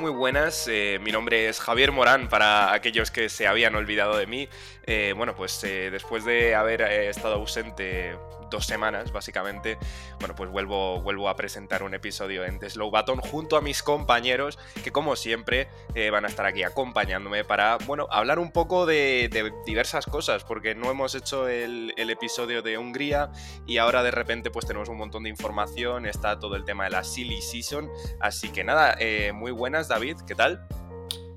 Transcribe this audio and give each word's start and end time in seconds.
Muy 0.00 0.10
buenas. 0.10 0.68
eh, 0.68 0.98
mi 1.02 1.10
nombre 1.10 1.48
es 1.48 1.58
Javier 1.58 1.90
Morán 1.90 2.28
para 2.28 2.72
aquellos 2.72 3.10
que 3.10 3.28
se 3.28 3.46
habían 3.46 3.74
olvidado 3.74 4.16
de 4.16 4.26
mí. 4.26 4.48
Eh, 4.84 5.14
bueno, 5.16 5.34
pues 5.34 5.62
eh, 5.64 5.90
después 5.90 6.24
de 6.24 6.54
haber 6.54 6.82
estado 6.82 7.34
ausente 7.34 8.14
dos 8.50 8.66
semanas, 8.66 9.12
básicamente, 9.12 9.78
bueno, 10.18 10.34
pues 10.34 10.50
vuelvo, 10.50 11.00
vuelvo 11.00 11.28
a 11.28 11.36
presentar 11.36 11.82
un 11.82 11.94
episodio 11.94 12.44
en 12.44 12.58
The 12.58 12.70
Slow 12.70 12.90
Button 12.90 13.18
junto 13.20 13.56
a 13.56 13.60
mis 13.60 13.82
compañeros 13.82 14.58
que, 14.82 14.92
como 14.92 15.16
siempre, 15.16 15.68
eh, 15.94 16.10
van 16.10 16.24
a 16.24 16.28
estar 16.28 16.46
aquí 16.46 16.62
acompañándome 16.62 17.44
para, 17.44 17.78
bueno, 17.86 18.06
hablar 18.10 18.38
un 18.38 18.52
poco 18.52 18.86
de, 18.86 19.30
diversas 19.64 20.06
cosas, 20.06 20.44
porque 20.44 20.74
no 20.74 20.90
hemos 20.90 21.14
hecho 21.14 21.48
el, 21.48 21.92
el 21.96 22.10
episodio 22.10 22.62
de 22.62 22.78
Hungría 22.78 23.30
y 23.66 23.78
ahora 23.78 24.02
de 24.02 24.10
repente 24.10 24.50
pues 24.50 24.66
tenemos 24.66 24.88
un 24.88 24.96
montón 24.96 25.24
de 25.24 25.28
información, 25.28 26.06
está 26.06 26.38
todo 26.38 26.56
el 26.56 26.64
tema 26.64 26.84
de 26.84 26.90
la 26.90 27.04
Silly 27.04 27.40
Season, 27.40 27.90
así 28.20 28.48
que 28.50 28.64
nada, 28.64 28.96
eh, 28.98 29.32
muy 29.32 29.52
buenas 29.52 29.88
David, 29.88 30.16
¿qué 30.26 30.34
tal? 30.34 30.66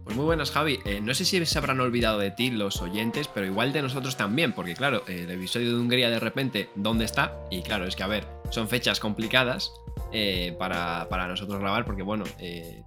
Pues 0.10 0.18
muy 0.18 0.26
buenas, 0.26 0.50
Javi. 0.50 0.80
Eh, 0.86 1.02
no 1.02 1.14
sé 1.14 1.24
si 1.24 1.46
se 1.46 1.58
habrán 1.60 1.80
olvidado 1.80 2.18
de 2.18 2.32
ti 2.32 2.50
los 2.50 2.82
oyentes, 2.82 3.28
pero 3.28 3.46
igual 3.46 3.72
de 3.72 3.84
nosotros 3.84 4.18
también, 4.18 4.54
porque 4.54 4.74
claro, 4.74 5.04
eh, 5.08 5.26
el 5.26 5.30
episodio 5.30 5.70
de 5.70 5.80
Hungría 5.80 6.10
de 6.10 6.20
repente, 6.20 6.68
¿dónde 6.74 7.06
está? 7.06 7.40
Y 7.52 7.62
claro, 7.62 7.86
es 7.86 7.96
que 7.96 8.02
a 8.02 8.08
ver, 8.08 8.26
son 8.50 8.68
fechas 8.68 9.00
complicadas 9.00 9.72
eh, 10.12 10.56
para, 10.58 11.08
para 11.10 11.28
nosotros 11.28 11.60
grabar, 11.60 11.86
porque 11.86 12.02
bueno, 12.02 12.24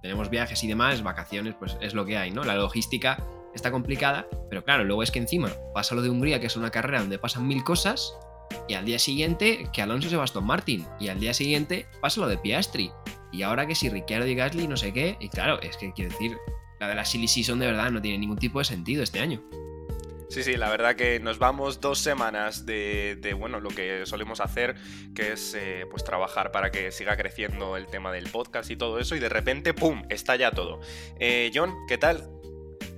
tenemos 0.01 0.29
viajes 0.29 0.61
y 0.65 0.67
demás, 0.67 1.01
vacaciones, 1.01 1.55
pues 1.57 1.77
es 1.79 1.93
lo 1.93 2.05
que 2.05 2.17
hay, 2.17 2.29
¿no? 2.31 2.43
La 2.43 2.57
logística 2.57 3.25
está 3.55 3.71
complicada, 3.71 4.27
pero 4.49 4.65
claro, 4.65 4.83
luego 4.83 5.01
es 5.01 5.09
que 5.09 5.19
encima 5.19 5.49
pasa 5.73 5.95
lo 5.95 6.01
de 6.01 6.09
Hungría, 6.09 6.41
que 6.41 6.47
es 6.47 6.57
una 6.57 6.71
carrera 6.71 6.99
donde 6.99 7.19
pasan 7.19 7.47
mil 7.47 7.63
cosas, 7.63 8.13
y 8.67 8.73
al 8.73 8.83
día 8.83 8.99
siguiente 8.99 9.69
que 9.71 9.81
Alonso 9.81 10.09
se 10.09 10.17
va 10.17 10.25
a 10.25 10.41
Martin, 10.41 10.85
y 10.99 11.07
al 11.07 11.21
día 11.21 11.33
siguiente 11.33 11.85
pasa 12.01 12.19
lo 12.19 12.27
de 12.27 12.37
Piastri, 12.37 12.91
y 13.31 13.43
ahora 13.43 13.65
que 13.65 13.75
si 13.75 13.87
Ricciardo 13.87 14.27
y 14.27 14.35
Gasly 14.35 14.67
no 14.67 14.75
sé 14.75 14.91
qué, 14.91 15.15
y 15.21 15.29
claro, 15.29 15.61
es 15.61 15.77
que 15.77 15.93
quiero 15.93 16.11
decir, 16.11 16.37
de 16.87 16.95
la 16.95 17.05
Silly 17.05 17.27
Season 17.27 17.59
de 17.59 17.67
verdad 17.67 17.91
no 17.91 18.01
tiene 18.01 18.17
ningún 18.17 18.37
tipo 18.37 18.59
de 18.59 18.65
sentido 18.65 19.03
este 19.03 19.19
año. 19.19 19.41
Sí, 20.33 20.41
sí, 20.41 20.57
la 20.57 20.71
verdad 20.71 20.95
que 20.95 21.19
nos 21.19 21.37
vamos 21.37 21.79
dos 21.79 21.99
semanas 21.99 22.65
de, 22.65 23.19
de, 23.21 23.35
bueno, 23.35 23.59
lo 23.59 23.69
que 23.69 24.07
solemos 24.07 24.39
hacer, 24.39 24.73
que 25.13 25.33
es 25.33 25.53
eh, 25.53 25.85
pues 25.91 26.03
trabajar 26.03 26.51
para 26.51 26.71
que 26.71 26.91
siga 26.91 27.15
creciendo 27.15 27.77
el 27.77 27.85
tema 27.85 28.11
del 28.11 28.27
podcast 28.31 28.71
y 28.71 28.75
todo 28.75 28.97
eso, 28.97 29.15
y 29.15 29.19
de 29.19 29.29
repente, 29.29 29.75
¡pum!, 29.75 30.01
estalla 30.09 30.49
todo. 30.49 30.81
Eh, 31.19 31.51
John, 31.53 31.75
¿qué 31.87 31.99
tal? 31.99 32.31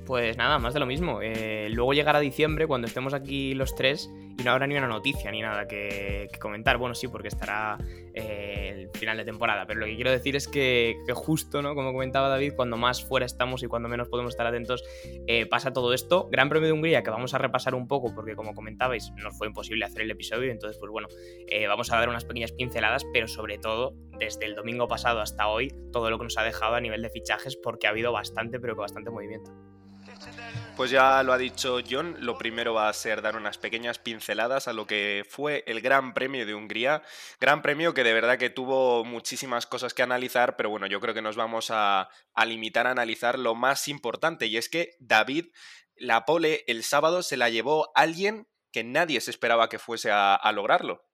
Pues 0.06 0.38
nada, 0.38 0.60
más 0.60 0.74
de 0.74 0.80
lo 0.80 0.86
mismo. 0.86 1.20
Eh, 1.22 1.68
luego 1.72 1.94
llegará 1.94 2.20
diciembre 2.20 2.68
cuando 2.68 2.88
estemos 2.88 3.14
aquí 3.14 3.54
los 3.56 3.76
tres 3.76 4.10
y 4.38 4.44
no 4.44 4.52
habrá 4.52 4.68
ni 4.68 4.76
una 4.76 4.88
noticia 4.88 5.32
ni 5.32 5.42
nada 5.42 5.68
que, 5.68 6.28
comentar. 6.40 6.78
Bueno, 6.78 6.94
sí, 6.94 7.08
porque 7.08 7.30
estará 7.30 7.78
eh, 8.14 8.72
el 8.76 8.90
final 9.00 9.18
de 9.18 9.24
temporada. 9.24 9.66
Pero 9.66 9.80
lo 9.80 9.86
que 9.86 9.96
quiero 9.96 10.12
decir 10.12 10.36
es 10.36 10.48
que, 10.48 10.98
que, 11.08 11.14
justo, 11.14 11.62
¿no? 11.62 11.74
Como 11.74 11.94
comentaba 11.94 12.28
David, 12.28 12.54
cuando 12.56 12.78
más 12.78 13.04
fuera 13.04 13.26
estamos 13.26 13.64
y 13.64 13.68
cuando 13.68 13.88
menos 13.88 14.10
podemos 14.10 14.34
estar 14.34 14.46
atentos, 14.46 14.84
eh, 15.28 15.46
pasa 15.46 15.72
todo 15.72 15.94
esto. 15.94 16.28
Gran 16.32 16.50
Premio 16.50 16.68
de 16.68 16.74
Hungría 16.74 17.02
que 17.02 17.10
vamos 17.10 17.34
a 17.34 17.38
repasar 17.38 17.76
un 17.76 17.88
poco 17.88 18.14
porque, 18.14 18.36
como 18.36 18.54
comentabais, 18.54 19.12
nos 19.18 19.38
fue 19.38 19.48
imposible 19.48 19.86
hacer 19.86 20.02
el 20.02 20.12
episodio. 20.12 20.52
Entonces, 20.52 20.78
pues 20.80 20.92
bueno, 20.92 21.08
eh, 21.48 21.68
vamos 21.68 21.92
a 21.92 21.98
dar 21.98 22.10
unas 22.10 22.26
pequeñas 22.26 22.52
pinceladas, 22.52 23.06
pero 23.14 23.28
sobre 23.28 23.58
todo, 23.58 23.94
desde 24.20 24.46
el 24.46 24.56
domingo 24.56 24.88
pasado 24.88 25.22
hasta 25.22 25.48
hoy, 25.48 25.74
todo 25.92 26.10
lo 26.10 26.18
que 26.18 26.26
nos 26.26 26.38
ha 26.38 26.44
dejado 26.44 26.76
a 26.76 26.82
nivel 26.82 27.02
de 27.02 27.10
fichajes 27.10 27.56
porque 27.56 27.88
ha 27.88 27.92
habido 27.92 28.12
bastante, 28.12 28.60
pero 28.60 28.76
que 28.76 28.82
bastante 28.82 29.10
movimiento. 29.10 29.52
Pues 30.76 30.92
ya 30.92 31.24
lo 31.24 31.32
ha 31.32 31.38
dicho 31.38 31.80
John, 31.90 32.18
lo 32.20 32.38
primero 32.38 32.74
va 32.74 32.90
a 32.90 32.94
ser 32.94 33.22
dar 33.22 33.38
unas 33.38 33.58
pequeñas 33.58 33.98
pinceladas 33.98 34.68
a 34.68 34.74
lo 34.74 34.86
que 34.86 35.26
fue 35.30 35.64
el 35.68 35.80
Gran 35.80 36.14
Premio 36.14 36.46
de 36.46 36.54
Hungría. 36.54 37.02
Gran 37.40 37.62
Premio 37.62 37.94
que 37.94 38.04
de 38.04 38.12
verdad 38.12 38.38
que 38.38 38.50
tuvo 38.50 39.06
muchísimas 39.06 39.66
cosas 39.68 39.94
que 39.94 40.04
analizar, 40.04 40.58
pero 40.58 40.70
bueno, 40.70 40.86
yo 40.86 41.00
creo 41.00 41.14
que 41.14 41.22
nos 41.22 41.38
vamos 41.38 41.68
a, 41.70 42.10
limitar 42.46 42.88
a 42.88 42.92
analizar 42.92 43.40
lo 43.40 43.56
más 43.56 43.88
importante 43.88 44.48
y 44.48 44.58
es 44.58 44.68
que 44.68 44.98
David, 45.00 45.46
la 45.96 46.26
pole 46.26 46.66
el 46.68 46.84
sábado 46.84 47.24
se 47.24 47.38
la 47.38 47.50
llevó 47.50 47.92
alguien 47.96 48.50
que 48.74 48.84
nadie 48.84 49.22
se 49.22 49.32
esperaba 49.32 49.70
que 49.70 49.80
fuese 49.80 50.12
a, 50.12 50.36
a 50.36 50.52
lograrlo. 50.52 51.06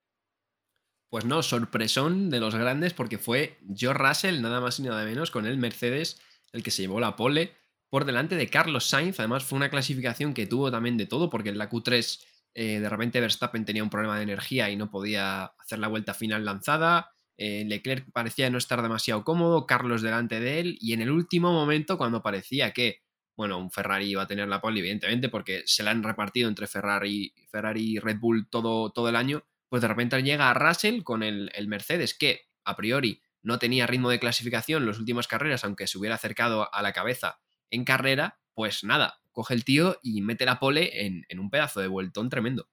Pues 1.10 1.24
no, 1.26 1.44
sorpresón 1.44 2.32
de 2.32 2.40
los 2.40 2.56
grandes 2.56 2.94
porque 2.94 3.20
fue 3.20 3.60
George 3.76 4.02
Russell, 4.02 4.42
nada 4.42 4.60
más 4.60 4.80
y 4.80 4.84
nada 4.84 5.06
menos, 5.06 5.30
con 5.30 5.46
el 5.46 5.58
Mercedes, 5.58 6.20
el 6.52 6.64
que 6.64 6.72
se 6.72 6.82
llevó 6.82 7.00
la 7.00 7.16
pole 7.16 7.61
por 7.92 8.06
delante 8.06 8.38
de 8.38 8.48
Carlos 8.48 8.86
Sainz. 8.86 9.20
Además, 9.20 9.44
fue 9.44 9.58
una 9.58 9.70
clasificación 9.70 10.34
que 10.34 10.48
tuvo 10.48 10.72
también 10.72 10.96
de 10.96 11.06
todo, 11.06 11.30
porque 11.30 11.50
en 11.50 11.58
la 11.58 11.70
Q3 11.70 12.24
eh, 12.54 12.80
de 12.80 12.90
repente 12.90 13.20
Verstappen 13.20 13.66
tenía 13.66 13.84
un 13.84 13.90
problema 13.90 14.16
de 14.16 14.24
energía 14.24 14.70
y 14.70 14.78
no 14.78 14.90
podía 14.90 15.52
hacer 15.60 15.78
la 15.78 15.90
vuelta 15.90 16.14
final 16.14 16.46
lanzada. 16.46 17.12
Eh, 17.38 17.66
Leclerc 17.68 18.10
parecía 18.14 18.50
no 18.50 18.58
estar 18.58 18.82
demasiado 18.82 19.26
cómodo, 19.26 19.68
Carlos 19.68 20.02
delante 20.02 20.40
de 20.40 20.62
él, 20.62 20.78
y 20.80 20.94
en 20.94 21.02
el 21.02 21.12
último 21.12 21.52
momento, 21.52 21.98
cuando 21.98 22.24
parecía 22.24 22.72
que, 22.72 23.02
bueno, 23.36 23.58
un 23.58 23.72
Ferrari 23.72 24.06
iba 24.10 24.22
a 24.22 24.28
tener 24.28 24.48
la 24.48 24.62
pole, 24.62 24.80
evidentemente, 24.80 25.28
porque 25.28 25.64
se 25.66 25.84
la 25.84 25.92
han 25.92 26.02
repartido 26.02 26.48
entre 26.48 26.68
Ferrari, 26.68 27.34
Ferrari 27.50 27.96
y 27.96 28.00
Red 28.00 28.20
Bull 28.20 28.48
todo, 28.50 28.92
todo 28.92 29.10
el 29.10 29.18
año, 29.18 29.44
pues 29.68 29.82
de 29.82 29.90
repente 29.90 30.22
llega 30.24 30.54
Russell 30.54 31.04
con 31.04 31.24
el, 31.24 31.52
el 31.56 31.68
Mercedes, 31.68 32.14
que 32.14 32.48
a 32.64 32.78
priori 32.78 33.22
no 33.44 33.60
tenía 33.60 33.86
ritmo 33.86 34.10
de 34.10 34.20
clasificación 34.20 34.84
en 34.84 34.88
las 34.88 35.00
últimas 35.00 35.28
carreras, 35.28 35.66
aunque 35.66 35.88
se 35.88 35.98
hubiera 35.98 36.16
acercado 36.16 36.74
a 36.74 36.82
la 36.82 36.94
cabeza 36.94 37.42
en 37.72 37.86
carrera, 37.86 38.40
pues 38.54 38.84
nada, 38.84 39.22
coge 39.32 39.54
el 39.54 39.64
tío 39.64 39.98
y 40.04 40.22
mete 40.22 40.46
la 40.46 40.60
pole 40.60 41.06
en, 41.06 41.26
un 41.40 41.50
pedazo 41.50 41.80
de 41.80 41.88
vueltón 41.88 42.30
tremendo. 42.30 42.70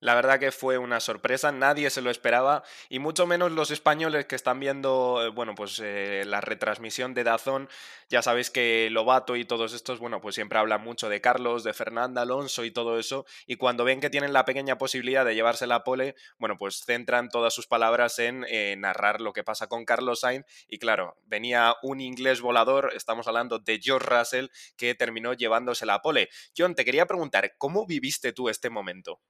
La 0.00 0.14
verdad 0.14 0.40
que 0.40 0.50
fue 0.50 0.78
una 0.78 0.98
sorpresa, 0.98 1.52
nadie 1.52 1.90
se 1.90 2.00
lo 2.00 2.10
esperaba 2.10 2.62
y 2.88 2.98
mucho 2.98 3.26
menos 3.26 3.52
los 3.52 3.70
españoles 3.70 4.24
que 4.24 4.34
están 4.34 4.58
viendo, 4.58 5.22
eh, 5.22 5.28
bueno, 5.28 5.54
pues 5.54 5.78
eh, 5.84 6.24
la 6.26 6.40
retransmisión 6.40 7.12
de 7.12 7.22
Dazón. 7.22 7.68
Ya 8.08 8.22
sabéis 8.22 8.48
que 8.50 8.88
Lobato 8.90 9.36
y 9.36 9.44
todos 9.44 9.74
estos, 9.74 9.98
bueno, 9.98 10.22
pues 10.22 10.36
siempre 10.36 10.58
hablan 10.58 10.80
mucho 10.80 11.10
de 11.10 11.20
Carlos, 11.20 11.64
de 11.64 11.74
Fernanda 11.74 12.22
Alonso 12.22 12.64
y 12.64 12.70
todo 12.70 12.98
eso. 12.98 13.26
Y 13.46 13.56
cuando 13.56 13.84
ven 13.84 14.00
que 14.00 14.08
tienen 14.08 14.32
la 14.32 14.46
pequeña 14.46 14.78
posibilidad 14.78 15.26
de 15.26 15.34
llevarse 15.34 15.66
la 15.66 15.84
pole, 15.84 16.14
bueno, 16.38 16.56
pues 16.56 16.80
centran 16.82 17.28
todas 17.28 17.52
sus 17.52 17.66
palabras 17.66 18.18
en 18.18 18.46
eh, 18.48 18.76
narrar 18.78 19.20
lo 19.20 19.34
que 19.34 19.44
pasa 19.44 19.66
con 19.66 19.84
Carlos 19.84 20.20
Sainz. 20.20 20.46
Y 20.66 20.78
claro, 20.78 21.18
venía 21.26 21.74
un 21.82 22.00
inglés 22.00 22.40
volador, 22.40 22.92
estamos 22.96 23.28
hablando 23.28 23.58
de 23.58 23.78
George 23.78 24.08
Russell, 24.08 24.46
que 24.78 24.94
terminó 24.94 25.34
llevándose 25.34 25.84
la 25.84 26.00
pole. 26.00 26.30
John, 26.56 26.74
te 26.74 26.86
quería 26.86 27.04
preguntar, 27.04 27.52
¿cómo 27.58 27.86
viviste 27.86 28.32
tú 28.32 28.48
este 28.48 28.70
momento? 28.70 29.20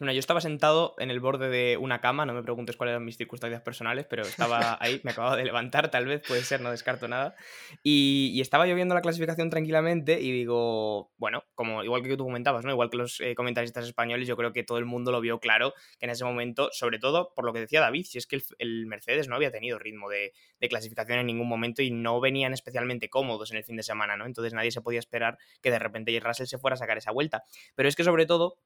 Bueno, 0.00 0.12
yo 0.12 0.18
estaba 0.18 0.40
sentado 0.40 0.96
en 0.98 1.10
el 1.10 1.20
borde 1.20 1.48
de 1.48 1.76
una 1.76 2.00
cama, 2.00 2.26
no 2.26 2.34
me 2.34 2.42
preguntes 2.42 2.76
cuáles 2.76 2.94
eran 2.94 3.04
mis 3.04 3.16
circunstancias 3.16 3.62
personales, 3.62 4.06
pero 4.10 4.22
estaba 4.22 4.76
ahí, 4.80 5.00
me 5.04 5.12
acababa 5.12 5.36
de 5.36 5.44
levantar, 5.44 5.88
tal 5.90 6.06
vez, 6.06 6.20
puede 6.26 6.42
ser, 6.42 6.60
no 6.60 6.72
descarto 6.72 7.06
nada. 7.06 7.36
Y, 7.84 8.32
y 8.34 8.40
estaba 8.40 8.66
yo 8.66 8.74
viendo 8.74 8.96
la 8.96 9.02
clasificación 9.02 9.50
tranquilamente 9.50 10.20
y 10.20 10.32
digo, 10.32 11.12
bueno, 11.16 11.44
como 11.54 11.84
igual 11.84 12.02
que 12.02 12.16
tú 12.16 12.24
comentabas, 12.24 12.64
¿no? 12.64 12.72
Igual 12.72 12.90
que 12.90 12.96
los 12.96 13.20
eh, 13.20 13.36
comentaristas 13.36 13.84
españoles, 13.86 14.26
yo 14.26 14.36
creo 14.36 14.52
que 14.52 14.64
todo 14.64 14.78
el 14.78 14.84
mundo 14.84 15.12
lo 15.12 15.20
vio 15.20 15.38
claro 15.38 15.74
que 16.00 16.06
en 16.06 16.10
ese 16.10 16.24
momento, 16.24 16.70
sobre 16.72 16.98
todo 16.98 17.32
por 17.36 17.44
lo 17.44 17.52
que 17.52 17.60
decía 17.60 17.80
David, 17.80 18.04
si 18.04 18.18
es 18.18 18.26
que 18.26 18.36
el, 18.36 18.42
el 18.58 18.86
Mercedes 18.86 19.28
no 19.28 19.36
había 19.36 19.52
tenido 19.52 19.78
ritmo 19.78 20.08
de, 20.08 20.32
de, 20.58 20.68
clasificación 20.68 21.20
en 21.20 21.26
ningún 21.26 21.48
momento 21.48 21.82
y 21.82 21.92
no 21.92 22.20
venían 22.20 22.52
especialmente 22.52 23.08
cómodos 23.08 23.52
en 23.52 23.58
el 23.58 23.64
fin 23.64 23.76
de 23.76 23.84
semana, 23.84 24.16
¿no? 24.16 24.26
Entonces 24.26 24.54
nadie 24.54 24.72
se 24.72 24.80
podía 24.80 24.98
esperar 24.98 25.38
que 25.62 25.70
de 25.70 25.78
repente 25.78 26.18
Russell 26.18 26.46
se 26.46 26.58
fuera 26.58 26.74
a 26.74 26.78
sacar 26.78 26.98
esa 26.98 27.12
vuelta. 27.12 27.44
Pero 27.76 27.88
es 27.88 27.94
que 27.94 28.02
sobre 28.02 28.26
todo 28.26 28.58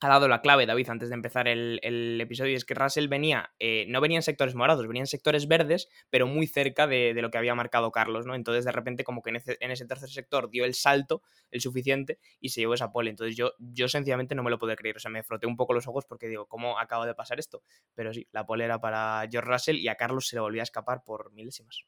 ha 0.00 0.08
dado 0.08 0.28
la 0.28 0.40
clave, 0.40 0.66
David, 0.66 0.88
antes 0.90 1.08
de 1.08 1.14
empezar 1.14 1.48
el, 1.48 1.80
el 1.82 2.20
episodio, 2.20 2.52
y 2.52 2.54
es 2.54 2.64
que 2.64 2.74
Russell 2.74 3.08
venía, 3.08 3.52
eh, 3.58 3.84
no 3.88 4.00
venía 4.00 4.18
en 4.18 4.22
sectores 4.22 4.54
morados, 4.54 4.86
venía 4.86 5.02
en 5.02 5.06
sectores 5.06 5.48
verdes, 5.48 5.88
pero 6.10 6.26
muy 6.26 6.46
cerca 6.46 6.86
de, 6.86 7.14
de, 7.14 7.22
lo 7.22 7.30
que 7.30 7.38
había 7.38 7.54
marcado 7.54 7.90
Carlos, 7.90 8.24
¿no? 8.24 8.34
Entonces, 8.34 8.64
de 8.64 8.72
repente, 8.72 9.02
como 9.02 9.22
que 9.22 9.30
en 9.30 9.36
ese, 9.36 9.86
tercer 9.86 10.08
sector 10.08 10.50
dio 10.50 10.64
el 10.64 10.74
salto, 10.74 11.22
el 11.50 11.60
suficiente, 11.60 12.18
y 12.40 12.50
se 12.50 12.60
llevó 12.60 12.74
esa 12.74 12.92
pole. 12.92 13.10
Entonces, 13.10 13.36
yo, 13.36 13.52
yo 13.58 13.88
sencillamente 13.88 14.34
no 14.34 14.42
me 14.42 14.50
lo 14.50 14.58
puedo 14.58 14.74
creer, 14.76 14.96
o 14.96 15.00
sea, 15.00 15.10
me 15.10 15.22
froté 15.22 15.46
un 15.46 15.56
poco 15.56 15.74
los 15.74 15.88
ojos 15.88 16.04
porque 16.06 16.28
digo, 16.28 16.46
¿cómo 16.46 16.78
acaba 16.78 17.06
de 17.06 17.14
pasar 17.14 17.38
esto? 17.38 17.62
Pero 17.94 18.12
sí, 18.12 18.28
la 18.30 18.46
pole 18.46 18.64
era 18.64 18.80
para 18.80 19.26
George 19.30 19.50
Russell 19.50 19.76
y 19.76 19.88
a 19.88 19.96
Carlos 19.96 20.28
se 20.28 20.36
le 20.36 20.40
volvía 20.40 20.62
a 20.62 20.64
escapar 20.64 21.02
por 21.04 21.32
milésimas. 21.32 21.86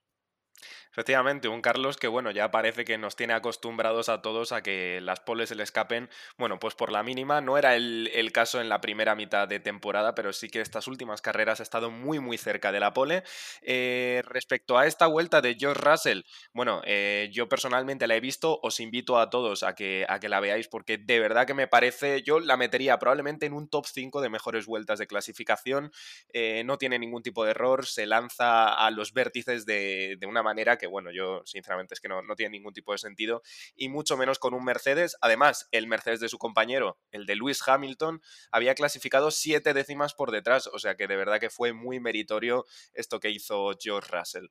Efectivamente, 0.92 1.46
un 1.46 1.62
Carlos 1.62 1.96
que, 1.96 2.08
bueno, 2.08 2.32
ya 2.32 2.50
parece 2.50 2.84
que 2.84 2.98
nos 2.98 3.14
tiene 3.14 3.32
acostumbrados 3.32 4.08
a 4.08 4.22
todos 4.22 4.50
a 4.50 4.62
que 4.62 5.00
las 5.00 5.20
poles 5.20 5.48
se 5.48 5.54
le 5.54 5.62
escapen, 5.62 6.10
bueno, 6.36 6.58
pues 6.58 6.74
por 6.74 6.90
la 6.90 7.04
mínima. 7.04 7.40
No 7.40 7.56
era 7.56 7.76
el, 7.76 8.30
caso 8.32 8.60
en 8.60 8.68
la 8.68 8.80
primera 8.80 9.14
mitad 9.14 9.46
de 9.46 9.60
temporada, 9.60 10.14
pero 10.14 10.32
sí 10.32 10.48
que 10.48 10.60
estas 10.60 10.88
últimas 10.88 11.22
carreras 11.22 11.60
ha 11.60 11.62
estado 11.62 11.90
muy, 11.90 12.18
muy 12.18 12.38
cerca 12.38 12.72
de 12.72 12.80
la 12.80 12.92
pole. 12.92 13.22
Eh, 13.62 14.22
respecto 14.26 14.78
a 14.78 14.86
esta 14.86 15.06
vuelta 15.06 15.40
de 15.40 15.56
George 15.58 15.80
Russell, 15.80 16.22
bueno, 16.52 16.82
eh, 16.84 17.30
yo 17.32 17.48
personalmente 17.48 18.06
la 18.06 18.16
he 18.16 18.20
visto, 18.20 18.58
os 18.62 18.80
invito 18.80 19.18
a 19.18 19.30
todos 19.30 19.62
a 19.62 19.74
que, 19.74 20.06
a 20.08 20.18
que 20.18 20.28
la 20.28 20.40
veáis 20.40 20.68
porque 20.68 20.98
de 20.98 21.20
verdad 21.20 21.46
que 21.46 21.54
me 21.54 21.68
parece, 21.68 22.22
yo 22.22 22.40
la 22.40 22.56
metería 22.56 22.98
probablemente 22.98 23.46
en 23.46 23.52
un 23.52 23.68
top 23.68 23.86
5 23.86 24.20
de 24.20 24.28
mejores 24.28 24.66
vueltas 24.66 24.98
de 24.98 25.06
clasificación. 25.06 25.92
Eh, 26.32 26.62
no 26.64 26.78
tiene 26.78 26.98
ningún 26.98 27.22
tipo 27.22 27.44
de 27.44 27.52
error, 27.52 27.86
se 27.86 28.06
lanza 28.06 28.74
a 28.74 28.90
los 28.90 29.12
vértices 29.12 29.66
de, 29.66 30.16
de 30.18 30.26
una 30.26 30.42
manera 30.42 30.49
que, 30.78 30.86
bueno, 30.86 31.10
yo 31.10 31.42
sinceramente 31.44 31.94
es 31.94 32.00
que 32.00 32.08
no, 32.08 32.22
no 32.22 32.36
tiene 32.36 32.50
ningún 32.50 32.72
tipo 32.72 32.92
de 32.92 32.98
sentido, 32.98 33.42
y 33.76 33.88
mucho 33.88 34.16
menos 34.16 34.38
con 34.38 34.54
un 34.54 34.64
Mercedes. 34.64 35.16
Además, 35.20 35.68
el 35.70 35.86
Mercedes 35.86 36.20
de 36.20 36.28
su 36.28 36.38
compañero, 36.38 36.98
el 37.10 37.26
de 37.26 37.36
Lewis 37.36 37.62
Hamilton, 37.66 38.20
había 38.50 38.74
clasificado 38.74 39.30
siete 39.30 39.74
décimas 39.74 40.14
por 40.14 40.30
detrás, 40.30 40.66
o 40.66 40.78
sea 40.78 40.96
que 40.96 41.06
de 41.06 41.16
verdad 41.16 41.40
que 41.40 41.50
fue 41.50 41.72
muy 41.72 42.00
meritorio 42.00 42.66
esto 42.92 43.20
que 43.20 43.30
hizo 43.30 43.70
George 43.80 44.10
Russell. 44.10 44.46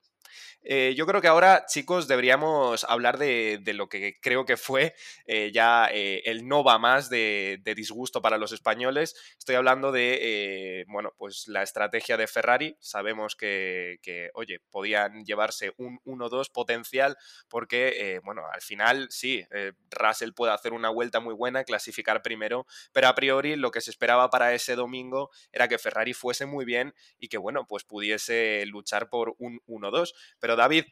Eh, 0.61 0.93
yo 0.95 1.05
creo 1.05 1.21
que 1.21 1.27
ahora, 1.27 1.65
chicos, 1.65 2.07
deberíamos 2.07 2.83
hablar 2.83 3.17
de, 3.17 3.61
lo 3.73 3.87
que 3.87 4.19
creo 4.21 4.45
que 4.45 4.57
fue 4.57 4.93
eh, 5.25 5.51
ya 5.53 5.89
eh, 5.91 6.21
el 6.25 6.47
no 6.47 6.63
va 6.63 6.77
más 6.77 7.09
de, 7.09 7.61
disgusto 7.75 8.21
para 8.21 8.37
los 8.37 8.51
españoles. 8.51 9.15
Estoy 9.37 9.55
hablando 9.55 9.91
de, 9.91 10.85
bueno, 10.87 11.13
pues 11.17 11.47
la 11.47 11.63
estrategia 11.63 12.17
de 12.17 12.27
Ferrari. 12.27 12.75
Sabemos 12.79 13.35
que, 13.35 13.99
que 14.01 14.31
oye, 14.33 14.59
podían 14.69 15.23
llevarse 15.23 15.73
un 15.79 15.99
1-2 16.05 16.51
potencial 16.51 17.17
porque, 17.47 18.19
bueno, 18.23 18.43
al 18.53 18.61
final 18.61 19.07
sí, 19.09 19.43
Russell 19.89 20.33
puede 20.33 20.53
hacer 20.53 20.73
una 20.73 20.89
vuelta 20.89 21.19
muy 21.19 21.33
buena, 21.33 21.63
clasificar 21.63 22.21
primero, 22.21 22.65
pero 22.91 23.07
a 23.07 23.15
priori 23.15 23.55
lo 23.55 23.71
que 23.71 23.81
se 23.81 23.91
esperaba 23.91 24.29
para 24.29 24.53
ese 24.53 24.75
domingo 24.75 25.31
era 25.51 25.67
que 25.67 25.77
Ferrari 25.77 26.13
fuese 26.13 26.45
muy 26.45 26.65
bien 26.65 26.93
y 27.17 27.27
que, 27.27 27.37
bueno, 27.37 27.65
pues 27.67 27.83
pudiese 27.83 28.65
luchar 28.67 29.09
por 29.09 29.35
un 29.39 29.61
1-2. 29.67 30.13
Pero 30.39 30.55
David, 30.55 30.85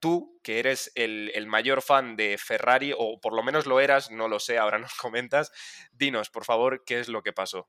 tú, 0.00 0.38
que 0.42 0.58
eres 0.58 0.92
el, 0.94 1.46
mayor 1.46 1.82
fan 1.82 2.16
de 2.16 2.36
Ferrari, 2.38 2.92
o 2.96 3.20
por 3.20 3.34
lo 3.34 3.42
menos 3.42 3.66
lo 3.66 3.80
eras, 3.80 4.10
no 4.10 4.28
lo 4.28 4.38
sé, 4.38 4.58
ahora 4.58 4.78
nos 4.78 4.94
comentas, 4.94 5.52
dinos, 5.92 6.30
por 6.30 6.44
favor, 6.44 6.82
qué 6.84 7.00
es 7.00 7.08
lo 7.08 7.22
que 7.22 7.32
pasó. 7.32 7.68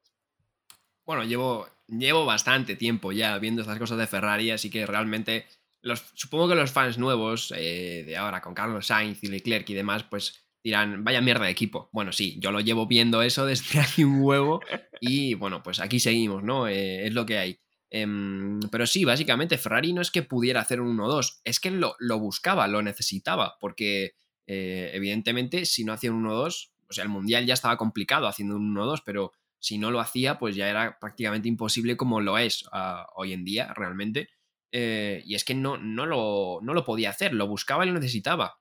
Bueno, 1.06 1.24
llevo, 1.24 1.70
llevo 1.88 2.26
bastante 2.26 2.76
tiempo 2.76 3.14
ya 3.14 3.38
viendo 3.38 3.62
estas 3.62 3.80
cosas 3.80 3.98
de 3.98 4.08
Ferrari, 4.08 4.52
así 4.52 4.70
que 4.70 4.86
realmente 4.86 5.48
los, 5.82 6.04
supongo 6.14 6.50
que 6.50 6.56
los 6.56 6.72
fans 6.72 6.98
nuevos 6.98 7.54
eh, 7.56 8.04
de 8.06 8.18
ahora, 8.18 8.42
con 8.42 8.54
Carlos 8.54 8.88
Sainz 8.88 9.24
y 9.24 9.28
Leclerc 9.28 9.70
y 9.70 9.74
demás, 9.74 10.04
pues 10.04 10.48
dirán, 10.64 11.04
vaya 11.04 11.22
mierda 11.22 11.46
de 11.46 11.52
equipo. 11.52 11.90
Bueno, 11.94 12.12
sí, 12.12 12.38
yo 12.40 12.52
lo 12.52 12.60
llevo 12.60 12.88
viendo 12.88 13.22
eso 13.22 13.46
desde 13.48 13.80
hace 13.80 14.06
un 14.06 14.22
huevo 14.22 14.62
y 15.00 15.34
bueno, 15.36 15.64
pues 15.64 15.80
aquí 15.80 16.00
seguimos, 16.00 16.44
¿no? 16.44 16.68
Eh, 16.68 17.08
es 17.08 17.14
lo 17.14 17.26
que 17.26 17.38
hay. 17.38 17.60
Em, 17.90 18.60
pero 18.70 18.86
sí, 18.86 19.06
básicamente 19.06 19.58
Ferrari 19.58 19.94
no 19.94 20.02
es 20.02 20.12
que 20.12 20.24
pudiera 20.24 20.60
hacer 20.60 20.82
un 20.82 20.98
1-2, 20.98 21.40
es 21.46 21.60
que 21.62 21.72
lo, 21.72 21.96
buscaba, 22.20 22.68
lo 22.68 22.82
necesitaba, 22.82 23.58
porque 23.62 24.16
eh, 24.46 24.92
evidentemente 24.94 25.66
si 25.66 25.86
no 25.86 25.94
hacía 25.94 26.12
un 26.12 26.26
1-2, 26.26 26.72
o 26.90 26.94
sea, 26.94 27.04
el 27.04 27.10
Mundial 27.10 27.46
ya 27.46 27.54
estaba 27.54 27.78
complicado 27.78 28.28
haciendo 28.28 28.58
un 28.58 28.76
1-2, 28.76 29.04
pero 29.06 29.32
si 29.60 29.78
no 29.78 29.90
lo 29.90 30.00
hacía, 30.00 30.38
pues 30.38 30.56
ya 30.56 30.70
era 30.70 31.00
prácticamente 31.00 31.48
imposible 31.48 31.98
como 31.98 32.22
lo 32.22 32.38
es 32.38 32.66
ah, 32.72 33.08
hoy 33.16 33.34
en 33.34 33.44
día 33.44 33.74
realmente. 33.74 34.30
Eh, 34.72 35.22
y 35.26 35.36
es 35.36 35.44
que 35.44 35.56
no, 35.56 35.78
no, 35.78 36.06
lo, 36.06 36.60
no 36.62 36.74
lo 36.74 36.84
podía 36.84 37.10
hacer, 37.10 37.34
lo 37.34 37.48
buscaba 37.48 37.86
y 37.86 37.90
lo 37.90 37.96
necesitaba. 37.96 38.60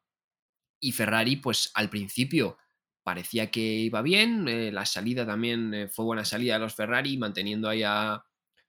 Y 0.81 0.93
Ferrari, 0.93 1.37
pues 1.37 1.71
al 1.75 1.91
principio 1.91 2.59
parecía 3.03 3.51
que 3.51 3.61
iba 3.61 4.03
bien, 4.03 4.49
eh, 4.49 4.73
la 4.73 4.85
salida 4.85 5.27
también 5.27 5.89
fue 5.93 6.05
buena 6.05 6.25
salida 6.25 6.55
de 6.55 6.61
los 6.61 6.75
Ferrari, 6.75 7.17
manteniendo 7.17 7.69
ahí 7.69 7.83
a, 7.83 8.25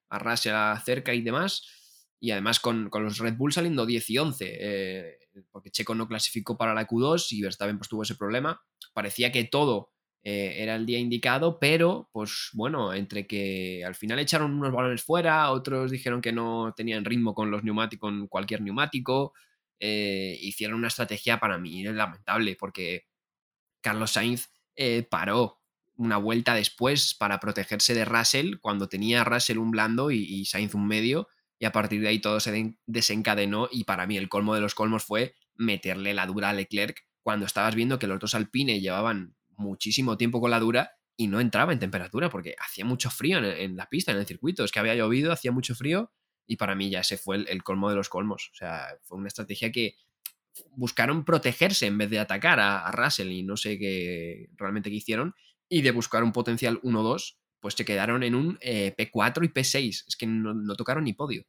a 0.09 0.19
Russell 0.19 0.55
cerca 0.83 1.13
y 1.13 1.21
demás. 1.21 1.63
Y 2.19 2.31
además 2.31 2.59
con, 2.59 2.89
los 2.91 3.19
Red 3.19 3.35
Bull 3.35 3.53
saliendo 3.53 3.85
10 3.85 4.09
y 4.09 4.17
11, 4.17 4.57
eh, 4.59 5.17
porque 5.51 5.69
Checo 5.69 5.93
no 5.93 6.07
clasificó 6.07 6.57
para 6.57 6.73
la 6.73 6.87
Q2 6.87 7.27
y 7.31 7.41
Verstappen 7.41 7.77
pues 7.77 7.89
tuvo 7.89 8.03
ese 8.03 8.15
problema. 8.15 8.61
Parecía 8.93 9.31
que 9.31 9.43
todo 9.43 9.93
eh, 10.29 10.61
era 10.61 10.75
el 10.75 10.85
día 10.85 10.99
indicado, 10.99 11.57
pero 11.57 12.09
pues 12.11 12.49
bueno, 12.51 12.93
entre 12.93 13.25
que 13.25 13.81
al 13.85 13.95
final 13.95 14.19
echaron 14.19 14.55
unos 14.55 14.73
balones 14.73 15.01
fuera, 15.01 15.49
otros 15.51 15.89
dijeron 15.89 16.19
que 16.19 16.33
no 16.33 16.73
tenían 16.75 17.05
ritmo 17.05 17.33
con 17.33 17.49
los 17.49 17.63
neumáticos, 17.63 18.09
con 18.09 18.27
cualquier 18.27 18.61
neumático, 18.61 19.33
eh, 19.79 20.37
hicieron 20.41 20.79
una 20.79 20.89
estrategia 20.89 21.39
para 21.39 21.57
mí 21.57 21.81
lamentable, 21.83 22.57
porque 22.59 23.05
Carlos 23.79 24.11
Sainz 24.11 24.49
paró 25.09 25.61
una 25.95 26.17
vuelta 26.17 26.55
después 26.55 27.13
para 27.13 27.39
protegerse 27.39 27.93
de 27.93 28.03
Russell 28.03 28.57
cuando 28.59 28.89
tenía 28.89 29.23
Russell 29.23 29.59
un 29.59 29.71
blando 29.71 30.11
y, 30.11 30.43
Sainz 30.43 30.75
un 30.75 30.87
medio 30.87 31.29
y 31.57 31.63
a 31.63 31.71
partir 31.71 32.01
de 32.01 32.09
ahí 32.09 32.19
todo 32.19 32.41
se 32.41 32.77
desencadenó 32.85 33.69
y 33.71 33.85
para 33.85 34.05
mí 34.07 34.17
el 34.17 34.27
colmo 34.27 34.55
de 34.55 34.61
los 34.61 34.75
colmos 34.75 35.05
fue 35.05 35.35
meterle 35.55 36.13
la 36.13 36.25
dura 36.25 36.49
a 36.49 36.53
Leclerc 36.53 37.07
cuando 37.23 37.45
estabas 37.45 37.75
viendo 37.75 37.97
que 37.97 38.07
los 38.07 38.19
dos 38.19 38.35
Alpine 38.35 38.81
llevaban 38.81 39.36
muchísimo 39.57 40.17
tiempo 40.17 40.39
con 40.39 40.51
la 40.51 40.59
dura 40.59 40.91
y 41.17 41.27
no 41.27 41.39
entraba 41.39 41.73
en 41.73 41.79
temperatura 41.79 42.29
porque 42.29 42.55
hacía 42.59 42.85
mucho 42.85 43.09
frío 43.09 43.39
en, 43.43 43.75
la 43.75 43.87
pista, 43.87 44.11
en 44.11 44.19
el 44.19 44.25
circuito, 44.25 44.63
es 44.63 44.71
que 44.71 44.79
había 44.79 44.95
llovido, 44.95 45.31
hacía 45.31 45.51
mucho 45.51 45.75
frío 45.75 46.11
y 46.45 46.55
para 46.55 46.75
mí 46.75 46.89
ya 46.89 47.01
ese 47.01 47.17
fue 47.17 47.37
el, 47.37 47.63
colmo 47.63 47.89
de 47.89 47.95
los 47.95 48.09
colmos. 48.09 48.49
O 48.53 48.55
sea, 48.55 48.87
fue 49.03 49.17
una 49.17 49.27
estrategia 49.27 49.71
que 49.71 49.95
buscaron 50.71 51.25
protegerse 51.25 51.87
en 51.87 51.97
vez 51.97 52.09
de 52.09 52.19
atacar 52.19 52.59
a, 52.59 52.89
Russell 52.91 53.31
y 53.31 53.43
no 53.43 53.57
sé 53.57 53.77
qué 53.77 54.49
realmente 54.55 54.89
qué 54.89 54.95
hicieron 54.95 55.35
y 55.69 55.81
de 55.81 55.91
buscar 55.91 56.23
un 56.23 56.31
potencial 56.31 56.81
1-2, 56.81 57.37
pues 57.59 57.73
se 57.73 57.85
quedaron 57.85 58.23
en 58.23 58.35
un 58.35 58.57
eh, 58.61 58.95
P4 58.97 59.43
y 59.45 59.49
P6. 59.49 60.05
Es 60.07 60.15
que 60.15 60.27
no, 60.27 60.75
tocaron 60.75 61.03
ni 61.03 61.13
podio. 61.13 61.45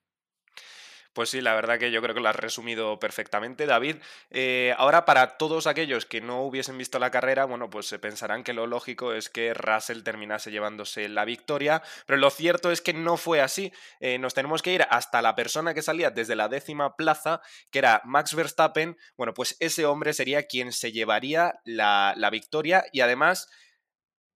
Pues 1.19 1.31
sí, 1.31 1.41
la 1.41 1.57
verdad 1.57 1.81
que 1.81 1.91
yo 1.91 2.01
creo 2.01 2.15
que 2.15 2.21
lo 2.21 2.29
has 2.29 2.37
resumido 2.37 3.01
perfectamente, 3.01 3.67
David. 3.67 3.97
Eh, 4.31 4.73
ahora, 4.79 5.05
para 5.05 5.37
todos 5.37 5.67
aquellos 5.67 6.07
que 6.07 6.21
no 6.21 6.45
hubiesen 6.45 6.79
visto 6.79 7.01
la 7.01 7.11
carrera, 7.11 7.45
bueno, 7.45 7.69
pues 7.69 7.87
se 7.87 7.99
pensarán 7.99 8.45
que 8.45 8.53
lo 8.53 8.69
lógico 8.69 9.13
es 9.13 9.29
que 9.29 9.53
Russell 9.53 10.05
terminase 10.05 10.53
llevándose 10.53 11.09
la 11.09 11.25
victoria, 11.25 11.83
pero 12.07 12.19
lo 12.21 12.31
cierto 12.31 12.71
es 12.71 12.81
que 12.81 12.93
no 12.93 13.17
fue 13.17 13.41
así. 13.41 13.73
Eh, 13.99 14.21
nos 14.21 14.33
tenemos 14.33 14.63
que 14.63 14.73
ir 14.73 14.87
hasta 14.91 15.21
la 15.21 15.35
persona 15.35 15.75
que 15.75 15.83
salía 15.83 16.13
desde 16.13 16.37
la 16.37 16.47
décima 16.47 16.95
plaza, 16.95 17.41
que 17.73 17.81
era 17.81 18.01
Max 18.05 18.37
Verstappen. 18.37 18.97
Bueno, 19.17 19.35
pues 19.35 19.57
ese 19.59 19.87
hombre 19.87 20.13
sería 20.13 20.47
quien 20.47 20.71
se 20.73 20.93
llevaría 20.93 21.59
la, 21.65 22.15
la 22.17 22.31
victoria 22.31 22.85
y 22.93 23.01
además 23.01 23.51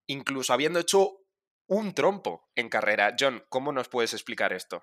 incluso 0.09 0.53
habiendo 0.53 0.81
hecho 0.81 1.21
un 1.69 1.95
trompo 1.95 2.51
en 2.57 2.69
carrera. 2.69 3.15
John, 3.17 3.45
¿cómo 3.49 3.71
nos 3.71 3.89
puedes 3.89 4.15
explicar 4.15 4.53
esto? 4.53 4.83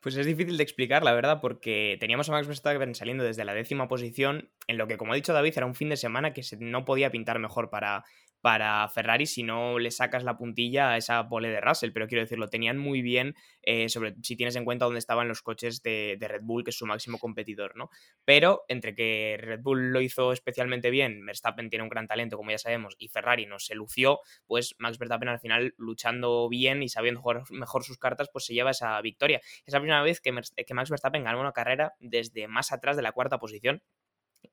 Pues 0.00 0.16
es 0.16 0.26
difícil 0.26 0.56
de 0.56 0.62
explicar, 0.62 1.02
la 1.02 1.12
verdad, 1.12 1.40
porque 1.40 1.96
teníamos 1.98 2.28
a 2.28 2.32
Max 2.32 2.46
Verstappen 2.46 2.94
saliendo 2.94 3.24
desde 3.24 3.44
la 3.44 3.54
décima 3.54 3.88
posición, 3.88 4.50
en 4.68 4.78
lo 4.78 4.86
que, 4.86 4.96
como 4.96 5.12
ha 5.12 5.16
dicho 5.16 5.32
David, 5.32 5.54
era 5.56 5.66
un 5.66 5.74
fin 5.74 5.88
de 5.88 5.96
semana 5.96 6.32
que 6.32 6.42
no 6.60 6.84
podía 6.84 7.10
pintar 7.10 7.38
mejor 7.38 7.70
para, 7.70 8.04
para 8.46 8.88
Ferrari 8.88 9.26
si 9.26 9.42
no 9.42 9.80
le 9.80 9.90
sacas 9.90 10.22
la 10.22 10.36
puntilla 10.36 10.90
a 10.90 10.96
esa 10.96 11.28
pole 11.28 11.48
de 11.48 11.60
Russell, 11.60 11.90
pero 11.90 12.06
quiero 12.06 12.22
decir, 12.22 12.38
lo 12.38 12.46
tenían 12.46 12.78
muy 12.78 13.02
bien, 13.02 13.34
eh, 13.62 13.88
sobre, 13.88 14.14
si 14.22 14.36
tienes 14.36 14.54
en 14.54 14.64
cuenta 14.64 14.84
dónde 14.84 15.00
estaban 15.00 15.26
los 15.26 15.42
coches 15.42 15.82
de, 15.82 16.16
Red 16.20 16.42
Bull, 16.44 16.62
que 16.62 16.70
es 16.70 16.78
su 16.78 16.86
máximo 16.86 17.18
competidor, 17.18 17.74
¿no? 17.74 17.90
Pero 18.24 18.62
entre 18.68 18.94
que 18.94 19.36
Red 19.40 19.62
Bull 19.62 19.90
lo 19.90 20.00
hizo 20.00 20.30
especialmente 20.30 20.90
bien, 20.90 21.26
Verstappen 21.26 21.68
tiene 21.70 21.82
un 21.82 21.88
gran 21.88 22.06
talento, 22.06 22.36
como 22.36 22.52
ya 22.52 22.58
sabemos, 22.58 22.94
y 23.00 23.08
Ferrari 23.08 23.46
no 23.46 23.58
se 23.58 23.74
lució, 23.74 24.20
pues 24.46 24.76
Max 24.78 24.96
Verstappen 24.96 25.28
al 25.28 25.40
final 25.40 25.74
luchando 25.76 26.48
bien 26.48 26.84
y 26.84 26.88
sabiendo 26.88 27.22
jugar 27.22 27.42
mejor 27.50 27.82
sus 27.82 27.98
cartas, 27.98 28.28
pues 28.32 28.44
se 28.44 28.54
lleva 28.54 28.70
esa 28.70 29.00
victoria. 29.00 29.40
Es 29.64 29.74
la 29.74 29.80
primera 29.80 30.02
vez 30.02 30.20
que, 30.20 30.32
que 30.64 30.74
Max 30.74 30.88
Verstappen 30.88 31.24
gana 31.24 31.40
una 31.40 31.50
carrera 31.50 31.94
desde 31.98 32.46
más 32.46 32.70
atrás 32.70 32.94
de 32.94 33.02
la 33.02 33.10
cuarta 33.10 33.40
posición 33.40 33.82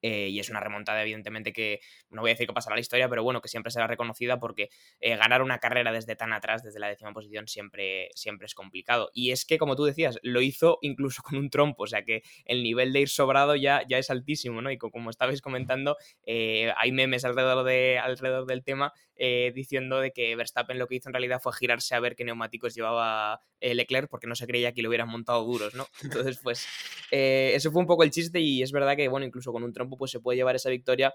eh, 0.02 0.30
y 0.30 0.40
es 0.40 0.50
una 0.50 0.60
remontada, 0.60 1.02
evidentemente, 1.02 1.54
que 1.54 1.80
no 2.10 2.22
voy 2.22 2.32
a 2.32 2.34
decir 2.34 2.48
que 2.48 2.54
pasará 2.54 2.76
la 2.76 2.82
historia, 2.82 3.10
pero 3.10 3.24
bueno, 3.24 3.42
que 3.42 3.48
siempre 3.48 3.72
será 3.72 3.88
reconocida 3.88 4.40
porque 4.40 4.70
eh, 5.00 5.16
ganar 5.16 5.42
una 5.42 5.60
carrera 5.60 5.92
desde 5.92 6.16
tan 6.16 6.34
atrás, 6.34 6.64
desde 6.64 6.80
la 6.80 6.88
décima 6.88 7.14
posición, 7.14 7.48
siempre, 7.48 8.10
siempre 8.14 8.46
es 8.46 8.54
complicado. 8.54 9.10
Y 9.14 9.32
es 9.32 9.46
que, 9.46 9.58
como 9.58 9.76
tú 9.76 9.86
decías, 9.86 10.20
lo 10.22 10.42
hizo 10.42 10.78
incluso 10.82 11.22
con 11.24 11.38
un 11.38 11.50
trompo, 11.50 11.84
o 11.84 11.88
sea 11.88 12.04
que 12.04 12.24
el 12.46 12.64
nivel 12.64 12.94
de 12.94 13.02
ir 13.02 13.10
sobrado 13.10 13.56
ya, 13.56 13.84
ya 13.88 13.98
es 13.98 14.10
altísimo, 14.10 14.62
¿no? 14.62 14.72
Y 14.72 14.78
como 14.78 15.10
estabais 15.10 15.42
comentando, 15.42 15.98
eh, 16.26 16.74
hay 16.78 16.92
memes 16.92 17.26
alrededor, 17.26 17.64
de, 17.66 18.00
alrededor 18.00 18.46
del 18.46 18.64
tema 18.64 18.94
diciendo 19.18 20.00
de 20.00 20.12
que 20.12 20.36
Verstappen 20.36 20.80
lo 20.80 20.88
que 20.88 20.96
hizo 20.96 21.10
en 21.10 21.14
realidad 21.14 21.40
fue 21.42 21.54
girarse 21.54 21.96
a 21.96 22.00
ver 22.00 22.16
qué 22.16 22.26
neumáticos 22.26 22.76
llevaba 22.76 23.42
Leclerc 23.62 24.10
porque 24.10 24.28
no 24.28 24.36
se 24.36 24.48
creía 24.48 24.74
que 24.74 24.82
lo 24.82 24.90
hubieran 24.90 25.10
montado 25.10 25.44
duros, 25.44 25.76
¿no? 25.76 25.88
Entonces, 26.04 26.40
pues, 26.42 26.68
eso 27.12 27.72
fue 27.72 27.82
un 27.82 27.88
poco 27.88 28.04
el 28.04 28.12
chiste 28.12 28.40
y 28.40 28.64
es 28.64 28.72
verdad 28.72 28.96
que, 28.96 29.08
bueno, 29.08 29.26
incluso 29.26 29.52
con 29.52 29.64
un 29.64 29.74
trompo 29.74 29.98
pues 29.98 30.12
se 30.12 30.20
puede 30.20 30.38
llevar 30.38 30.56
esa 30.56 30.70
victoria 30.70 31.14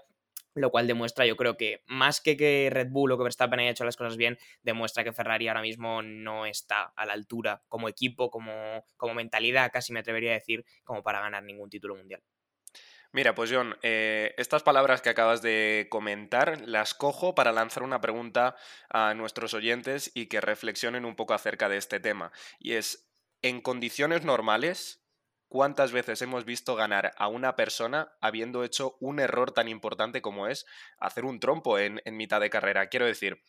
lo 0.55 0.71
cual 0.71 0.87
demuestra, 0.87 1.25
yo 1.25 1.35
creo 1.35 1.57
que 1.57 1.83
más 1.87 2.21
que 2.21 2.35
que 2.37 2.69
Red 2.71 2.89
Bull 2.89 3.11
o 3.11 3.17
que 3.17 3.23
Verstappen 3.23 3.59
haya 3.59 3.71
hecho 3.71 3.85
las 3.85 3.95
cosas 3.95 4.17
bien, 4.17 4.37
demuestra 4.63 5.03
que 5.03 5.13
Ferrari 5.13 5.47
ahora 5.47 5.61
mismo 5.61 6.01
no 6.01 6.45
está 6.45 6.93
a 6.95 7.05
la 7.05 7.13
altura 7.13 7.63
como 7.67 7.87
equipo, 7.87 8.29
como, 8.29 8.83
como 8.97 9.13
mentalidad, 9.13 9.71
casi 9.71 9.93
me 9.93 9.99
atrevería 9.99 10.31
a 10.31 10.35
decir, 10.35 10.65
como 10.83 11.03
para 11.03 11.21
ganar 11.21 11.43
ningún 11.43 11.69
título 11.69 11.95
mundial. 11.95 12.21
Mira, 13.11 13.33
pues 13.33 13.49
John, 13.51 13.75
eh, 13.81 14.35
estas 14.37 14.61
palabras 14.61 15.01
que 15.01 15.09
acabas 15.09 15.41
de 15.41 15.87
comentar 15.89 16.61
las 16.67 16.93
cojo 16.93 17.33
para 17.33 17.51
lanzar 17.51 17.81
una 17.81 18.01
pregunta 18.01 18.55
a 18.87 19.15
nuestros 19.15 19.55
oyentes 19.55 20.11
y 20.13 20.27
que 20.27 20.41
reflexionen 20.41 21.05
un 21.05 21.15
poco 21.15 21.33
acerca 21.33 21.69
de 21.69 21.77
este 21.77 21.99
tema. 21.99 22.31
Y 22.59 22.73
es, 22.73 23.09
en 23.41 23.61
condiciones 23.61 24.23
normales, 24.25 25.03
¿cuántas 25.47 25.91
veces 25.91 26.21
hemos 26.21 26.45
visto 26.45 26.75
ganar 26.75 27.13
a 27.17 27.27
una 27.29 27.55
persona 27.55 28.11
habiendo 28.21 28.63
hecho 28.63 28.95
un 28.99 29.19
error 29.19 29.53
tan 29.53 29.69
importante 29.69 30.21
como 30.21 30.47
es 30.47 30.67
hacer 30.99 31.25
un 31.25 31.39
trompo 31.39 31.79
en, 31.79 32.01
en 32.05 32.15
mitad 32.15 32.39
de 32.39 32.51
carrera? 32.51 32.89
Quiero 32.89 33.07
decir, 33.07 33.41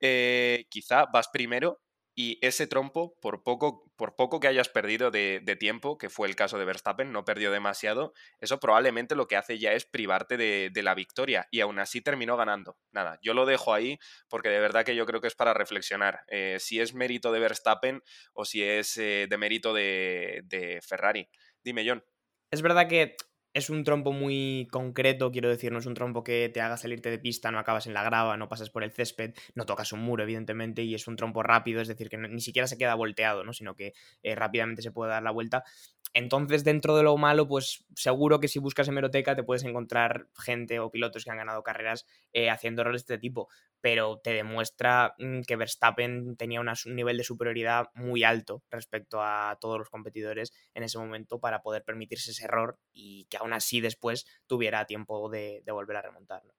eh, 0.00 0.66
quizá 0.70 1.06
vas 1.06 1.28
primero 1.28 1.80
y 2.14 2.38
ese 2.46 2.66
trompo, 2.66 3.16
por 3.20 3.42
poco, 3.42 3.90
por 3.96 4.16
poco 4.16 4.38
que 4.38 4.48
hayas 4.48 4.68
perdido 4.68 5.10
de, 5.10 5.56
tiempo, 5.58 5.96
que 5.96 6.10
fue 6.10 6.28
el 6.28 6.36
caso 6.36 6.58
de 6.58 6.64
Verstappen, 6.64 7.12
no 7.12 7.24
perdió 7.24 7.50
demasiado, 7.50 8.12
eso 8.38 8.60
probablemente 8.60 9.14
lo 9.14 9.28
que 9.28 9.36
hace 9.36 9.58
ya 9.58 9.72
es 9.72 9.84
privarte 9.84 10.36
de, 10.36 10.82
la 10.82 10.94
victoria 10.94 11.46
y 11.50 11.60
aún 11.60 11.78
así 11.78 12.00
terminó 12.00 12.36
ganando. 12.36 12.76
Nada, 12.90 13.18
yo 13.22 13.34
lo 13.34 13.46
dejo 13.46 13.72
ahí 13.72 13.98
porque 14.28 14.48
de 14.48 14.58
verdad 14.58 14.84
que 14.84 14.96
yo 14.96 15.06
creo 15.06 15.20
que 15.20 15.28
es 15.28 15.34
para 15.36 15.54
reflexionar 15.54 16.24
eh, 16.26 16.56
si 16.58 16.80
es 16.80 16.92
mérito 16.92 17.30
de 17.30 17.38
Verstappen 17.38 18.02
o 18.32 18.44
si 18.44 18.64
es 18.64 18.96
eh, 18.96 19.26
de 19.30 19.38
mérito 19.38 19.72
de, 19.72 20.42
de 20.44 20.80
Ferrari. 20.82 21.28
Dime, 21.62 21.88
John. 21.88 22.04
Es 22.50 22.62
verdad 22.62 22.88
que 22.88 23.16
es 23.54 23.70
un 23.70 23.84
trompo 23.84 24.12
muy 24.12 24.68
concreto, 24.70 25.30
quiero 25.30 25.48
decir, 25.48 25.72
no 25.72 25.78
es 25.78 25.86
un 25.86 25.94
trompo 25.94 26.24
que 26.24 26.50
te 26.52 26.60
haga 26.60 26.76
salirte 26.76 27.10
de 27.10 27.18
pista, 27.18 27.50
no 27.50 27.58
acabas 27.58 27.86
en 27.86 27.94
la 27.94 28.02
grava, 28.02 28.36
no 28.36 28.48
pasas 28.48 28.70
por 28.70 28.82
el 28.82 28.92
césped, 28.92 29.34
no 29.54 29.66
tocas 29.66 29.92
un 29.92 30.00
muro, 30.00 30.22
evidentemente, 30.22 30.82
y 30.82 30.94
es 30.94 31.06
un 31.06 31.16
trompo 31.16 31.42
rápido, 31.42 31.80
es 31.80 31.88
decir, 31.88 32.08
que 32.08 32.16
ni 32.16 32.40
siquiera 32.40 32.66
se 32.66 32.78
queda 32.78 32.94
volteado, 32.94 33.44
¿no? 33.44 33.52
sino 33.52 33.74
que 33.74 33.92
eh, 34.22 34.34
rápidamente 34.34 34.82
se 34.82 34.90
puede 34.90 35.10
dar 35.10 35.22
la 35.22 35.30
vuelta. 35.30 35.64
Entonces, 36.14 36.62
dentro 36.62 36.96
de 36.96 37.02
lo 37.02 37.16
malo, 37.16 37.48
pues 37.48 37.84
seguro 37.94 38.38
que 38.38 38.48
si 38.48 38.58
buscas 38.58 38.88
hemeroteca 38.88 39.34
te 39.34 39.42
puedes 39.42 39.64
encontrar 39.64 40.28
gente 40.38 40.78
o 40.78 40.90
pilotos 40.90 41.24
que 41.24 41.30
han 41.30 41.38
ganado 41.38 41.62
carreras 41.62 42.06
eh, 42.32 42.50
haciendo 42.50 42.82
errores 42.82 43.06
de 43.06 43.14
este 43.14 43.20
tipo, 43.20 43.48
pero 43.80 44.18
te 44.18 44.32
demuestra 44.34 45.14
mm, 45.18 45.40
que 45.42 45.56
Verstappen 45.56 46.36
tenía 46.36 46.60
un 46.60 46.70
nivel 46.86 47.16
de 47.16 47.24
superioridad 47.24 47.86
muy 47.94 48.24
alto 48.24 48.62
respecto 48.70 49.22
a 49.22 49.56
todos 49.60 49.78
los 49.78 49.88
competidores 49.88 50.52
en 50.74 50.82
ese 50.82 50.98
momento 50.98 51.40
para 51.40 51.62
poder 51.62 51.82
permitirse 51.82 52.30
ese 52.30 52.44
error 52.44 52.78
y 52.92 53.26
que 53.26 53.38
aún 53.38 53.52
así 53.52 53.80
después 53.80 54.26
tuviera 54.46 54.86
tiempo 54.86 55.30
de, 55.30 55.62
volver 55.66 55.96
a 55.96 56.02
remontarlo. 56.02 56.54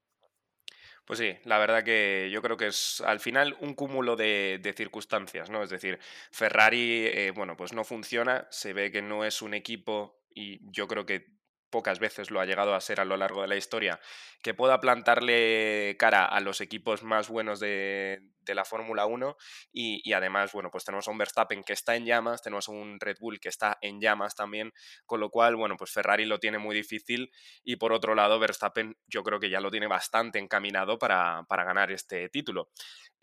Pues 1.06 1.20
sí, 1.20 1.36
la 1.44 1.58
verdad 1.58 1.84
que 1.84 2.30
yo 2.32 2.42
creo 2.42 2.56
que 2.56 2.68
es 2.68 3.02
al 3.02 3.20
final 3.20 3.58
un 3.60 3.74
cúmulo 3.74 4.16
de, 4.16 4.74
circunstancias, 4.76 5.50
¿no? 5.50 5.62
Es 5.62 5.70
decir, 5.70 6.00
Ferrari, 6.32 7.06
eh, 7.08 7.32
bueno, 7.36 7.58
pues 7.58 7.74
no 7.74 7.84
funciona, 7.84 8.48
se 8.52 8.72
ve 8.74 8.92
que 8.92 9.02
no 9.02 9.26
es 9.26 9.42
un 9.42 9.54
equipo 9.54 10.24
y 10.34 10.60
yo 10.72 10.88
creo 10.88 11.06
que 11.06 11.34
pocas 11.70 12.00
veces 12.00 12.30
lo 12.30 12.40
ha 12.40 12.46
llegado 12.46 12.76
a 12.76 12.82
ser 12.82 13.02
a 13.02 13.06
lo 13.06 13.18
largo 13.18 13.42
de 13.42 13.48
la 13.48 13.56
historia, 13.56 14.00
que 14.44 14.54
pueda 14.54 14.80
plantarle 14.80 15.96
cara 15.98 16.24
a 16.24 16.40
los 16.40 16.62
equipos 16.62 17.02
más 17.04 17.30
buenos 17.30 17.60
de, 17.60 18.22
la 18.48 18.66
Fórmula 18.66 19.06
1 19.06 19.36
y, 19.72 20.14
además, 20.14 20.52
bueno, 20.52 20.70
pues 20.72 20.84
tenemos 20.86 21.08
a 21.08 21.12
un 21.12 21.18
Verstappen 21.18 21.64
que 21.64 21.74
está 21.74 21.96
en 21.96 22.06
llamas, 22.06 22.42
tenemos 22.42 22.70
a 22.70 22.72
un 22.72 23.00
Red 23.00 23.18
Bull 23.20 23.40
que 23.40 23.50
está 23.50 23.78
en 23.82 24.00
llamas 24.00 24.36
también, 24.36 24.74
con 25.06 25.20
lo 25.20 25.30
cual, 25.30 25.56
bueno, 25.56 25.78
pues 25.78 25.92
Ferrari 25.92 26.26
lo 26.26 26.40
tiene 26.40 26.58
muy 26.58 26.76
difícil 26.76 27.32
y 27.64 27.78
por 27.78 27.94
otro 27.94 28.16
lado, 28.16 28.40
Verstappen 28.40 28.98
yo 29.08 29.24
creo 29.24 29.40
que 29.40 29.50
ya 29.50 29.60
lo 29.60 29.72
tiene 29.72 29.88
bastante 29.88 30.40
encaminado 30.40 30.98
para, 31.00 31.44
para 31.48 31.64
ganar 31.64 31.92
este 31.92 32.30
título. 32.30 32.70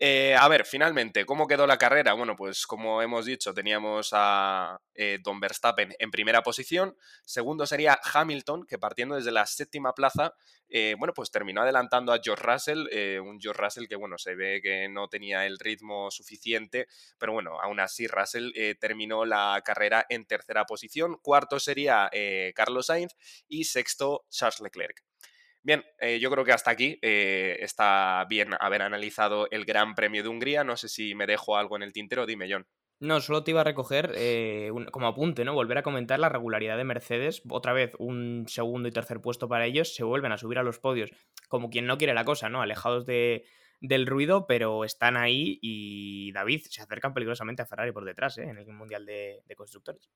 Eh, 0.03 0.35
a 0.35 0.47
ver, 0.47 0.65
finalmente, 0.65 1.27
¿cómo 1.27 1.45
quedó 1.45 1.67
la 1.67 1.77
carrera? 1.77 2.13
Bueno, 2.13 2.35
pues 2.35 2.65
como 2.65 3.03
hemos 3.03 3.27
dicho, 3.27 3.53
teníamos 3.53 4.09
a 4.13 4.81
eh, 4.95 5.19
Don 5.23 5.39
Verstappen 5.39 5.93
en 5.99 6.09
primera 6.09 6.41
posición, 6.41 6.97
segundo 7.23 7.67
sería 7.67 7.99
Hamilton, 8.11 8.65
que 8.65 8.79
partiendo 8.79 9.13
desde 9.13 9.31
la 9.31 9.45
séptima 9.45 9.93
plaza, 9.93 10.33
eh, 10.69 10.95
bueno, 10.97 11.13
pues 11.13 11.29
terminó 11.29 11.61
adelantando 11.61 12.11
a 12.11 12.19
George 12.19 12.43
Russell, 12.43 12.87
un 13.21 13.39
George 13.39 13.61
Russell 13.61 13.87
que, 13.87 13.95
bueno, 13.95 14.17
se 14.17 14.33
ve 14.33 14.59
que 14.63 14.89
no 14.89 15.07
tenía 15.11 15.45
el 15.45 15.59
ritmo 15.59 16.09
suficiente, 16.09 16.87
pero 17.19 17.33
bueno, 17.33 17.61
aún 17.61 17.79
así 17.79 18.07
Russell 18.07 18.51
terminó 18.79 19.25
la 19.25 19.61
carrera 19.63 20.07
en 20.09 20.25
tercera 20.25 20.65
posición, 20.65 21.19
cuarto 21.21 21.59
sería 21.59 22.09
Carlos 22.55 22.87
Sainz 22.87 23.13
y 23.47 23.65
sexto 23.65 24.25
Charles 24.31 24.61
Leclerc. 24.61 25.03
Bien, 25.63 25.83
eh, 25.99 26.19
yo 26.19 26.31
creo 26.31 26.43
que 26.43 26.53
hasta 26.53 26.71
aquí 26.71 26.97
eh, 27.03 27.57
está 27.59 28.25
bien 28.27 28.49
haber 28.59 28.81
analizado 28.81 29.47
el 29.51 29.65
Gran 29.65 29.93
Premio 29.93 30.23
de 30.23 30.29
Hungría. 30.29 30.63
No 30.63 30.75
sé 30.75 30.89
si 30.89 31.13
me 31.13 31.27
dejo 31.27 31.55
algo 31.55 31.75
en 31.75 31.83
el 31.83 31.93
tintero, 31.93 32.25
dime, 32.25 32.47
John. 32.49 32.65
No, 32.99 33.19
solo 33.19 33.43
te 33.43 33.51
iba 33.51 33.61
a 33.61 33.63
recoger 33.63 34.13
eh, 34.15 34.71
como 34.91 35.07
apunte, 35.07 35.43
¿no? 35.43 35.53
Volver 35.53 35.79
a 35.79 35.83
comentar 35.83 36.19
la 36.19 36.29
regularidad 36.29 36.77
de 36.77 36.83
Mercedes. 36.83 37.41
Otra 37.49 37.73
vez, 37.73 37.93
un 37.99 38.45
segundo 38.47 38.89
y 38.89 38.91
tercer 38.91 39.21
puesto 39.21 39.47
para 39.47 39.65
ellos. 39.65 39.93
Se 39.95 40.03
vuelven 40.03 40.31
a 40.31 40.37
subir 40.37 40.57
a 40.57 40.63
los 40.63 40.79
podios, 40.79 41.11
como 41.47 41.69
quien 41.69 41.85
no 41.85 41.97
quiere 41.97 42.13
la 42.13 42.25
cosa, 42.25 42.49
¿no? 42.49 42.61
Alejados 42.61 43.05
de, 43.05 43.45
del 43.81 44.07
ruido, 44.07 44.47
pero 44.47 44.85
están 44.85 45.17
ahí 45.17 45.59
y 45.61 46.31
David 46.31 46.61
se 46.69 46.81
acercan 46.81 47.13
peligrosamente 47.13 47.61
a 47.61 47.65
Ferrari 47.65 47.91
por 47.91 48.05
detrás, 48.05 48.37
¿eh? 48.37 48.43
En 48.43 48.57
el 48.57 48.67
Mundial 48.67 49.05
de, 49.05 49.43
de 49.45 49.55
Constructores. 49.55 50.09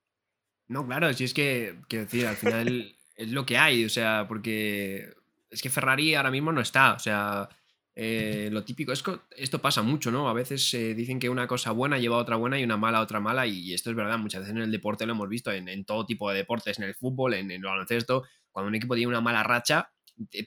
No, 0.68 0.86
claro, 0.86 1.12
si 1.14 1.26
es 1.26 1.34
que, 1.34 1.82
quiero 1.90 2.06
decir, 2.06 2.26
al 2.26 2.38
final 2.38 2.96
es 3.16 3.30
lo 3.30 3.46
que 3.46 3.58
hay, 3.58 3.86
o 3.86 3.90
sea, 3.90 4.26
porque 4.28 5.14
es 5.50 5.62
que 5.62 5.70
Ferrari 5.70 6.16
ahora 6.16 6.32
mismo 6.32 6.52
no 6.52 6.62
está. 6.62 6.94
O 6.94 7.00
sea, 7.00 7.50
eh, 7.96 8.50
lo 8.52 8.64
típico 8.66 8.92
es 8.92 9.02
que 9.02 9.18
esto 9.38 9.62
pasa 9.62 9.82
mucho, 9.82 10.12
¿no? 10.12 10.28
A 10.28 10.34
veces 10.34 10.70
se 10.70 10.94
dicen 10.94 11.20
que 11.20 11.30
una 11.30 11.48
cosa 11.48 11.72
buena 11.72 11.98
lleva 11.98 12.18
a 12.18 12.20
otra 12.20 12.36
buena 12.36 12.60
y 12.60 12.64
una 12.64 12.78
mala 12.78 13.00
a 13.00 13.02
otra 13.02 13.20
mala, 13.20 13.48
y 13.48 13.74
esto 13.74 13.90
es 13.90 13.96
verdad. 13.96 14.18
Muchas 14.18 14.42
veces 14.42 14.56
en 14.56 14.62
el 14.62 14.72
deporte 14.72 15.06
lo 15.06 15.14
hemos 15.14 15.30
visto, 15.30 15.52
en, 15.52 15.86
todo 15.86 16.06
tipo 16.06 16.30
de 16.30 16.38
deportes, 16.38 16.78
en 16.78 16.86
el 16.86 16.96
fútbol, 16.96 17.36
en, 17.36 17.52
el 17.52 17.62
baloncesto. 17.62 18.24
Cuando 18.52 18.70
un 18.70 18.76
equipo 18.76 18.96
tiene 18.96 19.08
una 19.08 19.22
mala 19.22 19.44
racha, 19.44 19.92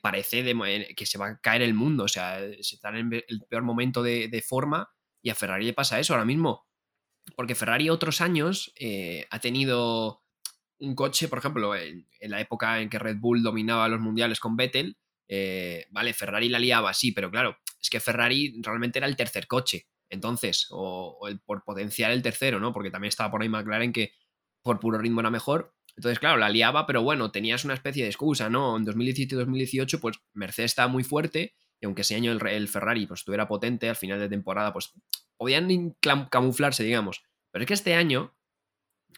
parece 0.00 0.44
que 0.96 1.06
se 1.06 1.18
va 1.18 1.26
a 1.28 1.40
caer 1.40 1.62
el 1.62 1.75
mundo. 1.75 2.04
O 2.04 2.08
sea, 2.08 2.40
se 2.60 2.76
está 2.76 2.90
en 2.90 3.12
el 3.12 3.42
peor 3.48 3.62
momento 3.62 4.02
de, 4.02 4.44
forma, 4.46 4.90
y 5.22 5.30
a 5.30 5.34
Ferrari 5.34 5.66
le 5.66 5.72
pasa 5.72 5.98
eso 5.98 6.14
ahora 6.14 6.25
mismo. 6.25 6.66
Porque 7.37 7.54
Ferrari 7.54 7.90
otros 7.90 8.20
años 8.20 8.72
eh, 8.76 9.26
ha 9.30 9.38
tenido 9.38 10.22
un 10.78 10.94
coche, 10.94 11.28
por 11.28 11.38
ejemplo, 11.38 11.75
en, 11.75 12.06
la 12.20 12.40
época 12.40 12.80
en 12.80 12.88
que 12.88 12.98
Red 12.98 13.18
Bull 13.18 13.42
dominaba 13.42 13.88
los 13.88 14.00
mundiales 14.00 14.40
con 14.40 14.56
Vettel, 14.56 14.96
eh, 15.28 15.87
vale, 15.90 16.14
Ferrari 16.14 16.48
la 16.48 16.58
liaba, 16.58 16.94
sí, 16.94 17.12
pero 17.12 17.30
claro, 17.30 17.58
es 17.80 17.90
que 17.90 18.00
Ferrari 18.00 18.60
realmente 18.62 18.98
era 18.98 19.06
el 19.06 19.16
tercer 19.16 19.46
coche, 19.46 19.88
entonces, 20.08 20.68
o, 20.70 21.18
por 21.44 21.64
potencial 21.64 22.12
el 22.12 22.22
tercero, 22.22 22.60
¿no? 22.60 22.72
Porque 22.72 22.90
también 22.90 23.08
estaba 23.08 23.30
por 23.30 23.42
ahí 23.42 23.48
McLaren 23.48 23.92
que 23.92 24.12
por 24.62 24.80
puro 24.80 24.98
ritmo 24.98 25.20
era 25.20 25.30
mejor. 25.30 25.75
Entonces, 25.99 26.21
claro, 26.21 26.37
la 26.37 26.49
liaba, 26.49 26.87
pero 26.87 27.02
bueno, 27.02 27.33
tenías 27.33 27.64
una 27.64 27.75
especie 27.75 28.05
de 28.05 28.09
excusa, 28.09 28.49
¿no? 28.49 28.76
En 28.76 28.85
2017 28.85 29.35
y 29.35 29.38
2018, 29.38 30.00
pues 30.00 30.21
Mercedes 30.33 30.71
estaba 30.71 30.87
muy 30.87 31.02
fuerte, 31.02 31.57
y 31.81 31.87
aunque 31.87 32.02
ese 32.02 32.14
año 32.14 32.31
el, 32.31 32.69
Ferrari 32.69 33.05
pues 33.07 33.23
estuviera 33.23 33.49
potente, 33.49 33.88
al 33.88 33.97
final 33.97 34.21
de 34.21 34.28
temporada, 34.28 34.73
pues 34.73 34.93
podían 35.37 35.97
camuflarse, 36.31 36.85
digamos. 36.85 37.25
Pero 37.50 37.64
es 37.64 37.67
que 37.67 37.75
este 37.75 37.95
año 37.95 38.33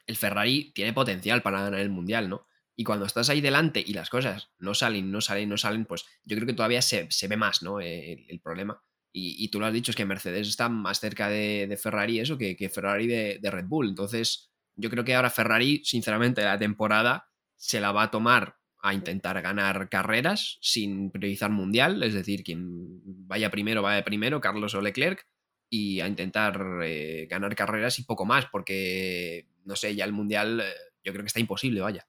el 0.07 0.17
Ferrari 0.17 0.73
tiene 0.75 0.95
potencial 0.95 1.43
para 1.43 1.61
ganar 1.61 1.81
el 1.81 1.91
Mundial, 1.91 2.31
¿no? 2.31 2.47
Y 2.75 2.85
cuando 2.85 3.05
estás 3.05 3.29
ahí 3.29 3.43
delante 3.43 3.85
y 3.87 3.93
las 3.93 4.09
cosas 4.09 4.53
no 4.59 4.73
salen, 4.73 5.13
no 5.13 5.21
salen, 5.21 5.51
no 5.51 5.59
salen, 5.59 5.85
pues 5.85 6.07
yo 6.25 6.35
creo 6.35 6.47
que 6.47 6.55
todavía 6.55 6.81
se, 6.81 7.09
ve 7.29 7.37
más, 7.37 7.63
¿no? 7.63 7.79
El, 7.79 8.41
problema. 8.43 8.83
Y, 9.13 9.49
tú 9.49 9.61
lo 9.61 9.67
has 9.67 9.75
dicho, 9.75 9.91
es 9.91 9.97
que 9.97 10.07
Mercedes 10.07 10.49
está 10.49 10.71
más 10.71 10.99
cerca 10.99 11.29
de, 11.29 11.79
Ferrari 11.79 12.21
eso 12.21 12.39
que 12.39 12.71
Ferrari 12.73 13.07
de, 13.07 13.51
Red 13.51 13.67
Bull. 13.67 13.91
Entonces, 13.91 14.50
yo 14.81 14.91
creo 14.91 15.05
que 15.05 15.15
ahora 15.15 15.31
Ferrari, 15.31 15.83
sinceramente, 15.85 16.43
la 16.43 16.59
temporada 16.59 17.29
se 17.57 17.81
la 17.81 17.93
va 17.93 18.05
a 18.05 18.11
tomar 18.11 18.57
a 18.83 18.95
intentar 18.95 19.41
ganar 19.43 19.89
carreras 19.91 20.59
sin 20.63 21.11
priorizar 21.11 21.51
mundial, 21.51 22.03
es 22.03 22.15
decir, 22.15 22.43
quien 22.43 23.01
vaya 23.05 23.51
primero, 23.51 23.83
vaya 23.83 24.05
primero, 24.05 24.41
Carlos 24.41 24.75
o 24.75 24.81
Leclerc, 24.81 25.27
y 25.69 26.01
a 26.01 26.09
intentar 26.09 26.81
eh, 26.83 27.27
ganar 27.31 27.55
carreras 27.55 27.99
y 27.99 28.05
poco 28.05 28.25
más, 28.25 28.47
porque, 28.47 29.47
no 29.65 29.77
sé, 29.77 29.95
ya 29.95 30.05
el 30.05 30.13
Mundial 30.13 30.61
eh, 30.61 30.73
yo 31.05 31.13
creo 31.13 31.23
que 31.23 31.29
está 31.29 31.41
imposible, 31.41 31.81
vaya. 31.81 32.07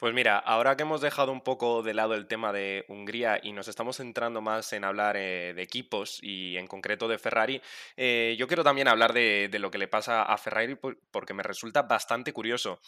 Pues 0.00 0.14
mira, 0.14 0.38
ahora 0.38 0.78
que 0.78 0.84
hemos 0.84 1.02
dejado 1.02 1.30
un 1.30 1.42
poco 1.42 1.82
de 1.82 1.92
lado 1.92 2.14
el 2.14 2.26
tema 2.26 2.54
de 2.54 2.86
Hungría 2.88 3.38
y 3.42 3.52
nos 3.52 3.68
estamos 3.68 3.98
centrando 3.98 4.40
más 4.40 4.72
en 4.72 4.84
hablar 4.84 5.18
eh, 5.18 5.52
de 5.54 5.60
equipos 5.60 6.18
y 6.22 6.56
en 6.56 6.66
concreto 6.66 7.06
de 7.06 7.18
Ferrari, 7.18 7.60
yo 7.98 8.46
quiero 8.48 8.64
también 8.64 8.88
hablar 8.88 9.12
de, 9.12 9.50
lo 9.60 9.70
que 9.70 9.76
le 9.76 9.88
pasa 9.88 10.22
a 10.22 10.38
Ferrari 10.38 10.78
porque 11.10 11.34
me 11.34 11.42
resulta 11.42 11.82
bastante 11.82 12.32
curioso. 12.32 12.80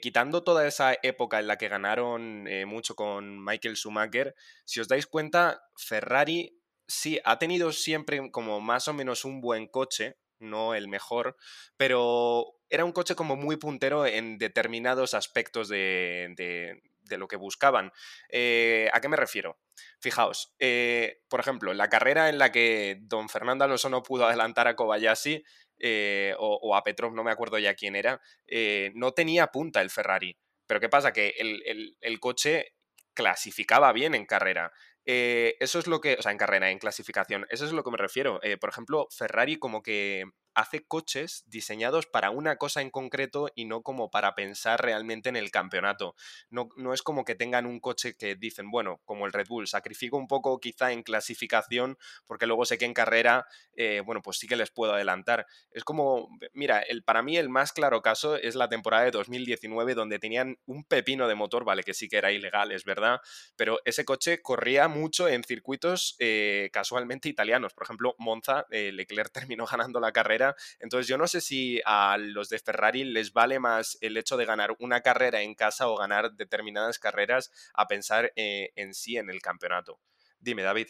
quitando 0.00 0.44
toda 0.44 0.64
esa 0.64 0.96
época 1.02 1.40
en 1.40 1.48
la 1.48 1.58
que 1.58 1.68
ganaron 1.68 2.44
mucho 2.68 2.94
con 2.94 3.44
Michael 3.44 3.76
Schumacher, 3.76 4.36
si 4.64 4.78
os 4.78 4.86
dais 4.86 5.08
cuenta, 5.08 5.60
Ferrari 5.76 6.56
sí, 6.86 7.18
ha 7.24 7.40
tenido 7.40 7.72
siempre 7.72 8.30
como 8.30 8.60
más 8.60 8.86
o 8.86 8.92
menos 8.92 9.24
un 9.24 9.40
buen 9.40 9.66
coche, 9.66 10.18
no 10.38 10.74
el 10.74 10.86
mejor, 10.86 11.36
pero 11.76 12.54
era 12.72 12.86
un 12.86 12.92
coche 12.92 13.14
como 13.14 13.36
muy 13.36 13.56
puntero 13.56 14.06
en 14.06 14.38
determinados 14.38 15.12
aspectos 15.12 15.68
de, 15.68 16.80
lo 17.10 17.28
que 17.28 17.36
buscaban. 17.36 17.92
Eh, 18.30 18.88
¿A 18.94 19.00
qué 19.02 19.10
me 19.10 19.18
refiero? 19.18 19.58
Fijaos, 20.00 20.54
eh, 20.58 21.20
por 21.28 21.40
ejemplo, 21.40 21.74
la 21.74 21.90
carrera 21.90 22.30
en 22.30 22.38
la 22.38 22.50
que 22.50 22.96
don 23.02 23.28
Fernando 23.28 23.64
Alonso 23.64 23.90
no 23.90 24.02
pudo 24.02 24.26
adelantar 24.26 24.68
a 24.68 24.74
Kobayashi 24.74 25.44
eh, 25.80 26.34
o, 26.38 26.74
a 26.74 26.82
Petrov, 26.82 27.12
no 27.12 27.22
me 27.22 27.30
acuerdo 27.30 27.58
ya 27.58 27.74
quién 27.74 27.94
era, 27.94 28.22
no 28.94 29.12
tenía 29.12 29.48
punta 29.48 29.82
el 29.82 29.90
Ferrari 29.90 30.38
Pero 30.66 30.80
¿qué 30.80 30.88
pasa? 30.88 31.12
Que 31.12 31.34
el, 32.00 32.20
coche 32.20 32.74
clasificaba 33.12 33.92
bien 33.92 34.14
en 34.14 34.24
carrera. 34.24 34.72
Eso 35.04 35.78
es 35.78 35.86
lo 35.86 36.00
que, 36.00 36.14
o 36.18 36.22
sea, 36.22 36.32
en 36.32 36.38
carrera, 36.38 36.70
en 36.70 36.78
clasificación, 36.78 37.46
eso 37.50 37.66
es 37.66 37.72
lo 37.72 37.84
que 37.84 37.90
me 37.90 37.98
refiero. 37.98 38.40
Por 38.58 38.70
ejemplo, 38.70 39.08
Ferrari 39.10 39.58
como 39.58 39.82
que 39.82 40.24
hace 40.54 40.84
coches 40.84 41.44
diseñados 41.46 42.06
para 42.06 42.30
una 42.30 42.56
cosa 42.56 42.80
en 42.80 42.90
concreto 42.90 43.50
y 43.54 43.64
no 43.64 43.82
como 43.82 44.10
para 44.10 44.34
pensar 44.34 44.82
realmente 44.82 45.28
en 45.28 45.36
el 45.36 45.50
campeonato. 45.50 46.14
No, 46.50 46.68
no, 46.76 46.92
es 46.92 47.02
como 47.02 47.24
que 47.24 47.34
tengan 47.34 47.66
un 47.66 47.80
coche 47.80 48.14
que 48.16 48.34
dicen, 48.34 48.70
bueno, 48.70 49.00
como 49.04 49.26
el 49.26 49.32
Red 49.32 49.48
Bull, 49.48 49.66
sacrifico 49.66 50.16
un 50.16 50.28
poco 50.28 50.58
quizá 50.60 50.92
en 50.92 51.02
clasificación 51.02 51.96
porque 52.26 52.46
luego 52.46 52.64
sé 52.64 52.78
que 52.78 52.84
en 52.84 52.94
carrera, 52.94 53.46
eh, 53.74 54.02
bueno, 54.04 54.22
pues 54.22 54.38
sí 54.38 54.46
que 54.46 54.56
les 54.56 54.70
puedo 54.70 54.94
adelantar. 54.94 55.46
Es 55.70 55.84
como, 55.84 56.28
mira, 56.52 56.80
el, 56.80 57.02
para 57.02 57.22
mí 57.22 57.36
el 57.36 57.48
más 57.48 57.72
claro 57.72 58.02
caso 58.02 58.36
es 58.36 58.54
la 58.54 58.68
temporada 58.68 59.04
de 59.04 59.10
2019 59.10 59.94
donde 59.94 60.18
tenían 60.18 60.58
un 60.66 60.84
pepino 60.84 61.28
de 61.28 61.34
motor, 61.34 61.64
vale, 61.64 61.82
que 61.82 61.94
sí 61.94 62.08
que 62.08 62.18
era 62.18 62.32
ilegal, 62.32 62.72
es 62.72 62.84
verdad, 62.84 63.20
pero 63.56 63.80
ese 63.84 64.04
coche 64.04 64.42
corría 64.42 64.88
mucho 64.88 65.28
en 65.28 65.44
circuitos 65.44 66.16
eh, 66.18 66.70
casualmente 66.72 67.28
italianos. 67.28 67.74
Por 67.74 67.84
ejemplo, 67.84 68.14
Monza, 68.18 68.66
eh, 68.70 68.92
Leclerc 68.92 69.32
terminó 69.52 69.66
ganando 69.66 70.00
la 70.00 70.12
carrera 70.12 70.41
entonces 70.80 71.08
yo 71.08 71.18
no 71.18 71.26
sé 71.26 71.40
si 71.40 71.80
a 71.84 72.16
los 72.18 72.48
de 72.48 72.58
Ferrari 72.58 73.04
les 73.04 73.32
vale 73.32 73.58
más 73.58 73.98
el 74.00 74.16
hecho 74.16 74.36
de 74.36 74.44
ganar 74.44 74.74
una 74.78 75.00
carrera 75.00 75.42
en 75.42 75.54
casa 75.54 75.88
o 75.88 75.96
ganar 75.96 76.32
determinadas 76.32 76.98
carreras 76.98 77.50
a 77.74 77.88
pensar 77.88 78.32
eh, 78.36 78.72
en 78.76 78.94
sí 78.94 79.16
en 79.16 79.30
el 79.30 79.40
campeonato. 79.40 80.00
Dime, 80.38 80.62
David. 80.62 80.88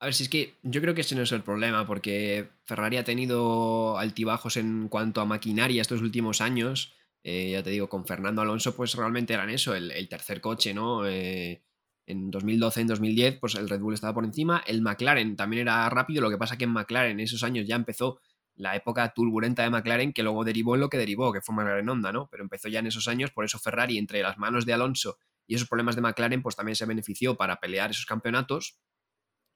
A 0.00 0.06
ver, 0.06 0.14
si 0.14 0.24
es 0.24 0.28
que 0.28 0.54
yo 0.62 0.80
creo 0.80 0.94
que 0.94 1.00
ese 1.00 1.16
no 1.16 1.22
es 1.22 1.32
el 1.32 1.42
problema, 1.42 1.86
porque 1.86 2.48
Ferrari 2.64 2.98
ha 2.98 3.04
tenido 3.04 3.98
altibajos 3.98 4.56
en 4.56 4.88
cuanto 4.88 5.20
a 5.20 5.24
maquinaria 5.24 5.82
estos 5.82 6.02
últimos 6.02 6.40
años. 6.40 6.94
Eh, 7.24 7.50
ya 7.52 7.62
te 7.64 7.70
digo, 7.70 7.88
con 7.88 8.06
Fernando 8.06 8.40
Alonso, 8.42 8.76
pues 8.76 8.94
realmente 8.94 9.34
eran 9.34 9.50
eso, 9.50 9.74
el, 9.74 10.08
tercer 10.08 10.40
coche, 10.40 10.72
¿no? 10.72 11.06
Eh, 11.06 11.62
en 12.06 12.30
2012, 12.30 12.80
en 12.80 12.86
2010, 12.86 13.38
pues 13.40 13.56
el 13.56 13.68
Red 13.68 13.80
Bull 13.80 13.94
estaba 13.94 14.14
por 14.14 14.24
encima. 14.24 14.62
El 14.66 14.82
McLaren 14.82 15.34
también 15.36 15.62
era 15.62 15.88
rápido, 15.90 16.22
lo 16.22 16.30
que 16.30 16.38
pasa 16.38 16.56
que 16.56 16.64
en 16.64 16.70
McLaren 16.70 17.12
en 17.12 17.20
esos 17.20 17.42
años 17.42 17.66
ya 17.66 17.74
empezó 17.74 18.20
la 18.58 18.76
época 18.76 19.12
turbulenta 19.14 19.62
de 19.62 19.70
McLaren 19.70 20.12
que 20.12 20.22
luego 20.22 20.44
derivó 20.44 20.74
en 20.74 20.80
lo 20.82 20.90
que 20.90 20.98
derivó, 20.98 21.32
que 21.32 21.40
fue 21.40 21.54
McLaren 21.54 21.88
Honda, 21.88 22.12
¿no? 22.12 22.28
Pero 22.30 22.42
empezó 22.42 22.68
ya 22.68 22.80
en 22.80 22.88
esos 22.88 23.08
años, 23.08 23.30
por 23.30 23.44
eso 23.44 23.58
Ferrari, 23.58 23.98
entre 23.98 24.20
las 24.22 24.36
manos 24.36 24.66
de 24.66 24.72
Alonso 24.72 25.18
y 25.46 25.54
esos 25.54 25.68
problemas 25.68 25.96
de 25.96 26.02
McLaren, 26.02 26.42
pues 26.42 26.56
también 26.56 26.76
se 26.76 26.84
benefició 26.84 27.36
para 27.36 27.60
pelear 27.60 27.90
esos 27.90 28.04
campeonatos. 28.04 28.78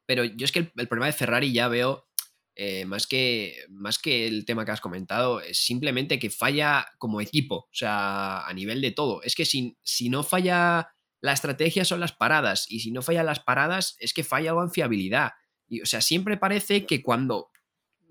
Pero 0.07 0.25
yo 0.25 0.45
es 0.45 0.53
que 0.53 0.73
el, 0.75 0.89
problema 0.89 1.07
de 1.07 1.13
Ferrari 1.13 1.53
ya 1.53 1.69
veo, 1.69 2.09
eh, 2.55 2.85
más, 2.87 3.07
que, 3.07 3.65
más 3.69 3.99
que 3.99 4.27
el 4.27 4.45
tema 4.45 4.65
que 4.65 4.71
has 4.71 4.81
comentado, 4.81 5.41
es 5.41 5.59
simplemente 5.59 6.19
que 6.19 6.31
falla 6.31 6.87
como 6.99 7.21
equipo, 7.21 7.57
o 7.57 7.75
sea, 7.75 8.47
a 8.47 8.53
nivel 8.55 8.81
de 8.81 8.93
todo. 8.93 9.23
Es 9.23 9.35
que 9.35 9.45
si, 9.45 9.77
si 9.83 10.09
no 10.09 10.23
falla 10.23 10.95
la 11.21 11.33
estrategia 11.33 11.85
son 11.85 12.01
las 12.01 12.13
paradas, 12.13 12.67
y 12.69 12.81
si 12.81 12.91
no 12.91 13.03
fallan 13.03 13.27
las 13.27 13.41
paradas 13.41 13.97
es 14.01 14.13
que 14.13 14.25
falla 14.25 14.51
algo 14.51 14.63
en 14.65 14.73
fiabilidad. 14.73 15.33
Y, 15.69 15.81
o 15.81 15.87
sea, 15.87 16.01
siempre 16.01 16.37
parece 16.37 16.85
que 16.85 17.03
cuando 17.03 17.52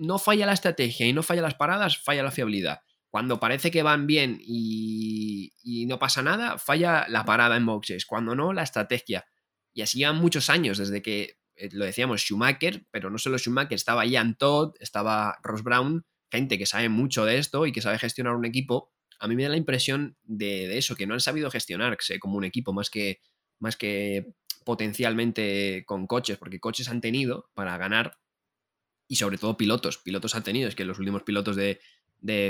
no 0.02 0.18
falla 0.18 0.48
la 0.48 0.54
estrategia 0.54 1.06
y 1.06 1.14
no 1.14 1.22
falla 1.22 1.44
las 1.44 1.54
paradas, 1.54 1.98
falla 2.00 2.24
la 2.24 2.32
fiabilidad. 2.32 2.82
Cuando 3.12 3.40
parece 3.40 3.70
que 3.70 3.84
van 3.84 4.08
bien 4.08 4.40
y, 4.42 5.86
no 5.88 6.00
pasa 6.00 6.24
nada, 6.24 6.58
falla 6.58 7.06
la 7.08 7.24
parada 7.24 7.56
en 7.56 7.66
boxes. 7.66 8.06
Cuando 8.06 8.34
no, 8.36 8.52
la 8.52 8.64
estrategia. 8.64 9.26
Y 9.74 9.84
así 9.84 10.04
van 10.04 10.18
muchos 10.18 10.50
años, 10.50 10.80
desde 10.80 11.04
que, 11.04 11.38
eh, 11.56 11.70
lo 11.74 11.86
decíamos, 11.86 12.22
Schumacher, 12.22 12.88
pero 12.90 13.12
no 13.12 13.20
solo 13.20 13.38
Schumacher, 13.38 13.76
estaba 13.76 14.06
Ian 14.06 14.38
Todd, 14.38 14.74
estaba 14.80 15.38
Ross 15.44 15.62
Brown, 15.62 16.04
gente 16.32 16.58
que 16.58 16.66
sabe 16.66 16.90
mucho 16.90 17.24
de 17.26 17.38
esto 17.38 17.68
y 17.68 17.72
que 17.72 17.82
sabe 17.82 18.00
gestionar 18.00 18.36
un 18.36 18.46
equipo. 18.46 18.92
A 19.20 19.28
mí 19.28 19.36
me 19.36 19.44
da 19.44 19.50
la 19.50 19.58
impresión 19.58 20.18
de, 20.24 20.78
eso, 20.78 20.96
que 20.96 21.06
no 21.06 21.14
han 21.14 21.20
sabido 21.20 21.52
gestionarse 21.52 22.18
como 22.18 22.38
un 22.38 22.44
equipo 22.44 22.74
más 22.74 22.90
que, 22.90 23.20
más 23.60 23.78
que 23.78 24.34
potencialmente 24.66 25.84
con 25.86 26.08
coches, 26.08 26.38
porque 26.38 26.60
coches 26.60 26.90
han 26.90 27.02
tenido 27.02 27.52
para 27.54 27.78
ganar 27.78 28.18
y 29.12 29.18
sobre 29.18 29.38
todo 29.38 29.58
pilotos. 29.58 29.98
Pilotos 29.98 30.36
han 30.36 30.44
tenido, 30.44 30.70
es 30.70 30.76
que 30.76 30.86
los 30.86 30.98
últimos 30.98 31.24
pilotos 31.24 31.58
de, 31.58 31.82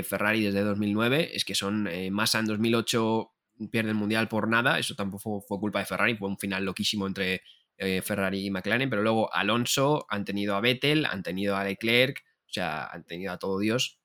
Ferrari 0.08 0.44
desde 0.44 0.60
2009 0.60 1.30
es 1.34 1.44
que 1.44 1.56
son 1.56 1.88
eh, 1.88 2.12
Massa 2.12 2.38
en 2.38 2.44
2008 2.44 3.32
pierde 3.72 3.90
el 3.90 3.96
mundial 3.96 4.28
por 4.28 4.46
nada, 4.46 4.78
eso 4.78 4.94
tampoco 4.94 5.40
fue, 5.40 5.58
culpa 5.58 5.80
de 5.80 5.86
Ferrari, 5.86 6.16
fue 6.16 6.28
un 6.28 6.38
final 6.38 6.64
loquísimo 6.64 7.08
entre 7.08 7.42
eh, 7.78 8.00
Ferrari 8.00 8.46
y 8.46 8.50
McLaren, 8.52 8.88
pero 8.88 9.02
luego 9.02 9.34
Alonso, 9.34 10.06
han 10.08 10.24
tenido 10.24 10.54
a 10.54 10.60
Vettel, 10.60 11.04
han 11.04 11.24
tenido 11.24 11.56
a 11.56 11.64
Leclerc, 11.64 12.22
o 12.46 12.52
sea, 12.52 12.86
han 12.86 13.04
tenido 13.06 13.32
a 13.32 13.38
todo 13.38 13.58
Dios. 13.58 13.98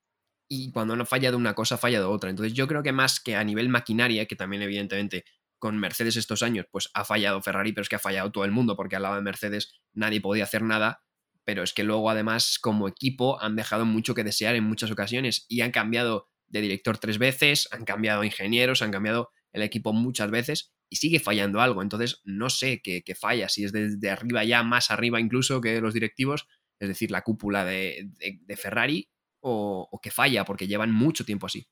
Y 0.47 0.71
cuando 0.71 0.95
no 0.95 1.05
falla 1.05 1.29
de 1.29 1.37
una 1.37 1.53
cosa, 1.53 1.75
ha 1.75 1.77
fallado 1.77 2.09
otra. 2.09 2.31
Entonces 2.31 2.53
yo 2.53 2.67
creo 2.67 2.81
que 2.81 2.91
más 2.91 3.19
que 3.19 3.35
a 3.35 3.43
nivel 3.43 3.69
maquinaria, 3.69 4.25
que 4.25 4.35
también 4.35 4.63
evidentemente 4.63 5.25
con 5.59 5.77
Mercedes 5.77 6.15
estos 6.15 6.41
años, 6.41 6.65
pues 6.71 6.89
ha 6.95 7.05
fallado 7.05 7.39
Ferrari, 7.43 7.71
pero 7.73 7.83
es 7.83 7.89
que 7.89 7.97
ha 7.97 7.99
fallado 7.99 8.31
todo 8.31 8.45
el 8.45 8.51
mundo, 8.51 8.75
porque 8.75 8.95
al 8.95 9.03
lado 9.03 9.15
de 9.15 9.21
Mercedes 9.21 9.79
nadie 9.93 10.21
podía 10.21 10.45
hacer 10.45 10.63
nada 10.63 11.03
pero 11.47 11.63
es 11.63 11.71
que 11.71 11.85
luego 11.85 12.09
además 12.09 12.59
como 12.59 12.89
equipo 12.89 13.41
han 13.41 13.55
dejado 13.55 13.85
mucho 13.85 14.13
que 14.13 14.25
desear 14.25 14.55
en 14.55 14.65
muchas 14.65 14.91
ocasiones 14.91 15.45
y 15.47 15.61
han 15.61 15.71
cambiado 15.71 16.27
de 16.47 16.59
director 16.59 16.97
tres 16.97 17.19
veces, 17.19 17.69
han 17.71 17.85
cambiado 17.85 18.25
ingenieros, 18.25 18.81
han 18.81 18.91
cambiado 18.91 19.31
el 19.53 19.61
equipo 19.61 19.93
muchas 19.93 20.29
veces 20.29 20.75
y 20.89 20.97
sigue 20.97 21.21
fallando 21.21 21.61
algo. 21.61 21.81
Entonces 21.81 22.19
no 22.25 22.49
sé 22.49 22.81
qué, 22.81 23.01
falla, 23.15 23.47
si 23.47 23.63
es 23.63 23.71
desde 23.71 24.09
arriba 24.09 24.43
ya, 24.43 24.61
más 24.63 24.91
arriba 24.91 25.21
incluso 25.21 25.61
que 25.61 25.79
los 25.79 25.93
directivos, 25.93 26.49
es 26.79 26.89
decir, 26.89 27.11
la 27.11 27.21
cúpula 27.21 27.63
de, 27.63 28.09
Ferrari, 28.57 29.09
o, 29.39 29.87
o 29.89 30.01
que 30.01 30.11
falla 30.11 30.43
porque 30.43 30.67
llevan 30.67 30.91
mucho 30.91 31.23
tiempo 31.23 31.45
así. 31.45 31.65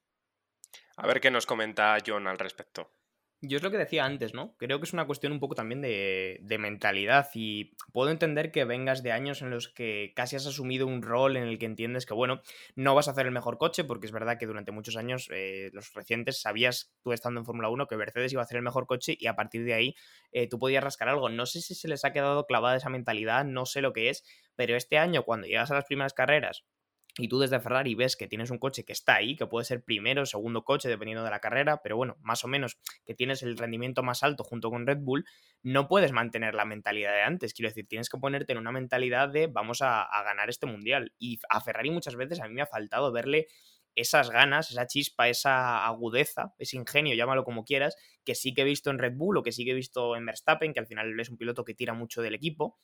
A 0.96 1.06
ver 1.06 1.20
qué 1.20 1.32
nos 1.32 1.46
comenta 1.46 1.98
John 2.08 2.28
al 2.28 2.40
respecto. 2.40 2.94
Yo 3.42 3.58
es 3.58 3.64
lo 3.64 3.70
que 3.70 3.78
decía 3.78 4.06
antes, 4.06 4.34
¿no? 4.34 4.56
Creo 4.58 4.80
que 4.80 4.86
es 4.86 4.94
una 4.94 5.06
cuestión 5.06 5.32
un 5.32 5.40
poco 5.40 5.56
también 5.56 5.82
de, 5.82 6.58
mentalidad 6.58 7.30
y 7.34 7.76
puedo 7.92 8.10
entender 8.10 8.52
que 8.52 8.64
vengas 8.66 9.04
de 9.04 9.12
años 9.12 9.42
en 9.42 9.50
los 9.52 9.68
que 9.68 10.14
casi 10.16 10.36
has 10.36 10.48
asumido 10.48 10.88
un 10.88 11.02
rol 11.02 11.38
en 11.38 11.44
el 11.44 11.60
que 11.60 11.66
entiendes 11.66 12.06
que, 12.06 12.14
bueno, 12.14 12.42
no 12.76 12.96
vas 12.96 13.08
a 13.08 13.12
hacer 13.12 13.28
el 13.28 13.32
mejor 13.34 13.58
coche 13.58 13.84
porque 13.84 14.08
es 14.08 14.12
verdad 14.12 14.40
que 14.40 14.48
durante 14.48 14.72
muchos 14.72 14.96
años, 14.96 15.30
eh, 15.32 15.70
los 15.74 15.94
recientes, 15.94 16.42
sabías 16.42 16.94
tú 17.04 17.12
estando 17.12 17.40
en 17.40 17.46
Fórmula 17.46 17.70
1 17.70 17.88
que 17.88 17.98
Mercedes 17.98 18.32
iba 18.32 18.42
a 18.42 18.46
hacer 18.46 18.58
el 18.58 18.64
mejor 18.64 18.88
coche 18.88 19.16
y 19.20 19.28
a 19.28 19.36
partir 19.36 19.64
de 19.66 19.74
ahí 19.74 19.96
eh, 20.32 20.48
tú 20.48 20.58
podías 20.58 20.84
rascar 20.84 21.10
algo. 21.10 21.30
No 21.30 21.46
sé 21.46 21.62
si 21.62 21.76
se 21.76 21.88
les 21.88 22.04
ha 22.06 22.14
quedado 22.14 22.46
clavada 22.46 22.78
esa 22.78 22.90
mentalidad, 22.90 23.46
no 23.46 23.66
sé 23.66 23.82
lo 23.82 23.94
que 23.94 24.10
es, 24.10 24.24
pero 24.56 24.76
este 24.76 24.98
año 24.98 25.24
cuando 25.24 25.46
llegas 25.46 25.70
a 25.70 25.76
las 25.76 25.86
primeras 25.86 26.14
carreras 26.14 26.66
y 27.18 27.30
tú 27.30 27.40
desde 27.40 27.62
Ferrari 27.62 27.96
ves 27.96 28.18
que 28.18 28.28
tienes 28.28 28.52
un 28.52 28.58
coche 28.58 28.84
que 28.84 28.92
está 28.92 29.16
ahí, 29.16 29.38
que 29.38 29.48
puede 29.48 29.64
ser 29.64 29.84
primero 29.84 30.26
segundo 30.26 30.66
coche 30.66 30.90
dependiendo 30.90 31.24
de 31.24 31.30
la 31.30 31.40
carrera, 31.40 31.82
pero 31.82 31.96
bueno, 31.96 32.18
más 32.20 32.44
o 32.44 32.50
menos 32.50 32.78
que 33.06 33.16
tienes 33.16 33.42
el 33.42 33.58
rendimiento 33.58 34.04
más 34.04 34.22
alto 34.22 34.44
junto 34.44 34.70
con 34.70 34.86
Red 34.86 34.98
Bull, 35.00 35.26
no 35.64 35.88
puedes 35.88 36.12
mantener 36.12 36.56
la 36.56 36.66
mentalidad 36.66 37.14
de 37.14 37.22
antes. 37.22 37.54
Quiero 37.54 37.70
decir, 37.70 37.88
tienes 37.88 38.10
que 38.10 38.18
ponerte 38.18 38.52
en 38.52 38.60
una 38.60 38.74
mentalidad 38.74 39.30
de 39.30 39.48
vamos 39.48 39.82
a, 39.82 40.08
ganar 40.26 40.50
este 40.50 40.66
mundial. 40.66 41.14
Y 41.18 41.40
a 41.50 41.62
Ferrari 41.62 41.90
muchas 41.90 42.18
veces 42.18 42.42
a 42.42 42.48
mí 42.48 42.54
me 42.54 42.62
ha 42.62 42.68
faltado 42.68 43.14
verle 43.14 43.48
esas 43.96 44.30
ganas, 44.30 44.72
esa 44.72 44.86
chispa, 44.86 45.30
esa 45.30 45.86
agudeza, 45.86 46.54
ese 46.60 46.76
ingenio, 46.76 47.16
llámalo 47.16 47.46
como 47.46 47.64
quieras, 47.64 47.96
que 48.26 48.36
sí 48.36 48.54
que 48.54 48.64
he 48.64 48.66
visto 48.66 48.90
en 48.90 49.00
Red 49.00 49.14
Bull 49.16 49.38
o 49.38 49.44
que 49.44 49.54
sí 49.54 49.64
que 49.64 49.72
he 49.72 49.76
visto 49.76 50.18
en 50.18 50.26
Verstappen, 50.26 50.74
que 50.74 50.82
al 50.82 50.88
final 50.88 51.18
es 51.18 51.30
un 51.30 51.38
piloto 51.38 51.64
que 51.64 51.74
tira 51.74 51.94
mucho 51.94 52.22
del 52.22 52.36
equipo 52.36 52.78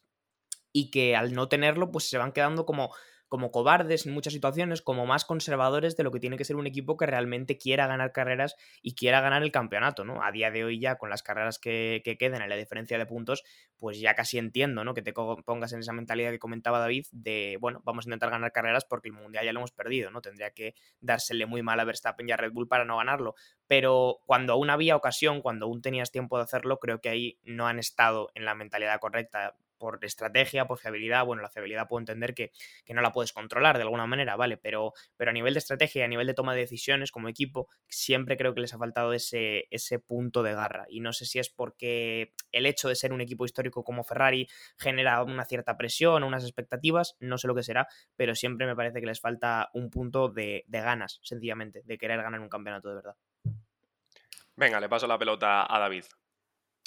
y 0.72 0.89
que 0.89 1.17
al 1.17 1.34
no 1.34 1.50
tenerlo 1.50 1.91
pues 1.91 2.10
se 2.10 2.17
van 2.17 2.32
quedando 2.32 2.65
como 2.65 2.94
como 3.32 3.50
cobardes 3.50 4.06
en 4.06 4.13
muchas 4.13 4.34
situaciones, 4.34 4.82
como 4.82 5.06
más 5.06 5.24
conservadores 5.24 5.96
de 5.96 6.04
lo 6.04 6.12
que 6.12 6.20
tiene 6.20 6.36
que 6.36 6.44
ser 6.44 6.58
un 6.58 6.67
equipo 6.67 6.98
que 6.98 7.06
realmente 7.06 7.58
quiera 7.58 7.88
ganar 7.88 8.12
carreras 8.12 8.58
y 8.82 8.94
quiera 8.94 9.22
ganar 9.22 9.41
el 9.41 9.54
campeonato, 9.54 10.04
¿no? 10.04 10.22
A 10.22 10.34
día 10.34 10.52
de 10.52 10.65
hoy 10.65 10.82
ya 10.82 10.98
con 10.98 11.10
las 11.10 11.24
carreras 11.24 11.58
que, 11.58 12.02
que 12.04 12.17
queden 12.17 12.41
en 12.41 12.50
la 12.50 12.58
diferencia 12.58 12.98
de 12.98 13.06
puntos, 13.06 13.46
pues 13.78 14.02
ya 14.02 14.15
casi 14.15 14.38
entiendo, 14.38 14.84
¿no? 14.84 14.94
Que 14.94 15.02
te 15.02 15.13
pongas 15.13 15.72
en 15.72 15.80
esa 15.80 15.94
mentalidad 15.94 16.32
que 16.32 16.39
comentaba 16.39 16.80
David 16.80 17.06
de, 17.13 17.58
bueno, 17.62 17.82
vamos 17.86 18.06
a 18.06 18.10
intentar 18.10 18.32
ganar 18.32 18.52
carreras 18.52 18.84
porque 18.84 19.08
el 19.08 19.13
Mundial 19.13 19.46
ya 19.46 19.54
lo 19.54 19.60
hemos 19.62 19.72
perdido, 19.72 20.12
¿no? 20.12 20.20
Tendría 20.22 20.52
que 20.52 20.76
dársele 21.00 21.46
muy 21.46 21.63
mal 21.63 21.80
a 21.80 21.86
Verstappen 21.86 22.28
y 22.28 22.34
a 22.34 22.38
Red 22.38 22.52
Bull 22.52 22.67
para 22.67 22.84
no 22.84 22.98
ganarlo. 22.98 23.36
Pero 23.65 24.20
cuando 24.26 24.52
aún 24.52 24.70
había 24.70 24.98
ocasión, 24.98 25.41
cuando 25.41 25.67
aún 25.67 25.82
tenías 25.82 26.12
tiempo 26.12 26.36
de 26.36 26.44
hacerlo, 26.44 26.80
creo 26.80 27.00
que 27.00 27.08
ahí 27.08 27.39
no 27.44 27.65
han 27.67 27.80
estado 27.80 28.30
en 28.36 28.44
la 28.44 28.56
mentalidad 28.56 29.00
correcta 29.00 29.56
por 29.82 29.98
estrategia, 30.06 30.67
por 30.67 30.78
fiabilidad, 30.78 31.26
bueno, 31.26 31.41
la 31.41 31.50
fiabilidad 31.50 31.88
puedo 31.88 32.00
entender 32.00 32.36
que, 32.36 32.52
no 32.94 33.02
la 33.02 33.12
puedes 33.12 33.34
controlar 33.34 33.78
de 33.78 33.84
alguna 33.84 34.06
manera, 34.06 34.36
¿vale? 34.36 34.58
Pero, 34.58 34.94
pero 35.17 35.32
a 35.32 35.34
nivel 35.34 35.56
de 35.56 35.58
estrategia 35.58 36.02
y 36.02 36.04
a 36.04 36.08
nivel 36.08 36.28
de 36.28 36.36
toma 36.36 36.54
de 36.54 36.60
decisiones 36.60 37.12
como 37.12 37.30
equipo, 37.30 37.67
siempre 37.88 38.38
creo 38.38 38.54
que 38.54 38.62
les 38.62 38.74
ha 38.76 38.78
faltado 38.78 39.13
ese, 39.13 39.67
ese 39.72 39.98
punto 39.98 40.44
de 40.44 40.54
garra. 40.54 40.86
Y 40.88 41.00
no 41.00 41.13
sé 41.13 41.26
si 41.26 41.39
es 41.39 41.50
porque 41.50 42.36
el 42.52 42.67
hecho 42.67 42.89
de 42.89 42.96
ser 42.96 43.12
un 43.12 43.22
equipo 43.22 43.44
histórico 43.44 43.84
como 43.84 44.04
Ferrari 44.04 44.48
genera 44.78 45.24
una 45.24 45.46
cierta 45.46 45.78
presión, 45.78 46.24
unas 46.24 46.44
expectativas, 46.44 47.15
no 47.20 47.39
sé 47.39 47.48
lo 47.48 47.56
que 47.56 47.63
será, 47.63 47.88
pero 48.15 48.36
siempre 48.36 48.67
me 48.67 48.76
parece 48.76 49.00
que 49.00 49.08
les 49.08 49.20
falta 49.20 49.72
un 49.74 49.89
punto 49.89 50.30
de, 50.30 50.63
de 50.67 50.82
ganas, 50.82 51.20
sencillamente, 51.24 51.82
de 51.86 51.98
querer 51.98 52.22
ganar 52.22 52.39
un 52.39 52.50
campeonato 52.50 52.89
de 52.89 52.96
verdad. 52.96 53.15
Venga, 54.56 54.80
le 54.80 54.89
paso 54.89 55.08
la 55.08 55.17
pelota 55.17 55.65
a 55.67 55.80
David. 55.80 56.04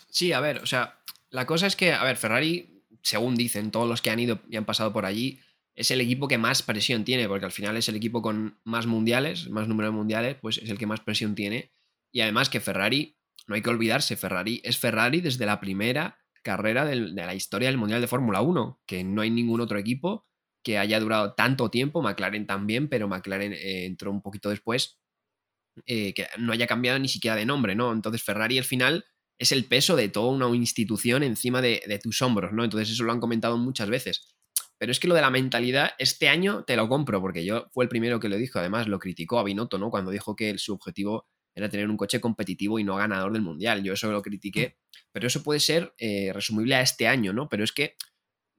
Sí, 0.08 0.32
a 0.32 0.38
ver, 0.38 0.58
o 0.58 0.66
sea, 0.66 1.00
la 1.30 1.46
cosa 1.46 1.66
es 1.66 1.74
que, 1.74 1.92
a 1.92 2.04
ver, 2.04 2.16
Ferrari 2.16 2.73
según 3.04 3.36
dicen 3.36 3.70
todos 3.70 3.88
los 3.88 4.02
que 4.02 4.10
han 4.10 4.18
ido 4.18 4.40
y 4.50 4.56
han 4.56 4.64
pasado 4.64 4.92
por 4.92 5.04
allí, 5.06 5.38
es 5.76 5.90
el 5.90 6.00
equipo 6.00 6.26
que 6.26 6.38
más 6.38 6.62
presión 6.62 7.04
tiene, 7.04 7.28
porque 7.28 7.44
al 7.44 7.52
final 7.52 7.76
es 7.76 7.88
el 7.88 7.96
equipo 7.96 8.22
con 8.22 8.58
más 8.64 8.86
mundiales, 8.86 9.48
más 9.50 9.68
número 9.68 9.90
de 9.90 9.96
mundiales, 9.96 10.36
pues 10.40 10.58
es 10.58 10.70
el 10.70 10.78
que 10.78 10.86
más 10.86 11.00
presión 11.00 11.34
tiene. 11.34 11.72
Y 12.12 12.20
además 12.20 12.48
que 12.48 12.60
Ferrari, 12.60 13.18
no 13.46 13.54
hay 13.54 13.62
que 13.62 13.70
olvidarse, 13.70 14.16
Ferrari 14.16 14.60
es 14.64 14.78
Ferrari 14.78 15.20
desde 15.20 15.46
la 15.46 15.60
primera 15.60 16.18
carrera 16.42 16.84
de 16.84 16.96
la 16.96 17.34
historia 17.34 17.68
del 17.68 17.78
Mundial 17.78 18.00
de 18.00 18.06
Fórmula 18.06 18.40
1, 18.40 18.82
que 18.86 19.02
no 19.02 19.22
hay 19.22 19.30
ningún 19.30 19.60
otro 19.60 19.78
equipo 19.78 20.26
que 20.62 20.78
haya 20.78 20.98
durado 20.98 21.34
tanto 21.34 21.70
tiempo, 21.70 22.02
McLaren 22.02 22.46
también, 22.46 22.88
pero 22.88 23.08
McLaren 23.08 23.52
eh, 23.52 23.84
entró 23.84 24.10
un 24.10 24.22
poquito 24.22 24.48
después, 24.50 24.98
eh, 25.86 26.14
que 26.14 26.26
no 26.38 26.52
haya 26.52 26.66
cambiado 26.66 26.98
ni 26.98 27.08
siquiera 27.08 27.36
de 27.36 27.44
nombre, 27.44 27.74
¿no? 27.74 27.92
Entonces 27.92 28.22
Ferrari 28.22 28.58
al 28.58 28.64
final 28.64 29.04
es 29.38 29.52
el 29.52 29.64
peso 29.64 29.96
de 29.96 30.08
toda 30.08 30.32
una 30.32 30.54
institución 30.56 31.22
encima 31.22 31.60
de, 31.60 31.82
de, 31.86 31.98
tus 31.98 32.22
hombros, 32.22 32.52
¿no? 32.52 32.64
Entonces 32.64 32.90
eso 32.90 33.04
lo 33.04 33.12
han 33.12 33.20
comentado 33.20 33.56
muchas 33.58 33.88
veces. 33.88 34.34
Pero 34.78 34.92
es 34.92 35.00
que 35.00 35.08
lo 35.08 35.14
de 35.14 35.20
la 35.20 35.30
mentalidad, 35.30 35.92
este 35.98 36.28
año 36.28 36.64
te 36.64 36.76
lo 36.76 36.88
compro, 36.88 37.20
porque 37.20 37.44
yo 37.44 37.68
fue 37.72 37.84
el 37.84 37.88
primero 37.88 38.20
que 38.20 38.28
lo 38.28 38.36
dijo, 38.36 38.58
además 38.58 38.88
lo 38.88 38.98
criticó 38.98 39.38
a 39.38 39.44
Binotto, 39.44 39.78
¿no? 39.78 39.90
Cuando 39.90 40.10
dijo 40.10 40.36
que 40.36 40.58
su 40.58 40.74
objetivo 40.74 41.26
era 41.54 41.68
tener 41.68 41.88
un 41.88 41.96
coche 41.96 42.20
competitivo 42.20 42.78
y 42.78 42.84
no 42.84 42.96
ganador 42.96 43.32
del 43.32 43.42
mundial. 43.42 43.82
Yo 43.82 43.92
eso 43.92 44.10
lo 44.10 44.22
critiqué, 44.22 44.76
pero 45.12 45.26
eso 45.26 45.42
puede 45.42 45.60
ser 45.60 45.94
eh, 45.98 46.32
resumible 46.32 46.74
a 46.74 46.80
este 46.80 47.06
año, 47.06 47.32
¿no? 47.32 47.48
Pero 47.48 47.62
es 47.64 47.72
que 47.72 47.96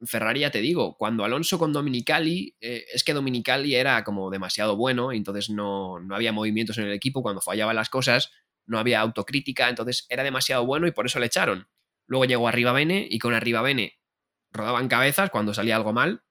Ferrari, 0.03 0.41
ya 0.41 0.51
te 0.51 0.61
digo, 0.61 0.95
cuando 0.97 1.23
Alonso 1.23 1.57
con 1.57 1.73
Dominicali, 1.73 2.55
eh, 2.59 2.85
es 2.93 3.03
que 3.03 3.13
Dominicali 3.13 3.75
era 3.75 4.03
como 4.03 4.29
demasiado 4.29 4.75
bueno, 4.75 5.11
entonces 5.11 5.49
no, 5.49 5.99
no 5.99 6.15
había 6.15 6.31
movimientos 6.31 6.77
en 6.77 6.85
el 6.85 6.93
equipo, 6.93 7.21
cuando 7.21 7.41
fallaban 7.41 7.75
las 7.75 7.89
cosas, 7.89 8.31
no 8.65 8.79
había 8.79 9.01
autocrítica, 9.01 9.69
entonces 9.69 10.05
era 10.09 10.23
demasiado 10.23 10.65
bueno 10.65 10.87
y 10.87 10.91
por 10.91 11.05
eso 11.05 11.19
le 11.19 11.27
echaron. 11.27 11.67
Luego 12.07 12.25
llegó 12.25 12.47
Arriba 12.47 12.71
Bene 12.71 13.07
y 13.09 13.19
con 13.19 13.33
Arriba 13.33 13.61
Bene 13.61 13.99
rodaban 14.51 14.87
cabezas 14.87 15.29
cuando 15.29 15.53
salía 15.53 15.75
algo 15.75 15.93
mal 15.93 16.23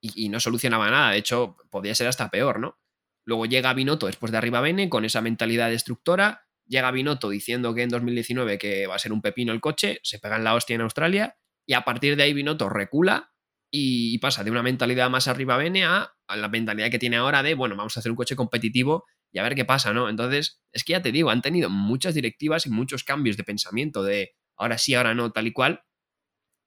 y, 0.00 0.28
no 0.28 0.40
solucionaba 0.40 0.90
nada, 0.90 1.10
de 1.10 1.18
hecho 1.18 1.56
podía 1.70 1.94
ser 1.94 2.06
hasta 2.06 2.30
peor, 2.30 2.60
¿no? 2.60 2.78
Luego 3.24 3.46
llega 3.46 3.74
Binotto 3.74 4.06
después 4.06 4.30
de 4.30 4.38
Arriba 4.38 4.60
Bene 4.60 4.88
con 4.88 5.04
esa 5.04 5.20
mentalidad 5.20 5.68
destructora, 5.68 6.46
llega 6.66 6.90
Binotto 6.90 7.28
diciendo 7.28 7.74
que 7.74 7.82
en 7.82 7.88
2019 7.88 8.58
que 8.58 8.86
va 8.86 8.94
a 8.94 8.98
ser 9.00 9.12
un 9.12 9.20
pepino 9.20 9.52
el 9.52 9.60
coche, 9.60 9.98
se 10.02 10.18
pegan 10.18 10.44
la 10.44 10.54
hostia 10.54 10.74
en 10.74 10.82
Australia 10.82 11.36
y 11.66 11.74
a 11.74 11.82
partir 11.84 12.16
de 12.16 12.22
ahí 12.22 12.32
Binotto 12.32 12.68
recula 12.68 13.32
y 13.70 14.18
pasa 14.18 14.44
de 14.44 14.50
una 14.50 14.62
mentalidad 14.62 15.10
más 15.10 15.26
arriba 15.28 15.56
bene 15.56 15.84
a, 15.84 16.14
la 16.28 16.48
mentalidad 16.48 16.90
que 16.90 16.98
tiene 16.98 17.16
ahora 17.16 17.42
de, 17.42 17.54
bueno, 17.54 17.76
vamos 17.76 17.96
a 17.96 18.00
hacer 18.00 18.10
un 18.10 18.16
coche 18.16 18.36
competitivo 18.36 19.06
y 19.32 19.38
a 19.38 19.42
ver 19.42 19.54
qué 19.54 19.64
pasa, 19.64 19.92
¿no? 19.92 20.08
Entonces, 20.08 20.60
es 20.72 20.84
que 20.84 20.92
ya 20.92 21.02
te 21.02 21.12
digo, 21.12 21.30
han 21.30 21.42
tenido 21.42 21.70
muchas 21.70 22.14
directivas 22.14 22.66
y 22.66 22.70
muchos 22.70 23.04
cambios 23.04 23.36
de 23.36 23.44
pensamiento 23.44 24.02
de 24.02 24.34
ahora 24.56 24.78
sí, 24.78 24.94
ahora 24.94 25.14
no, 25.14 25.32
tal 25.32 25.46
y 25.46 25.52
cual. 25.52 25.82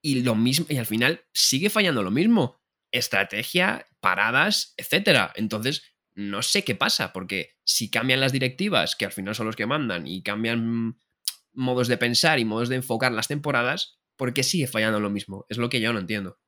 Y 0.02 0.22
lo 0.22 0.36
mismo, 0.36 0.66
y 0.70 0.78
al 0.78 0.86
final 0.86 1.26
sigue 1.34 1.70
fallando 1.70 2.04
lo 2.04 2.12
mismo. 2.12 2.62
Estrategia, 2.92 3.86
paradas, 4.00 4.74
etcétera. 4.78 5.34
Entonces, 5.36 5.84
no 6.14 6.42
sé 6.42 6.64
qué 6.64 6.76
pasa, 6.76 7.14
porque 7.14 7.52
si 7.64 7.90
cambian 7.90 8.20
las 8.20 8.32
directivas, 8.32 8.96
que 8.96 9.06
al 9.06 9.12
final 9.12 9.36
son 9.36 9.48
los 9.48 9.56
que 9.56 9.66
mandan, 9.66 10.08
y 10.08 10.22
cambian 10.24 10.98
modos 11.54 11.88
de 11.88 11.98
pensar 11.98 12.40
y 12.40 12.46
modos 12.46 12.70
de 12.70 12.78
enfocar 12.78 13.12
las 13.12 13.28
temporadas, 13.28 14.00
¿por 14.16 14.34
qué 14.34 14.44
sigue 14.44 14.68
fallando 14.68 15.00
lo 15.00 15.10
mismo? 15.10 15.46
Es 15.50 15.58
lo 15.58 15.70
que 15.70 15.82
yo 15.82 15.94
no 15.94 16.00
entiendo. 16.00 16.40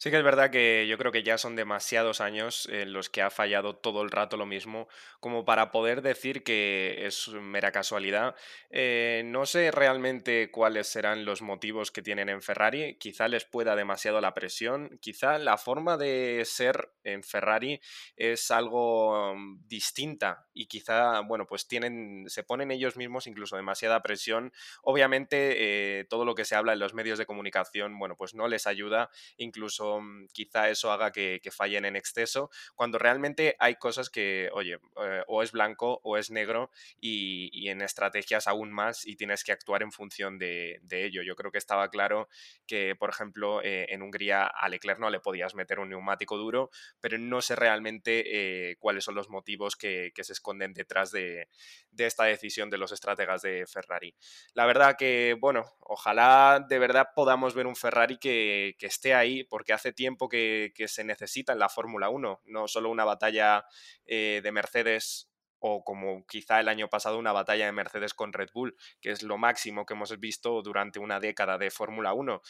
Sí 0.00 0.12
que 0.12 0.18
es 0.18 0.22
verdad 0.22 0.50
que 0.52 0.86
yo 0.86 0.96
creo 0.96 1.10
que 1.10 1.24
ya 1.24 1.38
son 1.38 1.56
demasiados 1.56 2.20
años 2.20 2.68
en 2.70 2.92
los 2.92 3.10
que 3.10 3.20
ha 3.20 3.30
fallado 3.30 3.74
todo 3.74 4.02
el 4.02 4.12
rato 4.12 4.36
lo 4.36 4.46
mismo 4.46 4.86
como 5.18 5.44
para 5.44 5.72
poder 5.72 6.02
decir 6.02 6.44
que 6.44 7.04
es 7.04 7.26
mera 7.30 7.72
casualidad. 7.72 8.36
Eh, 8.70 9.22
no 9.24 9.44
sé 9.44 9.72
realmente 9.72 10.52
cuáles 10.52 10.86
serán 10.86 11.24
los 11.24 11.42
motivos 11.42 11.90
que 11.90 12.02
tienen 12.02 12.28
en 12.28 12.42
Ferrari. 12.42 12.96
Quizá 12.98 13.26
les 13.26 13.44
pueda 13.44 13.74
demasiado 13.74 14.20
la 14.20 14.34
presión. 14.34 15.00
Quizá 15.02 15.36
la 15.38 15.56
forma 15.58 15.96
de 15.96 16.44
ser 16.44 16.92
en 17.02 17.24
Ferrari 17.24 17.80
es 18.14 18.52
algo 18.52 19.34
mm, 19.34 19.66
distinta 19.66 20.46
y 20.54 20.66
quizá, 20.66 21.22
bueno, 21.22 21.46
pues 21.48 21.66
tienen, 21.66 22.26
se 22.28 22.44
ponen 22.44 22.70
ellos 22.70 22.96
mismos 22.96 23.26
incluso 23.26 23.56
demasiada 23.56 24.00
presión. 24.00 24.52
Obviamente 24.82 25.98
eh, 26.00 26.04
todo 26.04 26.24
lo 26.24 26.36
que 26.36 26.44
se 26.44 26.54
habla 26.54 26.72
en 26.72 26.78
los 26.78 26.94
medios 26.94 27.18
de 27.18 27.26
comunicación, 27.26 27.98
bueno, 27.98 28.14
pues 28.16 28.34
no 28.34 28.46
les 28.46 28.68
ayuda. 28.68 29.10
Incluso 29.38 29.87
Mm, 29.96 30.26
quizá 30.32 30.68
eso 30.68 30.92
haga 30.92 31.12
que, 31.12 31.40
fallen 31.50 31.86
en 31.86 31.96
exceso, 31.96 32.50
cuando 32.74 32.98
realmente 32.98 33.56
hay 33.58 33.76
cosas 33.76 34.10
que, 34.10 34.50
oye, 34.52 34.78
eh, 35.02 35.22
o 35.26 35.42
es 35.42 35.50
blanco 35.52 36.00
o 36.04 36.18
es 36.18 36.30
negro 36.30 36.70
y, 37.00 37.68
en 37.68 37.82
estrategias 37.82 38.46
aún 38.46 38.70
más 38.70 39.06
y 39.06 39.16
tienes 39.16 39.44
que 39.44 39.52
actuar 39.52 39.82
en 39.82 39.92
función 39.92 40.38
de, 40.38 40.80
ello. 40.90 41.22
Yo 41.22 41.36
creo 41.36 41.52
que 41.52 41.58
estaba 41.58 41.90
claro 41.90 42.28
que, 42.66 42.94
por 42.96 43.10
ejemplo, 43.10 43.62
eh, 43.62 43.86
en 43.90 44.02
Hungría 44.02 44.46
a 44.46 44.68
Leclerc 44.68 44.98
no 44.98 45.10
le 45.10 45.20
podías 45.20 45.54
meter 45.54 45.78
un 45.78 45.90
neumático 45.90 46.36
duro, 46.36 46.70
pero 47.00 47.18
no 47.18 47.40
sé 47.40 47.56
realmente 47.56 48.70
eh, 48.70 48.76
cuáles 48.78 49.04
son 49.04 49.14
los 49.14 49.28
motivos 49.28 49.76
que, 49.76 50.12
se 50.18 50.32
esconden 50.32 50.74
detrás 50.74 51.10
de, 51.10 51.48
esta 51.96 52.24
decisión 52.24 52.70
de 52.70 52.78
los 52.78 52.92
estrategas 52.92 53.42
de 53.42 53.66
Ferrari. 53.66 54.14
La 54.54 54.66
verdad 54.66 54.96
que, 54.98 55.36
bueno, 55.40 55.64
ojalá 55.80 56.64
de 56.68 56.78
verdad 56.78 57.08
podamos 57.14 57.54
ver 57.54 57.66
un 57.66 57.76
Ferrari 57.76 58.18
que, 58.18 58.76
que 58.78 58.86
esté 58.86 59.14
ahí, 59.14 59.44
porque 59.44 59.72
hace 59.78 59.92
tiempo 59.92 60.28
que, 60.28 60.72
se 60.86 61.04
necesita 61.04 61.52
en 61.52 61.60
la 61.60 61.68
Fórmula 61.68 62.10
1, 62.10 62.42
no 62.44 62.68
solo 62.68 62.90
una 62.90 63.04
batalla 63.04 63.64
eh, 64.04 64.40
de 64.42 64.52
Mercedes 64.52 65.30
o 65.60 65.82
como 65.84 66.26
quizá 66.26 66.60
el 66.60 66.68
año 66.68 66.88
pasado 66.88 67.18
una 67.18 67.32
batalla 67.32 67.66
de 67.66 67.72
Mercedes 67.72 68.14
con 68.14 68.32
Red 68.32 68.50
Bull, 68.52 68.76
que 69.00 69.10
es 69.10 69.22
lo 69.22 69.38
máximo 69.38 69.86
que 69.86 69.94
hemos 69.94 70.18
visto 70.18 70.62
durante 70.62 70.98
una 70.98 71.20
década 71.20 71.58
de 71.58 71.70
Fórmula 71.70 72.12
1. 72.12 72.42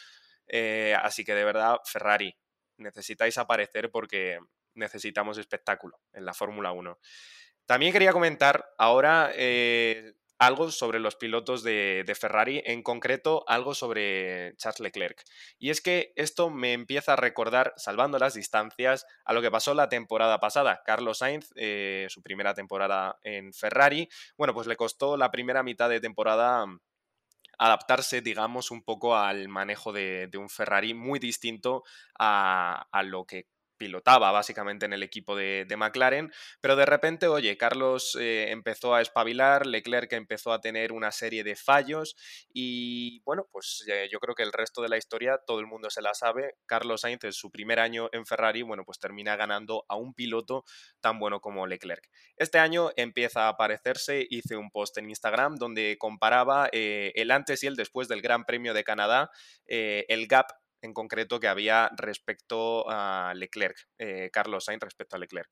Eh, 0.47 0.95
así 1.01 1.23
que 1.23 1.33
de 1.35 1.43
verdad, 1.43 1.77
Ferrari, 1.85 2.35
necesitáis 2.77 3.37
aparecer 3.37 3.91
porque 3.91 4.39
necesitamos 4.73 5.37
espectáculo 5.37 5.99
en 6.13 6.25
la 6.25 6.33
Fórmula 6.33 6.71
1. 6.71 6.99
También 7.65 7.93
quería 7.93 8.13
comentar 8.13 8.73
ahora 8.77 9.31
eh, 9.35 10.13
algo 10.39 10.71
sobre 10.71 10.99
los 10.99 11.17
pilotos 11.17 11.63
de, 11.63 12.17
Ferrari, 12.19 12.63
en 12.65 12.81
concreto 12.81 13.43
algo 13.47 13.75
sobre 13.75 14.55
Charles 14.55 14.79
Leclerc. 14.79 15.21
Y 15.59 15.69
es 15.69 15.81
que 15.81 16.13
esto 16.15 16.49
me 16.49 16.73
empieza 16.73 17.13
a 17.13 17.17
recordar, 17.17 17.73
salvando 17.75 18.17
las 18.17 18.33
distancias, 18.33 19.05
a 19.25 19.33
lo 19.33 19.41
que 19.41 19.51
pasó 19.51 19.73
la 19.73 19.89
temporada 19.89 20.39
pasada. 20.39 20.81
Carlos 20.85 21.19
Sainz, 21.19 21.51
eh, 21.55 22.07
su 22.09 22.23
primera 22.23 22.53
temporada 22.53 23.19
en 23.21 23.53
Ferrari, 23.53 24.07
bueno, 24.37 24.53
pues 24.53 24.65
le 24.65 24.77
costó 24.77 25.17
la 25.17 25.29
primera 25.29 25.61
mitad 25.61 25.89
de 25.89 25.99
temporada 25.99 26.65
adaptarse, 27.57 28.21
digamos, 28.21 28.71
un 28.71 28.83
poco 28.83 29.17
al 29.17 29.49
manejo 29.49 29.91
de, 29.91 30.29
un 30.35 30.49
Ferrari 30.49 30.93
muy 30.93 31.19
distinto 31.19 31.83
a 32.17 33.01
lo 33.03 33.25
que 33.25 33.47
pilotaba 33.79 34.31
básicamente 34.31 34.85
en 34.85 34.93
el 34.93 35.01
equipo 35.01 35.35
de, 35.35 35.65
McLaren, 35.75 36.31
pero 36.61 36.75
de 36.75 36.85
repente, 36.85 37.27
oye, 37.27 37.57
Carlos 37.57 38.17
eh, 38.19 38.51
empezó 38.51 38.93
a 38.93 39.01
espabilar, 39.01 39.65
Leclerc 39.65 40.11
empezó 40.13 40.51
a 40.51 40.59
tener 40.59 40.91
una 40.91 41.11
serie 41.11 41.43
de 41.43 41.55
fallos 41.55 42.15
y 42.53 43.21
bueno, 43.21 43.47
pues 43.51 43.85
eh, 43.87 44.09
yo 44.11 44.19
creo 44.19 44.35
que 44.35 44.43
el 44.43 44.51
resto 44.51 44.81
de 44.81 44.89
la 44.89 44.97
historia 44.97 45.39
todo 45.47 45.61
el 45.61 45.67
mundo 45.67 45.89
se 45.89 46.01
la 46.01 46.13
sabe. 46.13 46.55
Carlos 46.65 47.01
Sainz 47.01 47.23
en 47.23 47.33
su 47.33 47.49
primer 47.49 47.79
año 47.79 48.09
en 48.11 48.25
Ferrari, 48.25 48.61
bueno, 48.61 48.83
pues 48.83 48.99
termina 48.99 49.37
ganando 49.37 49.85
a 49.87 49.95
un 49.95 50.13
piloto 50.13 50.65
tan 50.99 51.17
bueno 51.17 51.39
como 51.39 51.65
Leclerc. 51.65 52.09
Este 52.35 52.59
año 52.59 52.89
empieza 52.97 53.45
a 53.45 53.49
aparecerse, 53.49 54.27
hice 54.29 54.57
un 54.57 54.69
post 54.69 54.97
en 54.97 55.09
Instagram 55.09 55.55
donde 55.55 55.95
comparaba 55.97 56.67
eh, 56.73 57.13
el 57.15 57.31
antes 57.31 57.63
y 57.63 57.67
el 57.67 57.77
después 57.77 58.09
del 58.09 58.21
Gran 58.21 58.43
Premio 58.43 58.73
de 58.73 58.83
Canadá, 58.83 59.31
el 59.65 60.27
gap 60.27 60.47
en 60.81 60.93
concreto 60.93 61.39
que 61.39 61.47
había 61.47 61.91
respecto 61.97 62.89
a 62.89 63.33
Leclerc, 63.35 63.77
eh, 63.97 64.29
Carlos 64.31 64.65
Sainz 64.65 64.81
respecto 64.81 65.15
a 65.15 65.19
Leclerc. 65.19 65.49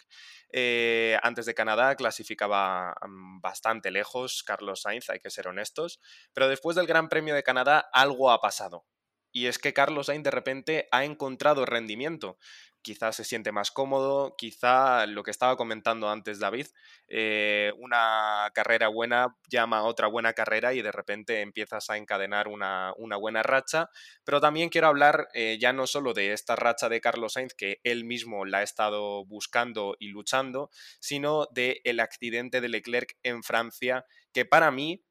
Eh, 0.52 1.18
antes 1.24 1.46
de 1.46 1.54
Canadá 1.54 1.96
clasificaba 1.96 2.96
mm, 3.08 3.42
bastante 3.42 3.92
lejos 3.92 4.44
Carlos 4.44 4.82
Sainz, 4.82 5.10
hay 5.10 5.20
que 5.20 5.30
ser 5.30 5.48
honestos, 5.48 6.00
pero 6.34 6.48
después 6.48 6.76
del 6.76 6.88
Gran 6.88 7.10
Premio 7.10 7.36
de 7.36 7.44
Canadá 7.44 7.90
algo 7.92 8.32
ha 8.32 8.42
pasado. 8.42 8.86
Y 9.32 9.48
es 9.48 9.60
que 9.60 9.74
Carlos 9.74 10.08
Sainz 10.08 10.24
de 10.24 10.32
repente 10.32 10.88
ha 10.92 11.04
encontrado 11.04 11.66
rendimiento 11.66 12.38
quizás 12.82 13.16
se 13.16 13.24
siente 13.24 13.52
más 13.52 13.72
cómodo, 13.72 14.36
quizá 14.38 15.06
lo 15.06 15.24
que 15.24 15.32
estaba 15.32 15.58
comentando 15.58 16.10
antes 16.10 16.40
David, 16.40 16.68
eh, 17.08 17.74
una 17.78 18.50
carrera 18.54 18.88
buena 18.88 19.38
llama 19.50 19.80
a 19.80 19.84
otra 19.84 20.08
buena 20.08 20.34
carrera 20.34 20.74
y 20.74 20.82
de 20.82 20.92
repente 20.92 21.42
empiezas 21.42 21.90
a 21.90 21.98
encadenar 21.98 22.48
una, 22.48 22.94
buena 23.20 23.44
racha, 23.44 23.90
pero 24.24 24.40
también 24.40 24.70
quiero 24.70 24.88
hablar 24.88 25.28
eh, 25.34 25.58
ya 25.60 25.74
no 25.74 25.88
solo 25.88 26.14
de 26.14 26.34
esta 26.34 26.56
racha 26.56 26.90
de 26.90 27.02
Carlos 27.02 27.34
Sainz, 27.34 27.54
que 27.54 27.80
él 27.84 28.06
mismo 28.06 28.46
la 28.46 28.60
ha 28.60 28.64
estado 28.64 29.26
buscando 29.26 29.96
y 30.00 30.10
luchando, 30.10 30.70
sino 31.00 31.48
de 31.52 31.82
el 31.84 32.00
accidente 32.00 32.62
de 32.62 32.70
Leclerc 32.70 33.18
en 33.24 33.44
Francia, 33.44 34.06
que 34.34 34.46
para 34.46 34.72
mí 34.72 35.04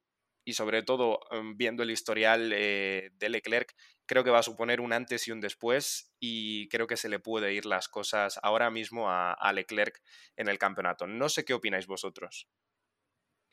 y 0.47 0.55
sobre 0.55 0.83
todo 0.83 1.21
em, 1.33 1.57
viendo 1.57 1.83
el 1.83 1.91
historial 1.91 2.53
eh, 2.55 3.11
de 3.15 3.29
Leclerc, 3.29 3.75
creo 4.07 4.25
que 4.25 4.31
va 4.31 4.39
a 4.39 4.43
suponer 4.43 4.81
un 4.81 4.93
antes 4.93 5.29
y 5.29 5.33
un 5.33 5.41
después 5.41 6.15
y 6.19 6.69
creo 6.69 6.87
que 6.87 6.97
se 6.97 7.09
le 7.09 7.19
puede 7.19 7.53
ir 7.53 7.67
las 7.67 7.89
cosas 7.89 8.39
ahora 8.43 8.71
mismo 8.71 9.11
a, 9.11 9.53
Leclerc 9.53 10.01
en 10.37 10.49
el 10.49 10.59
campeonato. 10.59 11.07
No 11.07 11.29
sé 11.29 11.45
qué 11.45 11.55
opináis 11.55 11.87
vosotros. 11.87 12.49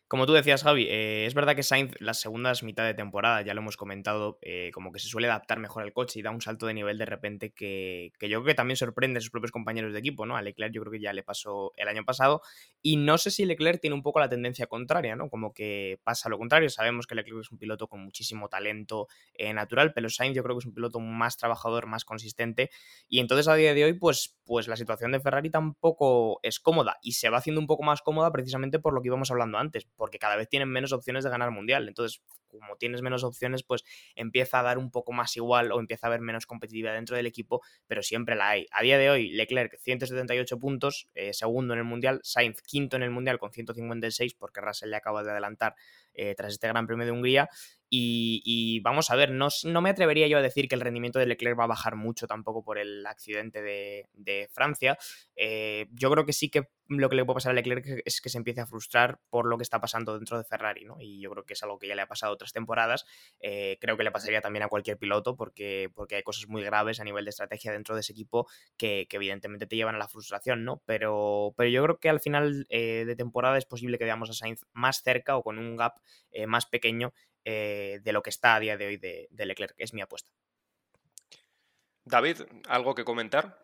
Como 0.07 0.27
tú 0.27 0.33
decías, 0.33 0.61
Javi, 0.61 0.85
eh, 0.89 1.25
es 1.25 1.33
verdad 1.33 1.55
que 1.55 1.63
Sainz 1.63 1.93
las 1.99 2.19
segundas 2.19 2.61
mitad 2.61 2.85
de 2.85 2.93
temporada, 2.93 3.41
ya 3.41 3.55
lo 3.55 3.61
hemos 3.61 3.77
comentado, 3.77 4.37
eh, 4.41 4.69
como 4.71 4.91
que 4.91 4.99
se 4.99 5.07
suele 5.07 5.27
adaptar 5.27 5.59
mejor 5.59 5.81
al 5.81 5.91
coche 5.91 6.19
y 6.19 6.21
da 6.21 6.29
un 6.29 6.41
salto 6.41 6.67
de 6.67 6.75
nivel 6.75 6.99
de 6.99 7.05
repente 7.05 7.51
que, 7.51 8.11
que, 8.19 8.29
yo 8.29 8.39
creo 8.39 8.51
que 8.51 8.55
también 8.55 8.77
sorprende 8.77 9.17
a 9.17 9.21
sus 9.21 9.31
propios 9.31 9.51
compañeros 9.51 9.91
de 9.91 9.99
equipo, 9.99 10.27
¿no? 10.27 10.37
A 10.37 10.43
Leclerc 10.43 10.71
yo 10.71 10.81
creo 10.81 10.91
que 10.91 10.99
ya 10.99 11.13
le 11.13 11.23
pasó 11.23 11.71
el 11.77 11.87
año 11.87 12.03
pasado 12.05 12.41
y 12.81 12.97
no 12.97 13.17
sé 13.17 13.31
si 13.31 13.45
Leclerc 13.45 13.81
tiene 13.81 13.95
un 13.95 14.03
poco 14.03 14.19
la 14.19 14.29
tendencia 14.29 14.67
contraria, 14.67 15.15
¿no? 15.15 15.29
Como 15.29 15.51
que 15.51 15.99
pasa 16.03 16.29
lo 16.29 16.37
contrario, 16.37 16.69
sabemos 16.69 17.07
que 17.07 17.15
Leclerc 17.15 17.39
es 17.41 17.51
un 17.51 17.57
piloto 17.57 17.87
con 17.87 18.03
muchísimo 18.03 18.49
talento 18.49 19.07
eh, 19.33 19.53
natural, 19.53 19.93
pero 19.93 20.09
Sainz 20.09 20.35
yo 20.35 20.43
creo 20.43 20.55
que 20.55 20.59
es 20.59 20.67
un 20.67 20.75
piloto 20.75 20.99
más 20.99 21.37
trabajador, 21.37 21.87
más 21.87 22.05
consistente 22.05 22.69
y 23.07 23.19
entonces 23.19 23.47
a 23.47 23.55
día 23.55 23.73
de 23.73 23.85
hoy 23.85 23.93
pues, 23.93 24.37
pues 24.45 24.67
la 24.67 24.75
situación 24.75 25.11
de 25.11 25.19
Ferrari 25.19 25.49
tampoco 25.49 26.39
es 26.43 26.59
cómoda 26.59 26.97
y 27.01 27.13
se 27.13 27.29
va 27.29 27.39
haciendo 27.39 27.61
un 27.61 27.67
poco 27.67 27.81
más 27.81 28.03
cómoda 28.03 28.31
precisamente 28.31 28.77
por 28.77 28.93
lo 28.93 29.01
que 29.01 29.07
íbamos 29.07 29.31
hablando 29.31 29.57
antes 29.57 29.87
porque 29.95 30.19
cada 30.19 30.35
vez 30.35 30.49
tienen 30.49 30.69
menos 30.69 30.93
opciones 30.93 31.23
de 31.23 31.29
ganar 31.29 31.51
mundial. 31.51 31.87
Entonces, 31.87 32.21
como 32.59 32.75
tienes 32.77 33.01
menos 33.01 33.23
opciones, 33.23 33.63
pues 33.63 33.83
empieza 34.15 34.59
a 34.59 34.63
dar 34.63 34.77
un 34.77 34.91
poco 34.91 35.11
más 35.11 35.35
igual 35.35 35.71
o 35.71 35.79
empieza 35.79 36.07
a 36.07 36.09
haber 36.09 36.21
menos 36.21 36.45
competitividad 36.45 36.93
dentro 36.93 37.15
del 37.15 37.25
equipo, 37.25 37.61
pero 37.87 38.03
siempre 38.03 38.35
la 38.35 38.49
hay. 38.49 38.67
A 38.71 38.81
día 38.81 38.97
de 38.97 39.09
hoy, 39.09 39.29
Leclerc 39.31 39.77
178 39.79 40.59
puntos, 40.59 41.07
eh, 41.15 41.33
segundo 41.33 41.73
en 41.73 41.79
el 41.79 41.85
mundial, 41.85 42.19
Sainz 42.23 42.61
quinto 42.61 42.95
en 42.95 43.03
el 43.03 43.11
mundial 43.11 43.39
con 43.39 43.51
156 43.51 44.33
porque 44.35 44.61
Russell 44.61 44.89
le 44.89 44.97
acaba 44.97 45.23
de 45.23 45.31
adelantar 45.31 45.75
eh, 46.13 46.35
tras 46.35 46.53
este 46.53 46.67
Gran 46.67 46.85
Premio 46.85 47.05
de 47.05 47.11
Hungría. 47.11 47.49
Y, 47.95 48.79
vamos 48.79 49.11
a 49.11 49.15
ver, 49.15 49.29
no, 49.29 49.49
no, 49.65 49.81
me 49.81 49.91
atrevería 49.91 50.27
yo 50.27 50.39
a 50.39 50.41
decir 50.41 50.67
que 50.67 50.73
el 50.73 50.81
rendimiento 50.81 51.19
de 51.19 51.27
Leclerc 51.27 51.59
va 51.59 51.65
a 51.65 51.67
bajar 51.67 51.95
mucho 51.95 52.25
tampoco 52.25 52.63
por 52.63 52.79
el 52.79 53.05
accidente 53.05 53.61
de, 53.61 54.49
Francia. 54.51 54.97
Eh, 55.35 55.85
yo 55.91 56.09
creo 56.09 56.25
que 56.25 56.33
sí 56.33 56.49
que 56.49 56.69
lo 56.87 57.07
que 57.07 57.15
le 57.15 57.23
puede 57.23 57.35
pasar 57.35 57.51
a 57.51 57.53
Leclerc 57.53 58.01
es 58.03 58.19
que 58.19 58.29
se 58.29 58.39
empiece 58.39 58.61
a 58.61 58.65
frustrar 58.65 59.19
por 59.29 59.45
lo 59.45 59.57
que 59.57 59.63
está 59.63 59.79
pasando 59.79 60.15
dentro 60.17 60.39
de 60.39 60.43
Ferrari, 60.43 60.85
¿no? 60.85 60.99
Y 60.99 61.21
yo 61.21 61.29
creo 61.29 61.45
que 61.45 61.53
es 61.53 61.61
algo 61.61 61.77
que 61.77 61.87
ya 61.87 61.93
le 61.93 62.01
ha 62.01 62.07
pasado 62.07 62.35
otras 62.43 62.53
temporadas. 62.53 63.05
Eh, 63.39 63.77
creo 63.81 63.97
que 63.97 64.03
le 64.03 64.11
pasaría 64.11 64.41
también 64.41 64.63
a 64.63 64.67
cualquier 64.67 64.97
piloto 64.97 65.35
porque, 65.35 65.89
porque 65.93 66.15
hay 66.15 66.23
cosas 66.23 66.47
muy 66.47 66.63
graves 66.63 66.99
a 66.99 67.03
nivel 67.03 67.25
de 67.25 67.29
estrategia 67.29 67.71
dentro 67.71 67.95
de 67.95 68.01
ese 68.01 68.13
equipo 68.13 68.47
que, 68.77 69.07
evidentemente 69.09 69.67
te 69.67 69.75
llevan 69.75 69.95
a 69.95 69.99
la 69.99 70.07
frustración, 70.07 70.65
¿no? 70.65 70.81
Pero, 70.85 71.53
pero 71.55 71.69
yo 71.69 71.83
creo 71.83 71.99
que 71.99 72.09
al 72.09 72.19
final 72.19 72.65
de 72.69 73.15
temporada 73.15 73.57
es 73.57 73.65
posible 73.65 73.97
que 73.97 74.05
veamos 74.05 74.29
a 74.29 74.33
Sainz 74.33 74.65
más 74.73 75.01
cerca 75.03 75.37
o 75.37 75.43
con 75.43 75.57
un 75.57 75.75
gap 75.75 75.99
eh, 76.31 76.47
más 76.47 76.65
pequeño 76.65 77.13
eh, 77.45 77.99
de 78.03 78.13
lo 78.13 78.23
que 78.23 78.29
está 78.29 78.55
a 78.55 78.59
día 78.59 78.77
de 78.77 78.87
hoy 78.87 78.97
de, 78.97 79.27
Leclerc, 79.45 79.75
es 79.77 79.93
mi 79.93 80.01
apuesta. 80.01 80.31
David, 82.05 82.37
¿algo 82.67 82.95
que 82.95 83.05
comentar? 83.05 83.61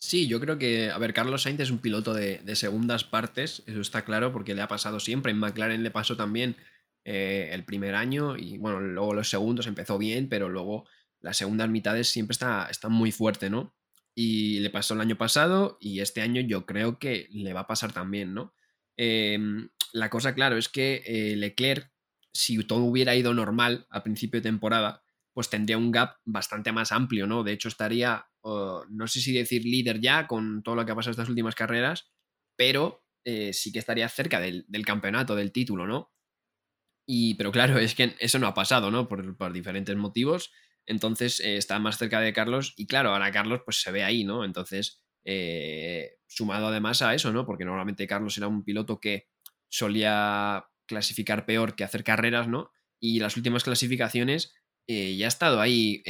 Sí, 0.00 0.28
yo 0.28 0.40
creo 0.40 0.58
que, 0.58 0.90
a 0.90 0.98
ver, 0.98 1.12
Carlos 1.12 1.42
Sainz 1.42 1.60
es 1.60 1.70
un 1.70 1.78
piloto 1.78 2.14
de, 2.14 2.40
segundas 2.54 3.04
partes, 3.04 3.62
eso 3.66 3.80
está 3.80 4.04
claro, 4.04 4.32
porque 4.32 4.54
le 4.54 4.62
ha 4.62 4.68
pasado 4.68 5.00
siempre. 5.00 5.32
En 5.32 5.38
McLaren 5.38 5.82
le 5.82 5.90
pasó 5.90 6.16
también 6.16 6.56
eh, 7.04 7.50
el 7.52 7.64
primer 7.64 7.94
año 7.94 8.36
y, 8.36 8.58
bueno, 8.58 8.80
luego 8.80 9.14
los 9.14 9.28
segundos 9.28 9.66
empezó 9.66 9.98
bien, 9.98 10.28
pero 10.28 10.48
luego 10.48 10.86
las 11.20 11.36
segundas 11.36 11.68
mitades 11.68 12.08
siempre 12.08 12.32
está, 12.32 12.68
está 12.70 12.88
muy 12.88 13.12
fuerte, 13.12 13.50
¿no? 13.50 13.74
Y 14.14 14.60
le 14.60 14.70
pasó 14.70 14.94
el 14.94 15.00
año 15.00 15.16
pasado 15.16 15.78
y 15.80 16.00
este 16.00 16.20
año 16.20 16.40
yo 16.40 16.66
creo 16.66 16.98
que 16.98 17.28
le 17.30 17.52
va 17.52 17.60
a 17.60 17.66
pasar 17.66 17.92
también, 17.92 18.34
¿no? 18.34 18.54
Em, 18.96 19.68
la 19.92 20.10
cosa, 20.10 20.34
claro, 20.34 20.56
es 20.56 20.68
que 20.68 21.34
Leclerc 21.36 21.90
si 22.38 22.62
todo 22.64 22.84
hubiera 22.84 23.16
ido 23.16 23.34
normal 23.34 23.86
a 23.90 24.04
principio 24.04 24.38
de 24.38 24.48
temporada, 24.48 25.02
pues 25.32 25.50
tendría 25.50 25.76
un 25.76 25.90
gap 25.90 26.18
bastante 26.24 26.70
más 26.70 26.92
amplio, 26.92 27.26
¿no? 27.26 27.42
De 27.42 27.52
hecho, 27.52 27.68
estaría, 27.68 28.26
no 28.44 29.06
sé 29.06 29.20
si 29.20 29.32
decir 29.32 29.64
líder 29.64 30.00
ya 30.00 30.26
con 30.28 30.62
todo 30.62 30.76
lo 30.76 30.86
que 30.86 30.92
ha 30.92 30.94
pasado 30.94 31.12
estas 31.12 31.28
últimas 31.28 31.56
carreras, 31.56 32.12
pero 32.56 33.04
eh, 33.24 33.52
sí 33.52 33.72
que 33.72 33.80
estaría 33.80 34.08
cerca 34.08 34.40
del, 34.40 34.66
campeonato, 34.86 35.34
del 35.34 35.50
título, 35.50 35.86
¿no? 35.86 36.12
Y, 37.10 37.36
pero 37.36 37.50
claro, 37.50 37.78
es 37.78 37.94
que 37.94 38.14
eso 38.20 38.38
no 38.38 38.46
ha 38.46 38.52
pasado, 38.52 38.90
¿no? 38.90 39.08
Por, 39.08 39.52
diferentes 39.54 39.96
motivos. 39.96 40.52
Entonces 40.84 41.40
eh, 41.40 41.56
está 41.56 41.78
más 41.78 41.96
cerca 41.96 42.20
de 42.20 42.34
Carlos 42.34 42.74
y 42.76 42.86
claro, 42.86 43.10
ahora 43.14 43.32
Carlos 43.32 43.62
pues 43.64 43.80
se 43.80 43.90
ve 43.90 44.04
ahí, 44.04 44.24
¿no? 44.24 44.44
Entonces, 44.44 45.02
eh, 45.24 46.16
sumado 46.26 46.66
además 46.66 47.00
a 47.00 47.14
eso, 47.14 47.32
¿no? 47.32 47.46
Porque 47.46 47.64
normalmente 47.64 48.06
Carlos 48.06 48.36
era 48.36 48.46
un 48.46 48.62
piloto 48.62 49.00
que 49.00 49.26
solía 49.70 50.66
clasificar 50.84 51.46
peor 51.46 51.76
que 51.76 51.84
hacer 51.84 52.04
carreras, 52.04 52.46
¿no? 52.46 52.72
Y 53.00 53.20
las 53.20 53.38
últimas 53.38 53.64
clasificaciones 53.64 54.54
eh, 54.86 55.16
ya 55.16 55.28
ha 55.28 55.28
estado 55.28 55.62
ahí 55.62 56.02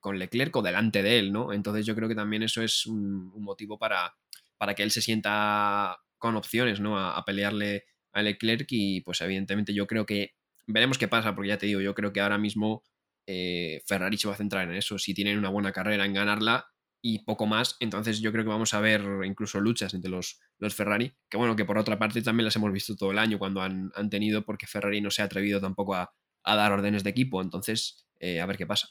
con 0.00 0.18
Leclerc 0.18 0.56
o 0.56 0.62
delante 0.62 1.04
de 1.04 1.20
él, 1.20 1.32
¿no? 1.32 1.52
Entonces 1.52 1.86
yo 1.86 1.94
creo 1.94 2.08
que 2.08 2.16
también 2.16 2.42
eso 2.42 2.60
es 2.60 2.86
un, 2.86 3.30
motivo 3.40 3.78
para, 3.78 4.16
para, 4.58 4.74
que 4.74 4.82
él 4.82 4.90
se 4.90 5.00
sienta 5.00 5.96
con 6.18 6.34
opciones, 6.34 6.80
¿no? 6.80 6.98
A, 6.98 7.24
pelearle 7.24 7.84
a 8.12 8.22
Leclerc 8.22 8.66
y 8.70 9.00
pues 9.02 9.20
evidentemente 9.20 9.72
yo 9.72 9.86
creo 9.86 10.04
que 10.04 10.39
veremos 10.72 10.98
qué 10.98 11.08
pasa, 11.08 11.34
porque 11.34 11.48
ya 11.48 11.58
te 11.58 11.66
digo, 11.66 11.80
yo 11.80 11.94
creo 11.94 12.12
que 12.12 12.20
ahora 12.20 12.38
mismo 12.38 12.82
eh, 13.26 13.82
Ferrari 13.86 14.16
se 14.18 14.28
va 14.28 14.34
a 14.34 14.36
centrar 14.36 14.68
en 14.68 14.74
eso, 14.74 14.98
si 14.98 15.14
tienen 15.14 15.38
una 15.38 15.50
buena 15.50 15.72
carrera 15.72 16.04
en 16.04 16.14
ganarla, 16.14 16.66
y 17.02 17.24
poco 17.24 17.46
más. 17.46 17.76
Entonces 17.80 18.20
yo 18.20 18.32
creo 18.32 18.44
que 18.44 18.50
vamos 18.50 18.74
a 18.74 18.80
ver 18.80 19.02
incluso 19.24 19.60
luchas 19.60 19.94
entre 19.94 20.10
los, 20.10 20.40
los 20.58 20.74
Ferrari, 20.74 21.12
que 21.28 21.36
bueno, 21.36 21.56
que 21.56 21.64
por 21.64 21.78
otra 21.78 21.98
parte 21.98 22.22
también 22.22 22.44
las 22.44 22.56
hemos 22.56 22.72
visto 22.72 22.96
todo 22.96 23.10
el 23.12 23.18
año 23.18 23.38
cuando 23.38 23.62
han, 23.62 23.90
tenido, 24.10 24.44
porque 24.44 24.66
Ferrari 24.66 25.00
no 25.00 25.10
se 25.10 25.22
ha 25.22 25.26
atrevido 25.26 25.60
tampoco 25.60 25.94
a, 25.94 26.12
dar 26.44 26.72
órdenes 26.72 27.04
de 27.04 27.10
equipo. 27.10 27.42
Entonces, 27.42 28.06
eh, 28.18 28.40
a 28.40 28.46
ver 28.46 28.56
qué 28.56 28.66
pasa. 28.66 28.88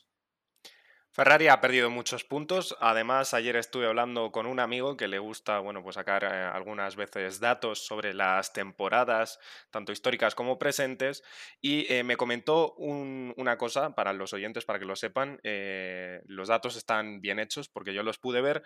Ferrari 1.20 1.50
ha 1.50 1.60
perdido 1.60 1.90
muchos 1.90 2.24
puntos. 2.24 2.78
Además, 2.80 3.34
ayer 3.34 3.58
estuve 3.58 3.88
hablando 3.88 4.32
con 4.32 4.46
un 4.46 4.62
amigo 4.62 4.96
que 4.96 5.10
le 5.10 5.20
gusta, 5.20 5.60
bueno, 5.60 5.84
pues 5.84 5.96
sacar 5.96 6.24
eh, 6.24 6.28
algunas 6.28 6.96
veces 6.96 7.42
datos 7.42 7.86
sobre 7.86 8.14
las 8.14 8.54
temporadas, 8.54 9.38
tanto 9.70 9.92
históricas 9.92 10.34
como 10.34 10.58
presentes, 10.58 11.22
y 11.60 11.92
eh, 11.94 12.06
me 12.06 12.16
comentó 12.16 12.74
una 12.76 13.58
cosa 13.58 13.94
para 13.96 14.14
los 14.14 14.32
oyentes, 14.32 14.64
para 14.64 14.80
que 14.80 14.86
lo 14.86 14.96
sepan. 14.96 15.42
Eh, 15.44 16.22
los 16.24 16.48
datos 16.48 16.78
están 16.78 17.20
bien 17.20 17.40
hechos 17.40 17.68
porque 17.68 17.94
yo 17.94 18.02
los 18.02 18.18
pude 18.18 18.40
ver. 18.40 18.64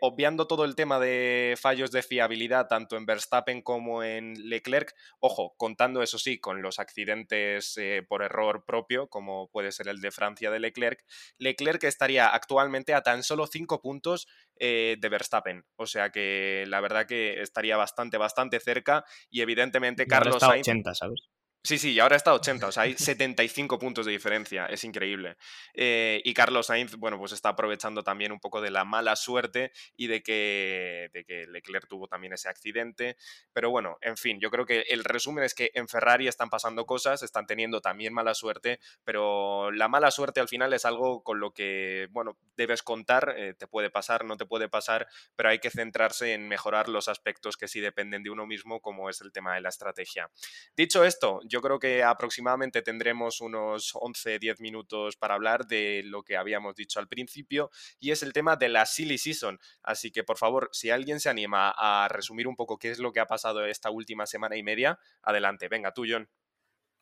obviando 0.00 0.48
todo 0.48 0.64
el 0.64 0.74
tema 0.74 0.98
de 0.98 1.56
fallos 1.56 1.92
de 1.92 2.02
fiabilidad, 2.02 2.66
tanto 2.66 2.96
en 2.96 3.06
Verstappen 3.06 3.62
como 3.62 4.02
en 4.02 4.48
Leclerc, 4.48 4.92
ojo, 5.20 5.54
contando 5.56 6.02
eso 6.02 6.18
sí, 6.18 6.40
con 6.40 6.62
los 6.62 6.80
accidentes 6.80 7.76
por 8.08 8.24
error 8.24 8.64
propio, 8.64 9.06
como 9.06 9.48
puede 9.52 9.70
ser 9.70 9.86
el 9.86 10.00
de 10.00 10.10
Francia 10.10 10.50
de 10.50 10.58
Leclerc 10.58 11.04
Leclerc 11.44 11.84
estaría 11.84 12.26
actualmente 12.28 12.94
a 12.94 13.02
tan 13.02 13.22
solo 13.22 13.46
5 13.46 13.80
puntos 13.80 14.26
eh, 14.56 14.96
de 14.98 15.08
Verstappen. 15.08 15.64
O 15.76 15.86
sea 15.86 16.10
que 16.10 16.64
la 16.66 16.80
verdad 16.80 17.06
que 17.06 17.40
estaría 17.40 17.76
bastante, 17.76 18.16
bastante 18.16 18.58
cerca 18.58 19.04
y 19.30 19.42
evidentemente 19.42 20.06
Carlos 20.06 20.40
Sainz... 20.40 20.66
80, 20.66 20.94
¿sabes? 20.94 21.28
Sí, 21.66 21.78
sí, 21.78 21.98
ahora 21.98 22.16
está 22.16 22.32
a 22.32 22.34
80, 22.34 22.66
o 22.66 22.72
sea, 22.72 22.82
hay 22.82 22.94
75 22.98 23.78
puntos 23.78 24.04
de 24.04 24.12
diferencia, 24.12 24.66
es 24.66 24.84
increíble. 24.84 25.38
Eh, 25.72 26.20
y 26.22 26.34
Carlos 26.34 26.66
Sainz, 26.66 26.96
bueno, 26.96 27.18
pues 27.18 27.32
está 27.32 27.48
aprovechando 27.48 28.04
también 28.04 28.32
un 28.32 28.38
poco 28.38 28.60
de 28.60 28.70
la 28.70 28.84
mala 28.84 29.16
suerte 29.16 29.72
y 29.96 30.06
de 30.06 30.22
que, 30.22 31.08
de 31.14 31.24
que 31.24 31.46
Leclerc 31.46 31.88
tuvo 31.88 32.06
también 32.06 32.34
ese 32.34 32.50
accidente. 32.50 33.16
Pero 33.54 33.70
bueno, 33.70 33.96
en 34.02 34.18
fin, 34.18 34.38
yo 34.40 34.50
creo 34.50 34.66
que 34.66 34.80
el 34.90 35.04
resumen 35.04 35.42
es 35.42 35.54
que 35.54 35.70
en 35.72 35.88
Ferrari 35.88 36.28
están 36.28 36.50
pasando 36.50 36.84
cosas, 36.84 37.22
están 37.22 37.46
teniendo 37.46 37.80
también 37.80 38.12
mala 38.12 38.34
suerte, 38.34 38.78
pero 39.02 39.70
la 39.70 39.88
mala 39.88 40.10
suerte 40.10 40.40
al 40.40 40.48
final 40.48 40.74
es 40.74 40.84
algo 40.84 41.22
con 41.22 41.40
lo 41.40 41.54
que, 41.54 42.08
bueno, 42.10 42.36
debes 42.58 42.82
contar, 42.82 43.36
eh, 43.38 43.54
te 43.54 43.66
puede 43.66 43.88
pasar, 43.88 44.26
no 44.26 44.36
te 44.36 44.44
puede 44.44 44.68
pasar, 44.68 45.08
pero 45.34 45.48
hay 45.48 45.60
que 45.60 45.70
centrarse 45.70 46.34
en 46.34 46.46
mejorar 46.46 46.90
los 46.90 47.08
aspectos 47.08 47.56
que 47.56 47.68
sí 47.68 47.80
dependen 47.80 48.22
de 48.22 48.28
uno 48.28 48.46
mismo, 48.46 48.82
como 48.82 49.08
es 49.08 49.22
el 49.22 49.32
tema 49.32 49.54
de 49.54 49.62
la 49.62 49.70
estrategia. 49.70 50.30
Dicho 50.76 51.04
esto, 51.04 51.40
yo 51.53 51.53
creo 51.60 51.78
que 51.78 52.02
aproximadamente 52.02 52.82
tendremos 52.82 53.40
unos 53.40 53.94
11-10 53.94 54.60
minutos 54.60 55.16
para 55.16 55.34
hablar 55.34 55.66
de 55.66 56.02
lo 56.04 56.22
que 56.22 56.36
habíamos 56.36 56.74
dicho 56.74 57.00
al 57.00 57.08
principio 57.08 57.70
y 57.98 58.10
es 58.10 58.22
el 58.22 58.32
tema 58.32 58.56
de 58.56 58.68
la 58.68 58.86
silly 58.86 59.18
season. 59.18 59.58
Así 59.82 60.10
que 60.10 60.24
por 60.24 60.38
favor, 60.38 60.68
si 60.72 60.90
alguien 60.90 61.20
se 61.20 61.28
anima 61.28 61.74
a 61.76 62.08
resumir 62.08 62.48
un 62.48 62.56
poco 62.56 62.78
qué 62.78 62.90
es 62.90 62.98
lo 62.98 63.12
que 63.12 63.20
ha 63.20 63.26
pasado 63.26 63.64
esta 63.66 63.90
última 63.90 64.26
semana 64.26 64.56
y 64.56 64.62
media, 64.62 64.98
adelante. 65.22 65.68
Venga, 65.68 65.92
tú, 65.92 66.04
John. 66.08 66.28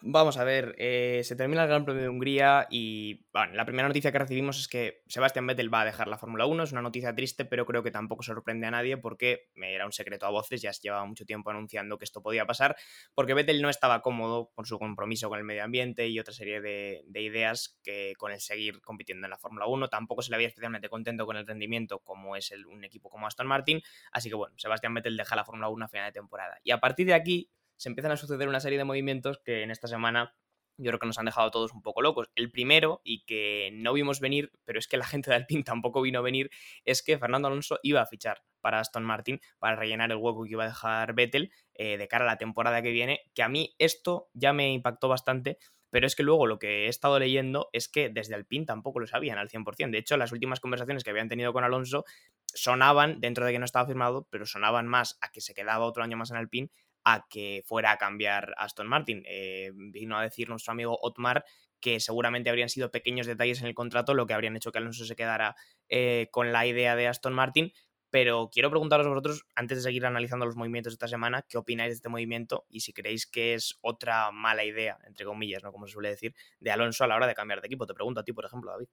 Vamos 0.04 0.36
a 0.36 0.42
ver, 0.42 0.74
eh, 0.78 1.20
se 1.22 1.36
termina 1.36 1.62
el 1.62 1.68
Gran 1.68 1.84
Premio 1.84 2.02
de 2.02 2.08
Hungría 2.08 2.66
y 2.68 3.24
la 3.32 3.64
primera 3.64 3.86
noticia 3.86 4.10
que 4.10 4.18
recibimos 4.18 4.58
es 4.58 4.66
que 4.66 5.04
Sebastián 5.06 5.46
Vettel 5.46 5.72
va 5.72 5.82
a 5.82 5.84
dejar 5.84 6.08
la 6.08 6.18
Fórmula 6.18 6.44
1. 6.44 6.64
Es 6.64 6.72
una 6.72 6.82
noticia 6.82 7.14
triste, 7.14 7.44
pero 7.44 7.64
creo 7.66 7.84
que 7.84 7.92
tampoco 7.92 8.24
sorprende 8.24 8.66
a 8.66 8.72
nadie 8.72 8.96
porque 8.96 9.52
era 9.54 9.86
un 9.86 9.92
secreto 9.92 10.26
a 10.26 10.30
voces, 10.30 10.60
ya 10.60 10.72
se 10.72 10.82
llevaba 10.82 11.04
mucho 11.04 11.24
tiempo 11.24 11.50
anunciando 11.50 11.98
que 11.98 12.04
esto 12.04 12.20
podía 12.20 12.44
pasar, 12.46 12.74
porque 13.14 13.32
Vettel 13.32 13.62
no 13.62 13.70
estaba 13.70 14.02
cómodo 14.02 14.50
con 14.56 14.66
su 14.66 14.76
compromiso 14.76 15.28
con 15.28 15.38
el 15.38 15.44
medio 15.44 15.62
ambiente 15.62 16.08
y 16.08 16.18
otra 16.18 16.34
serie 16.34 16.60
de, 16.60 17.04
ideas 17.14 17.78
que 17.84 18.14
con 18.18 18.32
el 18.32 18.40
seguir 18.40 18.80
compitiendo 18.80 19.28
en 19.28 19.30
la 19.30 19.38
Fórmula 19.38 19.66
1. 19.66 19.86
Tampoco 19.88 20.22
se 20.22 20.30
le 20.30 20.34
había 20.34 20.48
especialmente 20.48 20.88
contento 20.88 21.26
con 21.26 21.36
el 21.36 21.46
rendimiento 21.46 22.00
como 22.00 22.34
es 22.34 22.50
el, 22.50 22.66
un 22.66 22.82
equipo 22.82 23.08
como 23.08 23.28
Aston 23.28 23.46
Martin. 23.46 23.80
Así 24.10 24.28
que 24.28 24.34
bueno, 24.34 24.56
Sebastián 24.58 24.94
Vettel 24.94 25.16
deja 25.16 25.36
la 25.36 25.44
Fórmula 25.44 25.68
1 25.68 25.84
a 25.84 25.88
final 25.88 26.08
de 26.08 26.12
temporada. 26.12 26.58
Y 26.64 26.72
a 26.72 26.80
partir 26.80 27.06
de 27.06 27.14
aquí 27.14 27.48
se 27.82 27.88
empiezan 27.88 28.12
a 28.12 28.16
suceder 28.16 28.48
una 28.48 28.60
serie 28.60 28.78
de 28.78 28.84
movimientos 28.84 29.40
que 29.44 29.64
en 29.64 29.72
esta 29.72 29.88
semana 29.88 30.36
yo 30.78 30.90
creo 30.90 31.00
que 31.00 31.06
nos 31.06 31.18
han 31.18 31.24
dejado 31.26 31.50
todos 31.50 31.72
un 31.72 31.82
poco 31.82 32.00
locos. 32.00 32.30
El 32.36 32.52
primero, 32.52 33.00
y 33.02 33.24
que 33.24 33.70
no 33.72 33.92
vimos 33.92 34.20
venir, 34.20 34.52
pero 34.64 34.78
es 34.78 34.86
que 34.86 34.96
la 34.96 35.04
gente 35.04 35.30
de 35.30 35.36
Alpine 35.36 35.64
tampoco 35.64 36.00
vino 36.00 36.20
a 36.20 36.22
venir, 36.22 36.48
es 36.84 37.02
que 37.02 37.18
Fernando 37.18 37.48
Alonso 37.48 37.80
iba 37.82 38.00
a 38.00 38.06
fichar 38.06 38.44
para 38.60 38.78
Aston 38.78 39.02
Martin 39.02 39.40
para 39.58 39.74
rellenar 39.74 40.12
el 40.12 40.18
hueco 40.18 40.44
que 40.44 40.52
iba 40.52 40.62
a 40.62 40.68
dejar 40.68 41.12
Vettel 41.14 41.52
eh, 41.74 41.98
de 41.98 42.06
cara 42.06 42.24
a 42.24 42.28
la 42.28 42.38
temporada 42.38 42.82
que 42.82 42.92
viene, 42.92 43.20
que 43.34 43.42
a 43.42 43.48
mí 43.48 43.74
esto 43.78 44.28
ya 44.32 44.52
me 44.52 44.72
impactó 44.72 45.08
bastante. 45.08 45.58
Pero 45.90 46.06
es 46.06 46.16
que 46.16 46.22
luego 46.22 46.46
lo 46.46 46.58
que 46.58 46.86
he 46.86 46.88
estado 46.88 47.18
leyendo 47.18 47.68
es 47.72 47.88
que 47.88 48.08
desde 48.08 48.34
Alpine 48.34 48.64
tampoco 48.64 48.98
lo 48.98 49.06
sabían 49.06 49.36
al 49.36 49.50
100%. 49.50 49.90
De 49.90 49.98
hecho, 49.98 50.16
las 50.16 50.32
últimas 50.32 50.58
conversaciones 50.58 51.04
que 51.04 51.10
habían 51.10 51.28
tenido 51.28 51.52
con 51.52 51.64
Alonso 51.64 52.04
sonaban, 52.46 53.20
dentro 53.20 53.44
de 53.44 53.52
que 53.52 53.58
no 53.58 53.66
estaba 53.66 53.86
firmado, 53.86 54.26
pero 54.30 54.46
sonaban 54.46 54.86
más 54.86 55.18
a 55.20 55.30
que 55.30 55.42
se 55.42 55.52
quedaba 55.52 55.84
otro 55.84 56.02
año 56.02 56.16
más 56.16 56.30
en 56.30 56.38
Alpine 56.38 56.70
a 57.04 57.26
que 57.28 57.62
fuera 57.66 57.92
a 57.92 57.98
cambiar 57.98 58.54
Aston 58.56 58.88
Martin. 58.88 59.22
Eh, 59.26 59.70
vino 59.74 60.16
a 60.16 60.22
decir 60.22 60.48
nuestro 60.48 60.72
amigo 60.72 60.98
Otmar 61.02 61.44
que 61.82 62.00
seguramente 62.00 62.48
habrían 62.48 62.68
sido 62.68 62.90
pequeños 62.90 63.26
detalles 63.26 63.60
en 63.60 63.66
el 63.66 63.74
contrato 63.74 64.14
lo 64.14 64.26
que 64.26 64.34
habrían 64.34 64.56
hecho 64.56 64.72
que 64.72 64.78
Alonso 64.78 65.04
se 65.04 65.16
quedara 65.16 65.56
eh, 65.88 66.28
con 66.30 66.52
la 66.52 66.64
idea 66.64 66.96
de 66.96 67.08
Aston 67.08 67.34
Martin. 67.34 67.72
Pero 68.08 68.50
quiero 68.52 68.68
preguntaros 68.68 69.06
vosotros, 69.06 69.46
antes 69.54 69.78
de 69.78 69.82
seguir 69.82 70.04
analizando 70.04 70.44
los 70.44 70.54
movimientos 70.54 70.92
de 70.92 70.96
esta 70.96 71.08
semana, 71.08 71.46
¿qué 71.48 71.56
opináis 71.56 71.88
de 71.90 71.94
este 71.94 72.10
movimiento? 72.10 72.66
Y 72.68 72.80
si 72.80 72.92
creéis 72.92 73.26
que 73.26 73.54
es 73.54 73.78
otra 73.80 74.30
mala 74.30 74.64
idea, 74.64 74.98
entre 75.06 75.24
comillas, 75.24 75.62
¿no? 75.62 75.72
Como 75.72 75.86
se 75.86 75.94
suele 75.94 76.10
decir, 76.10 76.34
de 76.60 76.70
Alonso 76.70 77.04
a 77.04 77.06
la 77.06 77.16
hora 77.16 77.26
de 77.26 77.34
cambiar 77.34 77.62
de 77.62 77.68
equipo. 77.68 77.86
Te 77.86 77.94
pregunto 77.94 78.20
a 78.20 78.24
ti, 78.24 78.34
por 78.34 78.44
ejemplo, 78.44 78.70
David. 78.70 78.86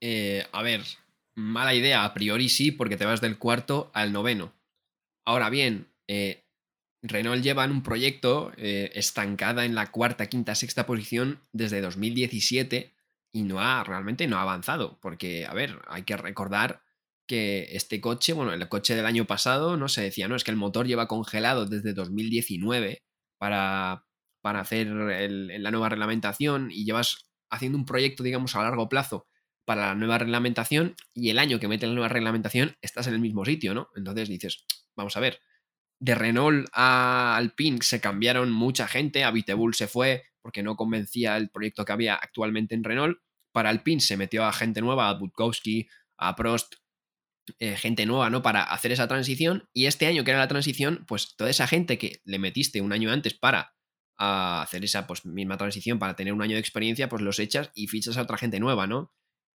Eh, 0.00 0.46
a 0.50 0.62
ver, 0.62 0.80
mala 1.34 1.74
idea, 1.74 2.06
a 2.06 2.14
priori 2.14 2.48
sí, 2.48 2.72
porque 2.72 2.96
te 2.96 3.04
vas 3.04 3.20
del 3.20 3.38
cuarto 3.38 3.90
al 3.92 4.14
noveno. 4.14 4.54
Ahora 5.26 5.50
bien, 5.50 5.92
Renault 7.02 7.42
lleva 7.42 7.64
en 7.64 7.70
un 7.70 7.82
proyecto 7.82 8.52
eh, 8.56 8.90
estancada 8.94 9.64
en 9.64 9.74
la 9.74 9.90
cuarta, 9.90 10.26
quinta, 10.26 10.54
sexta 10.54 10.86
posición 10.86 11.40
desde 11.52 11.80
2017 11.80 12.94
y 13.32 13.42
no 13.42 13.60
ha 13.60 13.84
realmente 13.84 14.26
no 14.26 14.36
ha 14.36 14.42
avanzado. 14.42 14.98
Porque, 15.00 15.46
a 15.46 15.54
ver, 15.54 15.80
hay 15.88 16.02
que 16.02 16.16
recordar 16.16 16.82
que 17.26 17.68
este 17.76 18.00
coche, 18.00 18.32
bueno, 18.32 18.52
el 18.52 18.68
coche 18.68 18.94
del 18.96 19.06
año 19.06 19.24
pasado, 19.26 19.76
no 19.76 19.88
se 19.88 20.02
decía, 20.02 20.28
no, 20.28 20.36
es 20.36 20.44
que 20.44 20.50
el 20.50 20.56
motor 20.56 20.86
lleva 20.86 21.08
congelado 21.08 21.64
desde 21.64 21.94
2019 21.94 23.02
para, 23.38 24.04
para 24.42 24.60
hacer 24.60 24.88
la 24.88 25.70
nueva 25.70 25.88
reglamentación 25.88 26.70
y 26.72 26.84
llevas 26.84 27.30
haciendo 27.48 27.78
un 27.78 27.86
proyecto, 27.86 28.22
digamos, 28.22 28.56
a 28.56 28.62
largo 28.62 28.88
plazo 28.88 29.26
para 29.64 29.88
la 29.88 29.94
nueva 29.94 30.18
reglamentación 30.18 30.96
y 31.14 31.30
el 31.30 31.38
año 31.38 31.60
que 31.60 31.68
mete 31.68 31.86
la 31.86 31.92
nueva 31.92 32.08
reglamentación 32.08 32.76
estás 32.80 33.06
en 33.06 33.14
el 33.14 33.20
mismo 33.20 33.44
sitio, 33.44 33.74
¿no? 33.74 33.88
Entonces 33.94 34.28
dices, 34.28 34.64
vamos 34.96 35.16
a 35.16 35.20
ver, 35.20 35.40
de 36.00 36.14
Renault 36.14 36.66
a 36.72 37.36
Alpine 37.36 37.78
se 37.82 38.00
cambiaron 38.00 38.50
mucha 38.50 38.88
gente, 38.88 39.22
a 39.22 39.30
Vitebull 39.30 39.74
se 39.74 39.86
fue 39.86 40.24
porque 40.42 40.62
no 40.62 40.76
convencía 40.76 41.36
el 41.36 41.50
proyecto 41.50 41.84
que 41.84 41.92
había 41.92 42.14
actualmente 42.14 42.74
en 42.74 42.84
Renault. 42.84 43.18
Para 43.52 43.68
Alpine 43.68 44.00
se 44.00 44.16
metió 44.16 44.44
a 44.44 44.52
gente 44.52 44.80
nueva, 44.80 45.10
a 45.10 45.14
Budkowski, 45.14 45.88
a 46.18 46.34
Prost, 46.34 46.76
eh, 47.58 47.76
gente 47.76 48.06
nueva, 48.06 48.30
¿no? 48.30 48.42
Para 48.42 48.62
hacer 48.62 48.92
esa 48.92 49.06
transición. 49.06 49.68
Y 49.74 49.86
este 49.86 50.06
año 50.06 50.24
que 50.24 50.30
era 50.30 50.40
la 50.40 50.48
transición, 50.48 51.04
pues 51.06 51.36
toda 51.36 51.50
esa 51.50 51.66
gente 51.66 51.98
que 51.98 52.20
le 52.24 52.38
metiste 52.38 52.80
un 52.80 52.92
año 52.92 53.10
antes 53.10 53.34
para 53.34 53.74
hacer 54.16 54.84
esa 54.84 55.06
pues, 55.06 55.24
misma 55.24 55.56
transición, 55.56 55.98
para 55.98 56.14
tener 56.14 56.32
un 56.32 56.42
año 56.42 56.54
de 56.54 56.60
experiencia, 56.60 57.08
pues 57.08 57.22
los 57.22 57.38
echas 57.38 57.70
y 57.74 57.88
fichas 57.88 58.18
a 58.18 58.22
otra 58.22 58.36
gente 58.36 58.60
nueva, 58.60 58.86
¿no? 58.86 59.12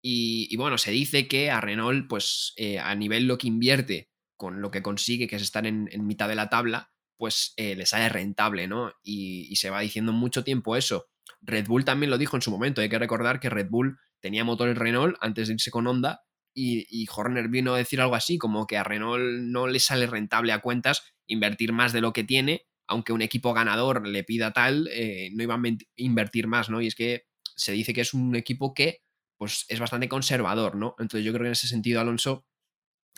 Y, 0.06 0.54
bueno, 0.58 0.78
se 0.78 0.92
dice 0.92 1.30
que 1.30 1.50
a 1.50 1.62
Renault, 1.62 2.10
pues 2.10 2.54
eh, 2.58 2.78
a 2.80 2.94
nivel 2.94 3.26
lo 3.26 3.38
que 3.38 3.48
invierte 3.48 4.13
con 4.44 4.62
lo 4.62 4.72
que 4.72 4.82
consigue, 4.82 5.26
que 5.30 5.38
es 5.38 5.42
estar 5.42 5.66
en, 5.66 5.88
mitad 6.06 6.28
de 6.28 6.36
la 6.36 6.50
tabla, 6.50 6.92
pues 7.16 7.54
eh, 7.56 7.78
le 7.78 7.86
sale 7.86 8.10
rentable, 8.10 8.68
¿no? 8.68 8.92
Y, 9.02 9.56
se 9.56 9.70
va 9.70 9.80
diciendo 9.80 10.12
mucho 10.12 10.44
tiempo 10.44 10.76
eso. 10.76 11.06
Red 11.40 11.68
Bull 11.68 11.86
también 11.86 12.10
lo 12.10 12.18
dijo 12.18 12.36
en 12.36 12.42
su 12.42 12.52
momento, 12.52 12.82
hay 12.82 12.90
que 12.90 13.00
recordar 13.00 13.40
que 13.40 13.50
Red 13.50 13.70
Bull 13.70 13.98
tenía 14.20 14.44
motores 14.44 14.78
Renault 14.78 15.16
antes 15.22 15.48
de 15.48 15.54
irse 15.54 15.72
con 15.72 15.88
Honda 15.88 16.26
y, 16.54 17.08
Horner 17.10 17.48
vino 17.48 17.74
a 17.74 17.78
decir 17.78 18.02
algo 18.02 18.16
así, 18.16 18.38
como 18.38 18.68
que 18.68 18.76
a 18.76 18.84
Renault 18.84 19.24
no 19.44 19.68
le 19.68 19.80
sale 19.80 20.08
rentable 20.08 20.52
a 20.52 20.60
cuentas 20.60 21.06
invertir 21.26 21.72
más 21.72 21.94
de 21.94 22.02
lo 22.02 22.12
que 22.12 22.26
tiene, 22.26 22.66
aunque 22.86 23.14
un 23.14 23.22
equipo 23.22 23.54
ganador 23.54 24.06
le 24.06 24.26
pida 24.26 24.52
tal, 24.52 24.90
eh, 24.92 25.30
no 25.32 25.42
iban 25.42 25.66
a 25.66 25.70
invertir 25.96 26.48
más, 26.48 26.70
¿no? 26.70 26.82
Y 26.82 26.88
es 26.88 26.96
que 26.96 27.28
se 27.56 27.72
dice 27.72 27.94
que 27.94 28.02
es 28.02 28.14
un 28.14 28.36
equipo 28.36 28.74
que 28.74 29.04
pues 29.38 29.64
es 29.70 29.80
bastante 29.80 30.10
conservador, 30.10 30.76
¿no? 30.76 30.96
Entonces 31.00 31.24
yo 31.24 31.32
creo 31.32 31.44
que 31.44 31.48
en 31.48 31.54
ese 31.54 31.70
sentido 31.70 32.02
Alonso 32.02 32.46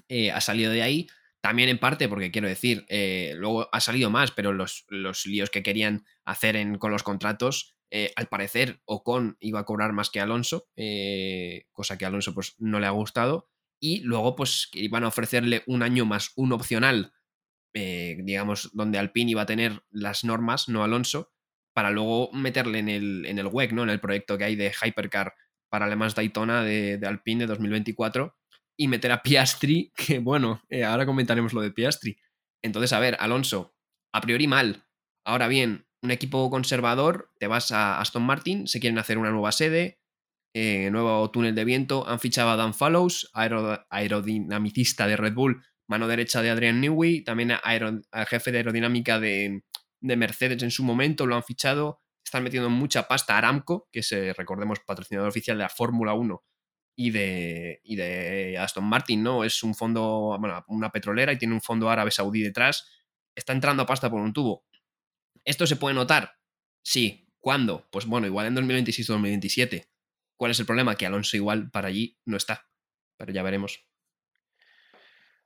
eh, 0.07 0.31
ha 0.31 0.41
salido 0.41 0.71
de 0.71 0.81
ahí. 0.81 1.07
También 1.41 1.69
en 1.69 1.77
parte, 1.77 2.09
porque 2.09 2.31
quiero 2.31 2.47
decir, 2.47 2.85
eh, 2.89 3.33
luego 3.35 3.69
ha 3.71 3.79
salido 3.79 4.09
más, 4.09 4.31
pero 4.31 4.51
los, 4.51 4.85
los 4.89 5.25
líos 5.25 5.49
que 5.49 5.61
querían 5.61 6.05
hacer 6.23 6.57
con 6.79 6.91
los 6.91 7.03
contratos, 7.03 7.77
eh, 7.91 8.11
al 8.15 8.27
parecer 8.27 8.81
Ocon 8.85 9.37
iba 9.39 9.59
a 9.59 9.65
cobrar 9.65 9.93
más 9.93 10.09
que 10.09 10.19
Alonso, 10.19 10.67
cosa 11.71 11.97
que 11.97 12.05
Alonso 12.05 12.33
pues, 12.33 12.55
no 12.57 12.79
le 12.79 12.87
ha 12.87 12.91
gustado. 12.91 13.49
Y 13.79 13.99
luego, 13.99 14.35
pues, 14.35 14.69
iban 14.73 15.03
a 15.03 15.09
ofrecerle 15.09 15.63
un 15.67 15.83
año 15.83 16.05
más, 16.05 16.31
un 16.35 16.51
opcional, 16.53 17.13
digamos, 17.73 18.71
donde 18.73 18.97
Alpine 18.97 19.31
iba 19.31 19.43
a 19.43 19.45
tener 19.45 19.83
las 19.91 20.23
normas, 20.23 20.69
no 20.69 20.83
Alonso, 20.83 21.31
para 21.73 21.91
luego 21.91 22.31
meterle 22.31 22.79
en 22.79 22.89
el, 22.89 23.25
en 23.25 23.37
el 23.37 23.47
WEC, 23.47 23.73
¿no? 23.73 23.83
En 23.83 23.89
el 23.89 23.99
proyecto 23.99 24.37
que 24.37 24.45
hay 24.45 24.55
de 24.55 24.71
Hypercar 24.71 25.33
para 25.69 25.87
Le 25.87 25.95
Daytona 25.95 26.63
de, 26.63 26.97
de 26.97 27.05
Alpine 27.07 27.41
de 27.41 27.47
2024 27.47 28.33
y 28.77 28.87
meter 28.87 29.11
a 29.11 29.21
Piastri, 29.21 29.91
que 29.95 30.19
bueno, 30.19 30.61
eh, 30.69 30.83
ahora 30.83 31.05
comentaremos 31.05 31.53
lo 31.53 31.61
de 31.61 31.71
Piastri. 31.71 32.17
Entonces, 32.61 32.93
a 32.93 32.99
ver, 32.99 33.17
Alonso, 33.19 33.75
a 34.13 34.21
priori 34.21 34.47
mal. 34.47 34.85
Ahora 35.25 35.47
bien, 35.47 35.87
un 36.01 36.11
equipo 36.11 36.49
conservador, 36.49 37.31
te 37.39 37.47
vas 37.47 37.71
a 37.71 37.99
Aston 37.99 38.23
Martin, 38.23 38.67
se 38.67 38.79
quieren 38.79 38.99
hacer 38.99 39.17
una 39.17 39.31
nueva 39.31 39.51
sede, 39.51 39.99
eh, 40.53 40.89
nuevo 40.91 41.29
túnel 41.31 41.55
de 41.55 41.65
viento, 41.65 42.07
han 42.07 42.19
fichado 42.19 42.49
a 42.49 42.55
Dan 42.55 42.73
Fallows, 42.73 43.29
aerodinamicista 43.33 45.07
de 45.07 45.17
Red 45.17 45.33
Bull, 45.33 45.63
mano 45.87 46.07
derecha 46.07 46.41
de 46.41 46.49
Adrian 46.49 46.79
Newey, 46.79 47.23
también 47.23 47.51
al 47.51 48.03
jefe 48.27 48.51
de 48.51 48.59
aerodinámica 48.59 49.19
de, 49.19 49.63
de, 49.99 50.15
Mercedes 50.15 50.63
en 50.63 50.71
su 50.71 50.83
momento, 50.83 51.25
lo 51.25 51.35
han 51.35 51.43
fichado, 51.43 52.01
están 52.23 52.43
metiendo 52.43 52.69
mucha 52.69 53.07
pasta 53.07 53.35
a 53.35 53.39
Aramco, 53.39 53.89
que 53.91 53.99
es, 53.99 54.11
recordemos, 54.37 54.79
patrocinador 54.79 55.29
oficial 55.29 55.57
de 55.57 55.63
la 55.63 55.69
Fórmula 55.69 56.13
1 56.13 56.43
y 56.95 57.11
de, 57.11 57.81
y 57.83 57.95
de 57.95 58.57
Aston 58.57 58.85
Martin, 58.85 59.23
¿no? 59.23 59.43
Es 59.43 59.63
un 59.63 59.75
fondo, 59.75 60.37
bueno, 60.39 60.63
una 60.67 60.91
petrolera 60.91 61.33
y 61.33 61.37
tiene 61.37 61.53
un 61.53 61.61
fondo 61.61 61.89
árabe 61.89 62.11
saudí 62.11 62.41
detrás. 62.41 62.89
Está 63.35 63.53
entrando 63.53 63.83
a 63.83 63.85
pasta 63.85 64.09
por 64.09 64.21
un 64.21 64.33
tubo. 64.33 64.65
¿Esto 65.43 65.67
se 65.67 65.75
puede 65.75 65.95
notar? 65.95 66.37
Sí. 66.83 67.21
¿Cuándo? 67.39 67.87
Pues 67.91 68.07
bueno, 68.07 68.25
igual 68.25 68.47
en 68.47 68.55
2026 68.55 69.09
o 69.11 69.13
2027. 69.13 69.87
¿Cuál 70.35 70.51
es 70.51 70.59
el 70.59 70.65
problema? 70.65 70.95
Que 70.95 71.05
Alonso 71.05 71.37
igual 71.37 71.69
para 71.69 71.89
allí 71.89 72.17
no 72.25 72.37
está. 72.37 72.67
Pero 73.17 73.31
ya 73.31 73.43
veremos. 73.43 73.85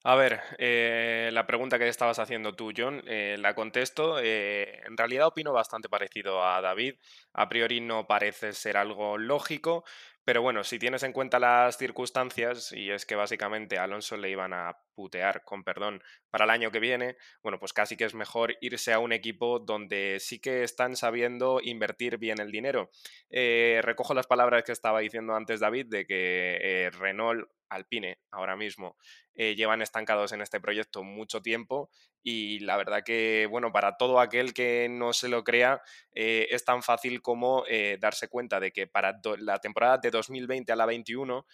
A 0.06 0.16
ver, 0.16 0.40
eh, 0.58 1.30
la 1.34 1.46
pregunta 1.46 1.78
que 1.78 1.90
estabas 1.90 2.20
haciendo 2.20 2.54
tú, 2.54 2.72
John, 2.76 3.04
eh, 3.06 3.36
la 3.38 3.54
contesto. 3.54 4.18
Eh, 4.22 4.82
en 4.86 4.96
realidad 4.96 5.28
opino 5.28 5.52
bastante 5.52 5.90
parecido 5.90 6.46
a 6.46 6.62
David. 6.62 6.96
A 7.34 7.50
priori 7.50 7.82
no 7.82 8.08
parece 8.08 8.54
ser 8.54 8.78
algo 8.78 9.18
lógico, 9.18 9.84
pero 10.30 10.44
bueno, 10.44 10.64
si 10.64 10.78
tienes 10.78 11.02
en 11.02 11.12
cuenta 11.12 11.40
las 11.40 11.76
circunstancias, 11.80 12.72
y 12.72 12.92
es 12.92 13.08
que 13.08 13.16
básicamente 13.16 13.80
a 13.80 13.86
Alonso 13.86 14.16
le 14.16 14.30
iban 14.30 14.54
a 14.54 14.78
putear, 15.00 15.46
con 15.46 15.64
perdón, 15.64 16.04
para 16.30 16.44
el 16.44 16.52
año 16.52 16.72
que 16.72 16.80
viene, 16.82 17.16
bueno, 17.42 17.58
pues 17.58 17.72
casi 17.72 17.96
que 17.96 18.04
es 18.04 18.14
mejor 18.14 18.58
irse 18.60 18.92
a 18.92 19.00
un 19.00 19.14
equipo 19.14 19.60
donde 19.60 20.18
sí 20.20 20.40
que 20.40 20.64
están 20.64 20.98
sabiendo 20.98 21.62
invertir 21.64 22.18
bien 22.18 22.42
el 22.42 22.52
dinero. 22.52 22.92
Eh, 23.30 23.80
recojo 23.82 24.14
las 24.14 24.28
palabras 24.28 24.64
que 24.64 24.74
estaba 24.74 25.00
diciendo 25.00 25.36
antes 25.36 25.62
David 25.62 25.86
de 25.88 26.06
que 26.06 26.58
eh, 26.62 26.90
Renault 26.90 27.50
Alpine 27.70 28.18
ahora 28.32 28.58
mismo 28.58 28.98
eh, 29.36 29.56
llevan 29.56 29.84
estancados 29.84 30.34
en 30.34 30.42
este 30.42 30.60
proyecto 30.60 31.04
mucho 31.04 31.42
tiempo 31.42 31.90
y 32.22 32.60
la 32.60 32.76
verdad 32.76 33.04
que, 33.06 33.48
bueno, 33.50 33.72
para 33.72 33.96
todo 33.96 34.20
aquel 34.20 34.54
que 34.54 34.90
no 34.90 35.14
se 35.14 35.30
lo 35.30 35.44
crea, 35.46 35.82
es 36.12 36.66
tan 36.66 36.84
fácil 36.84 37.22
como 37.22 37.64
darse 37.98 38.28
cuenta 38.28 38.60
de 38.60 38.74
que 38.74 38.88
para 38.88 39.22
la 39.38 39.60
temporada 39.60 40.00
de 40.00 40.12
2020 40.12 40.70
a 40.70 40.76
la 40.76 40.86
21 40.86 41.46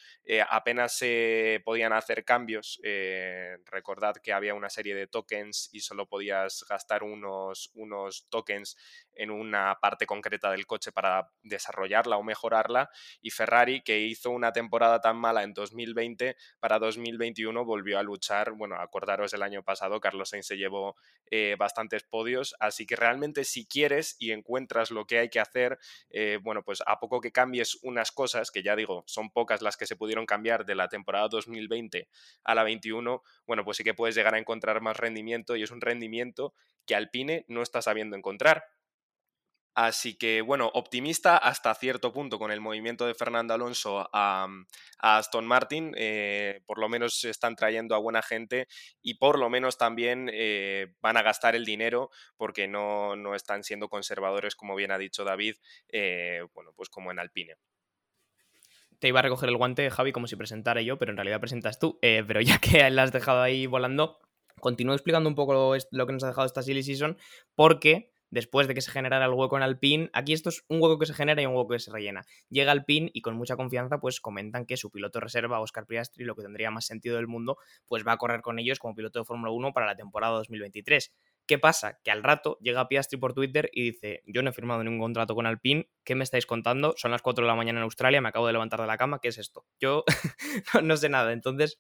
apenas 0.49 0.97
se 0.97 1.61
podían 1.63 1.93
hacer 1.93 2.25
cambios. 2.25 2.79
Recordad 3.65 4.15
que 4.17 4.33
había 4.33 4.53
una 4.53 4.69
serie 4.69 4.95
de 4.95 5.07
tokens 5.07 5.69
y 5.71 5.79
solo 5.79 6.07
podías 6.07 6.65
gastar 6.69 7.03
unos, 7.03 7.71
unos 7.73 8.27
tokens 8.29 8.77
en 9.13 9.31
una 9.31 9.77
parte 9.81 10.05
concreta 10.05 10.51
del 10.51 10.65
coche 10.65 10.91
para 10.91 11.31
desarrollarla 11.43 12.17
o 12.17 12.23
mejorarla 12.23 12.89
y 13.21 13.31
Ferrari 13.31 13.81
que 13.81 13.99
hizo 13.99 14.31
una 14.31 14.51
temporada 14.51 15.01
tan 15.01 15.17
mala 15.17 15.43
en 15.43 15.53
2020 15.53 16.35
para 16.59 16.79
2021 16.79 17.65
volvió 17.65 17.99
a 17.99 18.03
luchar, 18.03 18.51
bueno, 18.51 18.75
acordaros 18.75 19.33
el 19.33 19.43
año 19.43 19.63
pasado 19.63 19.99
Carlos 19.99 20.29
Sainz 20.29 20.47
se 20.47 20.57
llevó 20.57 20.95
eh, 21.31 21.55
bastantes 21.57 22.03
podios, 22.03 22.55
así 22.59 22.85
que 22.85 22.95
realmente 22.95 23.43
si 23.43 23.65
quieres 23.65 24.15
y 24.19 24.31
encuentras 24.31 24.91
lo 24.91 25.05
que 25.05 25.19
hay 25.19 25.29
que 25.29 25.39
hacer, 25.39 25.79
eh, 26.09 26.39
bueno, 26.41 26.63
pues 26.63 26.83
a 26.85 26.99
poco 26.99 27.21
que 27.21 27.31
cambies 27.31 27.79
unas 27.83 28.11
cosas, 28.11 28.51
que 28.51 28.63
ya 28.63 28.75
digo, 28.75 29.03
son 29.07 29.31
pocas 29.31 29.61
las 29.61 29.77
que 29.77 29.87
se 29.87 29.95
pudieron 29.95 30.25
cambiar 30.25 30.65
de 30.65 30.75
la 30.75 30.87
temporada 30.87 31.27
2020 31.29 32.07
a 32.43 32.55
la 32.55 32.63
21, 32.63 33.23
bueno, 33.45 33.63
pues 33.63 33.77
sí 33.77 33.83
que 33.83 33.93
puedes 33.93 34.15
llegar 34.15 34.35
a 34.35 34.39
encontrar 34.39 34.81
más 34.81 34.97
rendimiento 34.97 35.55
y 35.55 35.63
es 35.63 35.71
un 35.71 35.81
rendimiento 35.81 36.53
que 36.85 36.95
Alpine 36.95 37.45
no 37.47 37.61
está 37.61 37.81
sabiendo 37.81 38.15
encontrar 38.15 38.65
Así 39.75 40.15
que, 40.15 40.41
bueno, 40.41 40.71
optimista 40.73 41.35
hasta 41.35 41.75
cierto 41.75 42.13
punto 42.13 42.39
con 42.39 42.49
el 42.49 42.61
movimiento 42.61 43.05
de 43.05 43.13
Fernando 43.13 43.53
Alonso 43.53 44.07
a, 44.13 44.47
Aston 44.99 45.45
Martin. 45.45 45.93
Eh, 45.97 46.61
por 46.65 46.79
lo 46.79 46.87
menos 46.87 47.21
están 47.25 47.57
trayendo 47.57 47.93
a 47.93 47.97
buena 47.97 48.21
gente 48.21 48.69
y 49.01 49.15
por 49.15 49.37
lo 49.37 49.49
menos 49.49 49.77
también 49.77 50.29
eh, 50.33 50.93
van 51.01 51.17
a 51.17 51.23
gastar 51.23 51.57
el 51.57 51.65
dinero 51.65 52.09
porque 52.37 52.69
no, 52.69 53.17
no, 53.17 53.35
están 53.35 53.65
siendo 53.65 53.89
conservadores, 53.89 54.55
como 54.55 54.75
bien 54.75 54.91
ha 54.91 54.97
dicho 54.97 55.25
David, 55.25 55.55
eh, 55.89 56.47
bueno, 56.53 56.71
pues 56.73 56.87
como 56.87 57.11
en 57.11 57.19
Alpine 57.19 57.55
te 58.99 59.07
iba 59.07 59.19
a 59.19 59.23
recoger 59.23 59.49
el 59.49 59.57
guante, 59.57 59.89
Javi, 59.89 60.11
como 60.11 60.27
si 60.27 60.35
presentara 60.35 60.81
yo, 60.81 60.97
pero 60.97 61.11
en 61.11 61.17
realidad 61.17 61.39
presentas 61.39 61.79
tú. 61.79 61.99
pero 62.01 62.41
ya 62.41 62.57
que 62.61 62.89
la 62.89 63.03
has 63.03 63.11
dejado 63.11 63.41
ahí 63.41 63.65
volando, 63.65 64.19
continúo 64.59 64.95
explicando 64.95 65.29
un 65.29 65.35
poco 65.35 65.53
lo, 65.53 66.07
que 66.07 66.13
nos 66.13 66.23
ha 66.23 66.27
dejado 66.27 66.45
esta 66.45 66.61
silly 66.61 66.83
season, 66.83 67.17
porque 67.55 68.11
después 68.31 68.67
de 68.67 68.73
que 68.73 68.81
se 68.81 68.91
generara 68.91 69.25
el 69.25 69.31
hueco 69.31 69.55
en 69.57 69.63
Alpine, 69.63 70.09
aquí 70.13 70.33
esto 70.33 70.49
es 70.49 70.65
un 70.67 70.81
hueco 70.81 70.99
que 70.99 71.05
se 71.05 71.13
genera 71.13 71.41
y 71.41 71.45
un 71.45 71.55
hueco 71.55 71.69
que 71.69 71.79
se 71.79 71.91
rellena. 71.91 72.25
Llega 72.49 72.71
Alpine 72.71 73.09
y 73.13 73.21
con 73.21 73.35
mucha 73.35 73.55
confianza 73.55 73.99
pues 73.99 74.19
comentan 74.19 74.65
que 74.65 74.77
su 74.77 74.91
piloto 74.91 75.19
reserva, 75.19 75.59
Oscar 75.59 75.85
Piastri, 75.85 76.25
lo 76.25 76.35
que 76.35 76.41
tendría 76.41 76.71
más 76.71 76.85
sentido 76.85 77.15
del 77.15 77.27
mundo, 77.27 77.57
pues 77.87 78.05
va 78.05 78.13
a 78.13 78.17
correr 78.17 78.41
con 78.41 78.59
ellos 78.59 78.79
como 78.79 78.95
piloto 78.95 79.19
de 79.19 79.25
Fórmula 79.25 79.51
1 79.51 79.71
para 79.73 79.85
la 79.85 79.95
temporada 79.95 80.33
2023. 80.37 81.13
¿Qué 81.47 81.59
pasa? 81.59 81.99
Que 82.03 82.11
al 82.11 82.23
rato 82.23 82.57
llega 82.59 82.87
Piastri 82.87 83.19
por 83.19 83.33
Twitter 83.33 83.69
y 83.71 83.91
dice, 83.91 84.23
yo 84.25 84.41
no 84.41 84.49
he 84.49 84.53
firmado 84.53 84.83
ningún 84.83 84.99
contrato 84.99 85.35
con 85.35 85.45
Alpine, 85.45 85.89
¿qué 86.03 86.15
me 86.15 86.23
estáis 86.23 86.45
contando? 86.45 86.93
Son 86.97 87.11
las 87.11 87.21
4 87.21 87.43
de 87.43 87.47
la 87.47 87.55
mañana 87.55 87.79
en 87.79 87.83
Australia, 87.83 88.21
me 88.21 88.29
acabo 88.29 88.47
de 88.47 88.53
levantar 88.53 88.81
de 88.81 88.87
la 88.87 88.97
cama, 88.97 89.19
¿qué 89.21 89.27
es 89.27 89.37
esto? 89.37 89.65
Yo 89.79 90.03
no 90.83 90.97
sé 90.97 91.09
nada, 91.09 91.33
entonces 91.33 91.79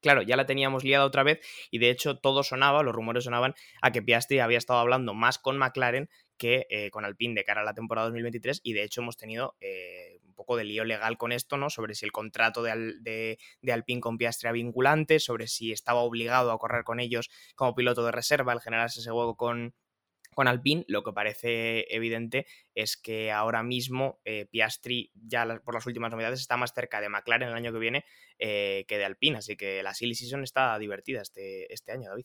Claro, 0.00 0.22
ya 0.22 0.36
la 0.36 0.46
teníamos 0.46 0.84
liada 0.84 1.04
otra 1.04 1.24
vez 1.24 1.40
y 1.70 1.78
de 1.78 1.90
hecho 1.90 2.18
todo 2.18 2.44
sonaba, 2.44 2.82
los 2.82 2.94
rumores 2.94 3.24
sonaban 3.24 3.54
a 3.82 3.90
que 3.90 4.02
Piastri 4.02 4.38
había 4.38 4.58
estado 4.58 4.78
hablando 4.78 5.12
más 5.12 5.38
con 5.38 5.58
McLaren 5.58 6.08
que 6.36 6.66
eh, 6.70 6.90
con 6.90 7.04
Alpine 7.04 7.34
de 7.34 7.44
cara 7.44 7.62
a 7.62 7.64
la 7.64 7.74
temporada 7.74 8.06
2023 8.06 8.60
y 8.62 8.74
de 8.74 8.84
hecho 8.84 9.00
hemos 9.00 9.16
tenido 9.16 9.56
eh, 9.60 10.20
poco 10.38 10.56
de 10.56 10.64
lío 10.64 10.84
legal 10.84 11.18
con 11.18 11.32
esto, 11.32 11.58
¿no? 11.58 11.68
Sobre 11.68 11.94
si 11.94 12.06
el 12.06 12.12
contrato 12.12 12.62
de, 12.62 13.36
de, 13.60 13.72
Alpine 13.72 14.00
con 14.00 14.16
Piastri 14.16 14.46
era 14.46 14.52
vinculante, 14.52 15.20
sobre 15.20 15.48
si 15.48 15.72
estaba 15.72 16.00
obligado 16.00 16.50
a 16.50 16.58
correr 16.58 16.84
con 16.84 17.00
ellos 17.00 17.28
como 17.54 17.74
piloto 17.74 18.04
de 18.04 18.12
reserva 18.12 18.52
al 18.52 18.62
generarse 18.62 19.00
ese 19.00 19.10
juego 19.10 19.36
con, 19.36 19.74
con 20.32 20.48
Alpine, 20.48 20.84
lo 20.88 21.02
que 21.02 21.12
parece 21.12 21.86
evidente 21.94 22.46
es 22.74 22.96
que 22.96 23.30
ahora 23.32 23.62
mismo 23.62 24.20
eh, 24.24 24.46
Piastri, 24.50 25.10
ya 25.14 25.60
por 25.64 25.74
las 25.74 25.86
últimas 25.86 26.10
novedades, 26.10 26.40
está 26.40 26.56
más 26.56 26.72
cerca 26.72 27.02
de 27.02 27.10
McLaren 27.10 27.48
el 27.48 27.54
año 27.54 27.72
que 27.72 27.78
viene 27.78 28.04
que 28.38 28.86
de 28.88 29.04
Alpine. 29.04 29.38
Así 29.38 29.56
que 29.56 29.82
la 29.82 29.92
silly 29.92 30.14
season 30.14 30.44
está 30.44 30.78
divertida 30.78 31.20
este, 31.20 31.70
este 31.72 31.92
año, 31.92 32.08
David. 32.08 32.24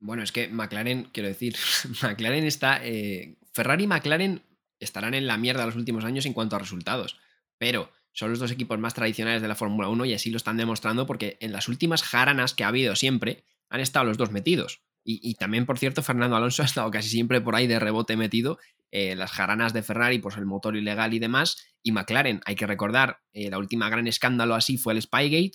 Bueno, 0.00 0.22
es 0.22 0.32
que 0.32 0.48
McLaren, 0.48 1.04
quiero 1.12 1.28
decir, 1.28 1.56
McLaren 2.02 2.44
está. 2.44 2.80
Eh, 2.84 3.36
Ferrari 3.52 3.84
y 3.84 3.86
McLaren 3.88 4.42
estarán 4.80 5.14
en 5.14 5.26
la 5.26 5.36
mierda 5.36 5.66
los 5.66 5.76
últimos 5.76 6.04
años 6.04 6.26
en 6.26 6.32
cuanto 6.32 6.56
a 6.56 6.58
resultados, 6.58 7.18
pero 7.58 7.90
son 8.12 8.30
los 8.30 8.38
dos 8.38 8.50
equipos 8.50 8.78
más 8.78 8.94
tradicionales 8.94 9.42
de 9.42 9.48
la 9.48 9.54
Fórmula 9.54 9.88
1 9.88 10.04
y 10.06 10.14
así 10.14 10.30
lo 10.30 10.36
están 10.36 10.56
demostrando 10.56 11.06
porque 11.06 11.36
en 11.40 11.52
las 11.52 11.68
últimas 11.68 12.02
jaranas 12.02 12.54
que 12.54 12.64
ha 12.64 12.68
habido 12.68 12.96
siempre 12.96 13.44
han 13.68 13.80
estado 13.80 14.06
los 14.06 14.18
dos 14.18 14.30
metidos. 14.30 14.82
Y, 15.10 15.36
también, 15.36 15.64
por 15.64 15.78
cierto, 15.78 16.02
Fernando 16.02 16.36
Alonso 16.36 16.62
ha 16.64 16.66
estado 16.66 16.90
casi 16.90 17.08
siempre 17.08 17.40
por 17.40 17.56
ahí 17.56 17.66
de 17.66 17.78
rebote 17.78 18.14
metido. 18.14 18.58
Eh, 18.90 19.16
las 19.16 19.30
jaranas 19.30 19.72
de 19.72 19.82
Ferrari, 19.82 20.18
pues 20.18 20.36
el 20.36 20.44
motor 20.44 20.76
ilegal 20.76 21.14
y 21.14 21.18
demás. 21.18 21.64
Y 21.82 21.92
McLaren, 21.92 22.42
hay 22.44 22.56
que 22.56 22.66
recordar, 22.66 23.20
eh, 23.32 23.48
la 23.48 23.56
última 23.56 23.88
gran 23.88 24.06
escándalo 24.06 24.54
así 24.54 24.76
fue 24.76 24.92
el 24.92 25.00
Spygate. 25.00 25.52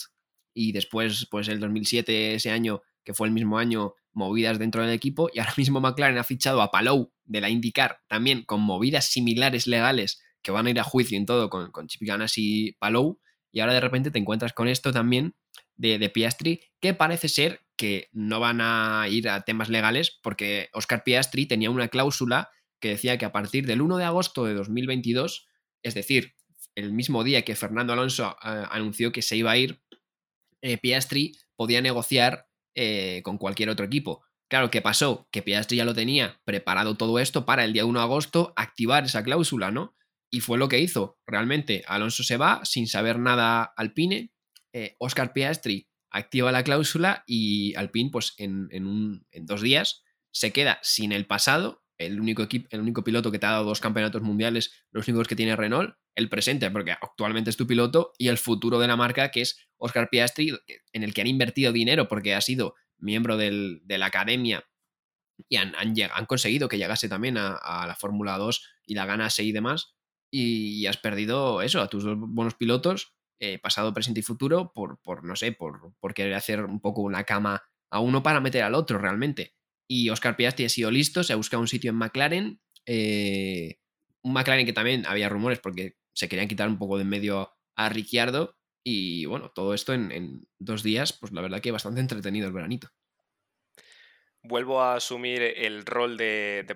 Y 0.55 0.71
después, 0.71 1.27
pues 1.29 1.49
el 1.49 1.59
2007, 1.59 2.33
ese 2.33 2.49
año, 2.49 2.81
que 3.03 3.13
fue 3.13 3.27
el 3.27 3.33
mismo 3.33 3.59
año, 3.59 3.93
movidas 4.13 4.57
dentro 4.57 4.81
del 4.81 4.91
equipo 4.91 5.29
y 5.31 5.39
ahora 5.39 5.53
mismo 5.57 5.81
McLaren 5.81 6.17
ha 6.17 6.23
fichado 6.23 6.61
a 6.61 6.71
Palou 6.71 7.11
de 7.25 7.41
la 7.41 7.49
IndyCar 7.49 7.99
también 8.07 8.43
con 8.43 8.61
movidas 8.61 9.05
similares 9.05 9.67
legales 9.67 10.21
que 10.41 10.51
van 10.51 10.67
a 10.67 10.69
ir 10.69 10.79
a 10.79 10.83
juicio 10.83 11.17
en 11.17 11.25
todo 11.25 11.49
con, 11.49 11.71
con 11.71 11.87
Chip 11.87 12.01
y 12.35 12.71
Palou 12.73 13.19
y 13.51 13.59
ahora 13.59 13.73
de 13.73 13.81
repente 13.81 14.11
te 14.11 14.19
encuentras 14.19 14.53
con 14.53 14.67
esto 14.67 14.91
también 14.91 15.35
de, 15.75 15.99
de, 15.99 16.09
Piastri 16.09 16.61
que 16.79 16.93
parece 16.93 17.29
ser 17.29 17.61
que 17.75 18.09
no 18.11 18.39
van 18.39 18.59
a 18.61 19.07
ir 19.09 19.29
a 19.29 19.41
temas 19.41 19.69
legales 19.69 20.19
porque 20.21 20.69
Oscar 20.73 21.03
Piastri 21.03 21.45
tenía 21.45 21.69
una 21.69 21.87
cláusula 21.87 22.49
que 22.79 22.89
decía 22.89 23.17
que 23.17 23.25
a 23.25 23.31
partir 23.31 23.65
del 23.65 23.81
1 23.81 23.97
de 23.97 24.03
agosto 24.03 24.43
de 24.43 24.53
2022, 24.53 25.47
es 25.83 25.93
decir, 25.93 26.35
el 26.75 26.91
mismo 26.91 27.23
día 27.23 27.43
que 27.43 27.55
Fernando 27.55 27.93
Alonso 27.93 28.35
eh, 28.43 28.65
anunció 28.69 29.13
que 29.13 29.21
se 29.21 29.37
iba 29.37 29.51
a 29.51 29.57
ir, 29.57 29.81
eh, 30.61 30.77
Piastri 30.77 31.37
podía 31.55 31.81
negociar 31.81 32.47
eh, 32.75 33.21
con 33.23 33.37
cualquier 33.37 33.69
otro 33.69 33.85
equipo. 33.85 34.23
Claro, 34.49 34.69
¿qué 34.69 34.81
pasó? 34.81 35.27
Que 35.31 35.41
Piastri 35.41 35.77
ya 35.77 35.85
lo 35.85 35.93
tenía 35.93 36.41
preparado 36.45 36.95
todo 36.95 37.19
esto 37.19 37.45
para 37.45 37.65
el 37.65 37.73
día 37.73 37.85
1 37.85 37.99
de 37.99 38.03
agosto 38.03 38.53
activar 38.55 39.05
esa 39.05 39.23
cláusula, 39.23 39.71
¿no? 39.71 39.95
Y 40.31 40.41
fue 40.41 40.57
lo 40.57 40.67
que 40.67 40.79
hizo. 40.79 41.19
Realmente, 41.25 41.83
Alonso 41.87 42.23
se 42.23 42.37
va 42.37 42.61
sin 42.63 42.87
saber 42.87 43.19
nada 43.19 43.63
Alpine. 43.63 44.31
Eh, 44.73 44.95
Oscar 44.99 45.33
Piastri 45.33 45.87
activa 46.13 46.51
la 46.51 46.63
cláusula 46.63 47.23
y 47.27 47.75
Alpine, 47.75 48.11
pues 48.11 48.35
en, 48.37 48.67
en, 48.71 49.45
dos 49.45 49.61
días, 49.61 50.03
se 50.31 50.51
queda 50.51 50.79
sin 50.81 51.11
el 51.11 51.25
pasado. 51.25 51.83
El 51.97 52.19
único, 52.19 52.43
equipo, 52.43 52.67
el 52.71 52.81
único 52.81 53.03
piloto 53.03 53.31
que 53.31 53.39
te 53.39 53.45
ha 53.45 53.51
dado 53.51 53.65
dos 53.65 53.79
campeonatos 53.79 54.21
mundiales, 54.21 54.85
los 54.91 55.07
únicos 55.07 55.27
que 55.27 55.35
tiene 55.35 55.55
Renault, 55.55 55.95
el 56.15 56.29
presente, 56.29 56.69
porque 56.71 56.91
actualmente 56.91 57.49
es 57.49 57.57
tu 57.57 57.67
piloto, 57.67 58.13
y 58.17 58.27
el 58.27 58.37
futuro 58.37 58.79
de 58.79 58.87
la 58.87 58.95
marca, 58.95 59.31
que 59.31 59.41
es 59.41 59.67
Oscar 59.77 60.09
Piastri, 60.09 60.51
en 60.91 61.03
el 61.03 61.13
que 61.13 61.21
han 61.21 61.27
invertido 61.27 61.71
dinero 61.71 62.07
porque 62.07 62.35
ha 62.35 62.41
sido 62.41 62.75
miembro 63.03 63.37
de 63.37 63.81
la 63.97 64.05
academia 64.05 64.65
y 65.49 65.57
han, 65.57 65.73
han, 65.75 66.25
conseguido 66.25 66.67
que 66.67 66.77
llegase 66.77 67.09
también 67.09 67.37
a, 67.37 67.85
la 67.87 67.95
Fórmula 67.95 68.37
2 68.37 68.65
y 68.85 68.95
la 68.95 69.05
ganase 69.05 69.43
y 69.43 69.51
demás. 69.51 69.95
Y, 70.31 70.85
has 70.87 70.97
perdido 70.97 71.61
eso, 71.61 71.81
a 71.81 71.89
tus 71.89 72.03
dos 72.03 72.17
buenos 72.17 72.55
pilotos, 72.55 73.15
eh, 73.39 73.59
pasado, 73.59 73.93
presente 73.93 74.21
y 74.21 74.23
futuro, 74.23 74.71
por, 74.73 74.99
por 75.01 75.23
no 75.23 75.35
sé, 75.35 75.51
por, 75.51 75.93
por, 75.99 76.13
querer 76.13 76.33
hacer 76.33 76.63
un 76.63 76.79
poco 76.79 77.01
una 77.01 77.23
cama 77.23 77.63
a 77.91 77.99
uno 77.99 78.23
para 78.23 78.39
meter 78.39 78.63
al 78.63 78.73
otro 78.73 78.97
realmente. 78.97 79.53
Y 79.87 80.09
Oscar 80.09 80.35
Piastri 80.35 80.65
ha 80.65 80.69
sido 80.69 80.89
listo, 80.89 81.23
se 81.23 81.33
ha 81.33 81.37
buscado 81.37 81.61
un 81.61 81.67
sitio 81.67 81.91
en 81.91 81.97
McLaren. 81.97 82.61
Eh, 82.85 83.79
un 84.23 84.33
McLaren 84.33 84.65
que 84.65 84.73
también 84.73 85.05
había 85.05 85.29
rumores 85.29 85.59
porque 85.59 85.97
se 86.13 86.27
querían 86.27 86.47
quitar 86.47 86.67
un 86.67 86.77
poco 86.77 86.97
de 86.97 87.03
en 87.03 87.09
medio 87.09 87.51
a 87.75 87.89
Ricciardo. 87.89 88.55
Y 88.83 89.25
bueno, 89.25 89.51
todo 89.51 89.73
esto 89.73 89.93
en, 89.93 90.47
dos 90.59 90.83
días, 90.83 91.13
pues 91.13 91.31
la 91.31 91.41
verdad 91.41 91.61
que 91.61 91.71
bastante 91.71 92.01
entretenido 92.01 92.47
el 92.47 92.53
veranito 92.53 92.89
vuelvo 94.43 94.81
a 94.81 94.95
asumir 94.95 95.41
el 95.41 95.85
rol 95.85 96.17
de, 96.17 96.65
de, 96.67 96.73
¿eh? 96.73 96.75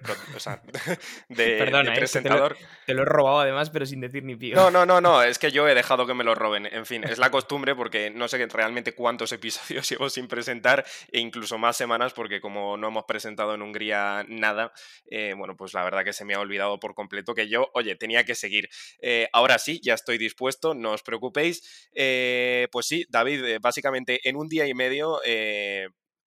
presentador. 1.96 2.58
te, 2.86 2.94
lo, 2.94 3.02
he 3.02 3.06
robado 3.06 3.42
además, 3.42 3.70
pero 3.70 3.86
sin 3.86 4.00
decir 4.00 4.24
ni 4.24 4.38
pío. 4.38 4.56
No, 4.56 4.72
no, 4.72 4.86
no, 4.86 5.02
no, 5.02 5.22
es 5.22 5.38
que 5.38 5.52
yo 5.52 5.68
he 5.68 5.76
dejado 5.76 6.08
que 6.08 6.14
me 6.14 6.24
lo 6.24 6.34
roben. 6.34 6.66
En 6.66 6.86
fin, 6.86 7.04
es 7.04 7.18
la 7.18 7.30
costumbre 7.30 7.76
porque 7.76 8.10
no 8.10 8.28
sé 8.30 8.46
realmente 8.48 8.94
cuántos 8.94 9.34
episodios 9.34 9.88
llevo 9.90 10.10
sin 10.10 10.28
presentar 10.28 10.86
e 11.12 11.20
incluso 11.20 11.58
más 11.58 11.76
semanas 11.76 12.14
porque 12.14 12.40
como 12.40 12.78
no 12.78 12.88
hemos 12.88 13.04
presentado 13.04 13.54
en 13.54 13.62
Hungría 13.62 14.26
nada, 14.30 14.72
eh, 15.12 15.34
bueno, 15.36 15.58
pues 15.58 15.74
la 15.74 15.84
verdad 15.84 16.06
que 16.06 16.14
se 16.14 16.24
me 16.24 16.36
ha 16.36 16.40
olvidado 16.40 16.80
por 16.80 16.96
completo 16.96 17.34
que 17.34 17.50
yo, 17.50 17.70
oye, 17.74 17.96
tenía 17.96 18.24
que 18.24 18.36
seguir. 18.36 18.70
Eh, 19.02 19.28
ahora 19.34 19.58
sí, 19.58 19.82
ya 19.84 19.94
estoy 19.94 20.18
dispuesto, 20.18 20.74
no 20.74 20.92
os 20.92 21.04
preocupéis. 21.04 21.90
pues 22.72 22.86
sí, 22.86 23.06
David, 23.10 23.58
básicamente 23.62 24.22
en 24.24 24.38
un 24.38 24.48
día 24.48 24.68
y 24.68 24.74
medio 24.74 25.20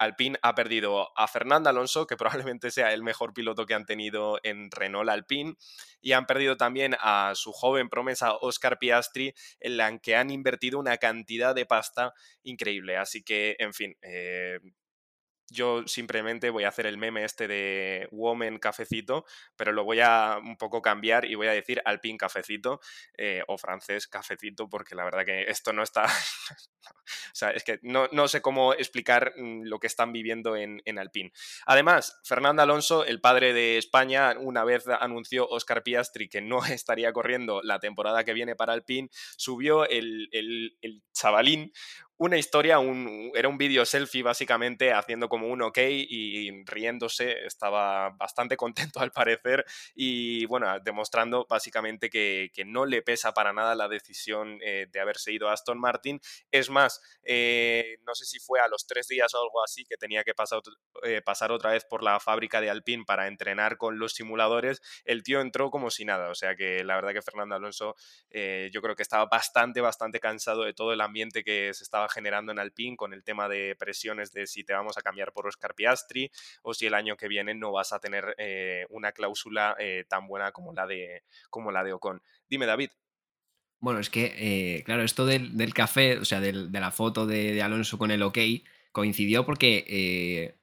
Alpine 0.00 0.38
ha 0.42 0.54
perdido 0.54 1.16
a 1.16 1.28
Fernando 1.28 1.68
Alonso, 1.68 2.06
que 2.06 2.16
probablemente 2.50 2.70
sea 2.70 2.92
el 2.92 3.02
mejor 3.02 3.32
piloto 3.32 3.66
que 3.66 3.74
han 3.74 3.86
tenido 3.86 4.40
en 4.42 4.70
Renault 4.70 5.10
Alpine, 5.10 5.54
y 6.00 6.12
han 6.12 6.26
perdido 6.26 6.56
también 6.56 6.96
a 7.00 7.32
su 7.34 7.52
joven 7.52 7.88
promesa 7.88 8.34
Oscar 8.40 8.78
Piastri, 8.78 9.34
en 9.60 9.76
la 9.76 9.98
que 9.98 10.16
han 10.16 10.30
invertido 10.30 10.78
una 10.78 10.96
cantidad 10.96 11.54
de 11.54 11.66
pasta 11.66 12.14
increíble. 12.42 12.96
Así 12.96 13.22
que, 13.22 13.56
en 13.58 13.74
fin, 13.74 13.96
eh, 14.02 14.58
yo 15.50 15.86
simplemente 15.86 16.50
voy 16.50 16.64
a 16.64 16.68
hacer 16.68 16.86
el 16.86 16.98
meme 16.98 17.24
este 17.24 17.48
de 17.48 18.08
Woman 18.12 18.58
Cafecito, 18.58 19.24
pero 19.56 19.72
lo 19.72 19.84
voy 19.84 20.00
a 20.00 20.38
un 20.42 20.56
poco 20.56 20.80
cambiar 20.80 21.24
y 21.24 21.34
voy 21.34 21.48
a 21.48 21.52
decir 21.52 21.82
Alpine 21.84 22.18
Cafecito 22.18 22.80
eh, 23.16 23.42
o 23.48 23.58
francés 23.58 24.06
Cafecito, 24.06 24.68
porque 24.68 24.94
la 24.94 25.04
verdad 25.04 25.24
que 25.24 25.42
esto 25.44 25.72
no 25.72 25.82
está... 25.82 26.04
o 27.32 27.34
sea, 27.34 27.50
es 27.50 27.64
que 27.64 27.80
no, 27.82 28.28
sé 28.28 28.40
cómo 28.40 28.72
explicar 28.74 29.34
mm, 29.36 29.62
lo 29.64 29.78
que 29.78 29.86
están 29.86 30.12
viviendo 30.12 30.56
en, 30.56 30.82
en. 30.84 31.00
Además, 31.66 32.20
Fernando 32.24 32.62
Alonso, 32.62 33.04
el 33.04 33.20
padre 33.20 33.52
de 33.52 33.78
España, 33.78 34.34
una 34.38 34.64
vez 34.64 34.86
anunció 34.88 35.48
Oscar 35.48 35.82
Piastri 35.82 36.28
que 36.28 36.40
no 36.40 36.64
estaría 36.66 37.12
corriendo 37.12 37.60
la 37.62 37.78
temporada 37.78 38.24
que 38.24 38.34
viene 38.34 38.54
para 38.54 38.72
Alpine, 38.72 39.08
subió 39.36 39.88
el, 39.88 40.28
el 40.32 41.02
chavalín 41.12 41.72
una 42.20 42.36
historia, 42.36 42.76
era 43.34 43.48
un 43.48 43.56
vídeo 43.56 43.86
selfie 43.86 44.22
básicamente 44.22 44.92
haciendo 44.92 45.30
como 45.30 45.46
un 45.48 45.62
ok 45.62 45.78
y 45.78 46.64
riéndose, 46.66 47.46
estaba 47.46 48.10
bastante 48.10 48.56
contento 48.92 49.00
al 49.00 49.10
parecer 49.10 49.64
y 49.94 50.44
bueno, 50.44 50.68
demostrando 50.80 51.46
básicamente 51.48 52.10
que, 52.10 52.50
no 52.66 52.84
le 52.84 53.00
pesa 53.00 53.32
para 53.32 53.54
nada 53.54 53.74
la 53.74 53.88
decisión 53.88 54.58
eh, 54.62 54.86
de 54.92 55.00
haberse 55.00 55.32
ido 55.32 55.48
a 55.48 55.54
Aston 55.54 55.80
Martin. 55.80 56.20
Es 56.50 56.68
más, 56.68 57.00
eh, 57.22 57.96
no 58.06 58.14
sé 58.14 58.26
si 58.26 58.38
fue 58.38 58.60
a 58.60 58.68
los 58.68 58.86
tres 58.86 59.08
días 59.08 59.32
o 59.32 59.42
algo 59.42 59.64
así 59.64 59.86
que 59.86 59.96
tenía 59.96 60.22
que 60.22 60.34
pasar, 60.34 60.60
eh, 61.02 61.22
pasar 61.22 61.52
otra 61.52 61.70
vez 61.70 61.86
por 61.86 62.02
la 62.02 62.20
fábrica 62.20 62.60
de 62.60 62.68
Alpine 62.68 63.04
para 63.06 63.28
entrenar 63.28 63.78
con 63.78 63.98
los 63.98 64.12
simuladores, 64.12 64.82
el 65.06 65.22
tío 65.22 65.40
entró 65.40 65.70
como 65.70 65.90
si 65.90 66.04
nada, 66.04 66.28
o 66.28 66.34
sea 66.34 66.54
que 66.54 66.84
la 66.84 66.96
verdad 66.96 67.14
que 67.14 67.22
Fernando 67.22 67.54
Alonso 67.54 67.96
yo 68.30 68.82
creo 68.82 68.94
que 68.94 69.02
estaba 69.02 69.24
bastante, 69.24 69.80
bastante 69.80 70.20
cansado 70.20 70.64
de 70.64 70.74
todo 70.74 70.92
el 70.92 71.00
ambiente 71.00 71.42
que 71.42 71.72
se 71.72 71.82
estaba 71.82 72.09
generando 72.10 72.52
en 72.52 72.58
Alpine 72.58 72.96
con 72.96 73.12
el 73.12 73.24
tema 73.24 73.48
de 73.48 73.76
presiones 73.78 74.32
de 74.32 74.46
si 74.46 74.64
te 74.64 74.72
vamos 74.72 74.98
a 74.98 75.02
cambiar 75.02 75.32
por 75.32 75.46
Oscar 75.46 75.74
Piastri 75.74 76.30
o 76.62 76.74
si 76.74 76.86
el 76.86 76.94
año 76.94 77.16
que 77.16 77.28
viene 77.28 77.54
no 77.54 77.72
vas 77.72 77.92
a 77.92 77.98
tener 77.98 78.34
eh, 78.38 78.86
una 78.90 79.12
cláusula 79.12 79.76
eh, 79.78 80.04
tan 80.08 80.26
buena 80.26 80.52
como 80.52 80.72
la, 80.72 80.86
de, 80.86 81.22
como 81.48 81.72
la 81.72 81.84
de 81.84 81.92
Ocon. 81.92 82.22
Dime, 82.48 82.66
David. 82.66 82.90
Bueno, 83.78 84.00
es 84.00 84.10
que, 84.10 84.34
eh, 84.36 84.82
claro, 84.84 85.02
esto 85.02 85.24
del, 85.24 85.72
café, 85.72 86.18
o 86.18 86.24
sea, 86.24 86.40
de 86.40 86.52
la 86.52 86.90
foto 86.90 87.26
de, 87.26 87.62
Alonso 87.62 87.96
con 87.96 88.10
el 88.10 88.22
OK, 88.22 88.38
coincidió 88.92 89.46
porque 89.46 90.54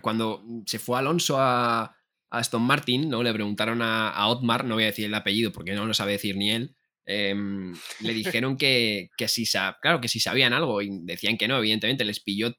cuando 0.00 0.42
se 0.66 0.80
fue 0.80 0.98
Alonso 0.98 1.36
a, 1.38 1.96
Aston 2.28 2.62
Martin, 2.62 3.08
¿no? 3.08 3.22
Le 3.22 3.32
preguntaron 3.32 3.82
a, 3.82 4.10
a, 4.10 4.26
Otmar, 4.26 4.64
no 4.64 4.74
voy 4.74 4.82
a 4.82 4.86
decir 4.86 5.06
el 5.06 5.14
apellido 5.14 5.52
porque 5.52 5.74
no 5.74 5.86
lo 5.86 5.94
sabe 5.94 6.12
decir 6.12 6.36
ni 6.36 6.50
él, 6.50 6.76
Em, 7.06 7.72
le 8.00 8.12
dijeron 8.14 8.56
que, 8.56 9.10
que 9.16 9.28
si 9.28 9.46
claro, 9.80 10.00
que 10.00 10.08
si 10.08 10.20
sabían 10.20 10.52
algo 10.52 10.82
y 10.82 10.90
decían 11.02 11.38
que 11.38 11.48
no, 11.48 11.58
evidentemente 11.58 12.04
les 12.04 12.20
pilló 12.20 12.54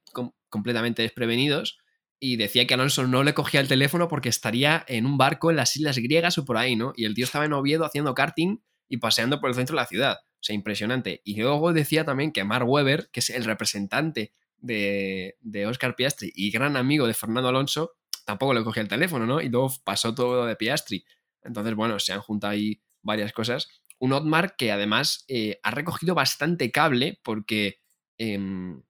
completamente 0.49 1.01
desprevenidos 1.01 1.77
y 2.19 2.37
decía 2.37 2.65
que 2.65 2.73
Alonso 2.73 3.05
no 3.05 3.23
le 3.23 3.33
cogía 3.33 3.59
el 3.59 3.67
teléfono 3.67 4.07
porque 4.07 4.29
estaría 4.29 4.83
en 4.87 5.05
un 5.05 5.17
barco 5.17 5.51
en 5.51 5.57
las 5.57 5.75
islas 5.75 5.99
griegas 5.99 6.37
o 6.37 6.45
por 6.45 6.57
ahí, 6.57 6.75
¿no? 6.75 6.93
Y 6.95 7.05
el 7.05 7.13
tío 7.13 7.25
estaba 7.25 7.45
en 7.45 7.53
Oviedo 7.53 7.85
haciendo 7.85 8.15
karting 8.15 8.57
y 8.89 8.97
paseando 8.97 9.39
por 9.39 9.49
el 9.49 9.55
centro 9.55 9.75
de 9.75 9.81
la 9.81 9.87
ciudad. 9.87 10.17
O 10.23 10.43
sea, 10.43 10.55
impresionante. 10.55 11.21
Y 11.23 11.39
luego 11.39 11.73
decía 11.73 12.05
también 12.05 12.31
que 12.31 12.43
Mark 12.43 12.67
Webber, 12.67 13.09
que 13.11 13.19
es 13.19 13.29
el 13.29 13.43
representante 13.43 14.33
de, 14.57 15.35
de 15.41 15.67
Oscar 15.67 15.95
Piastri 15.95 16.31
y 16.33 16.49
gran 16.49 16.75
amigo 16.75 17.05
de 17.05 17.13
Fernando 17.13 17.49
Alonso, 17.49 17.91
tampoco 18.25 18.53
le 18.53 18.63
cogía 18.63 18.81
el 18.81 18.89
teléfono, 18.89 19.27
¿no? 19.27 19.41
Y 19.41 19.49
luego 19.49 19.71
pasó 19.83 20.15
todo 20.15 20.45
de 20.45 20.55
Piastri. 20.55 21.05
Entonces, 21.43 21.75
bueno, 21.75 21.99
se 21.99 22.13
han 22.13 22.21
juntado 22.21 22.53
ahí 22.53 22.81
varias 23.03 23.31
cosas 23.31 23.67
un 23.99 24.13
Otmar 24.13 24.55
que 24.55 24.71
además 24.71 25.25
eh, 25.27 25.59
ha 25.63 25.71
recogido 25.71 26.15
bastante 26.15 26.71
cable 26.71 27.19
porque 27.23 27.79
em, 28.17 28.81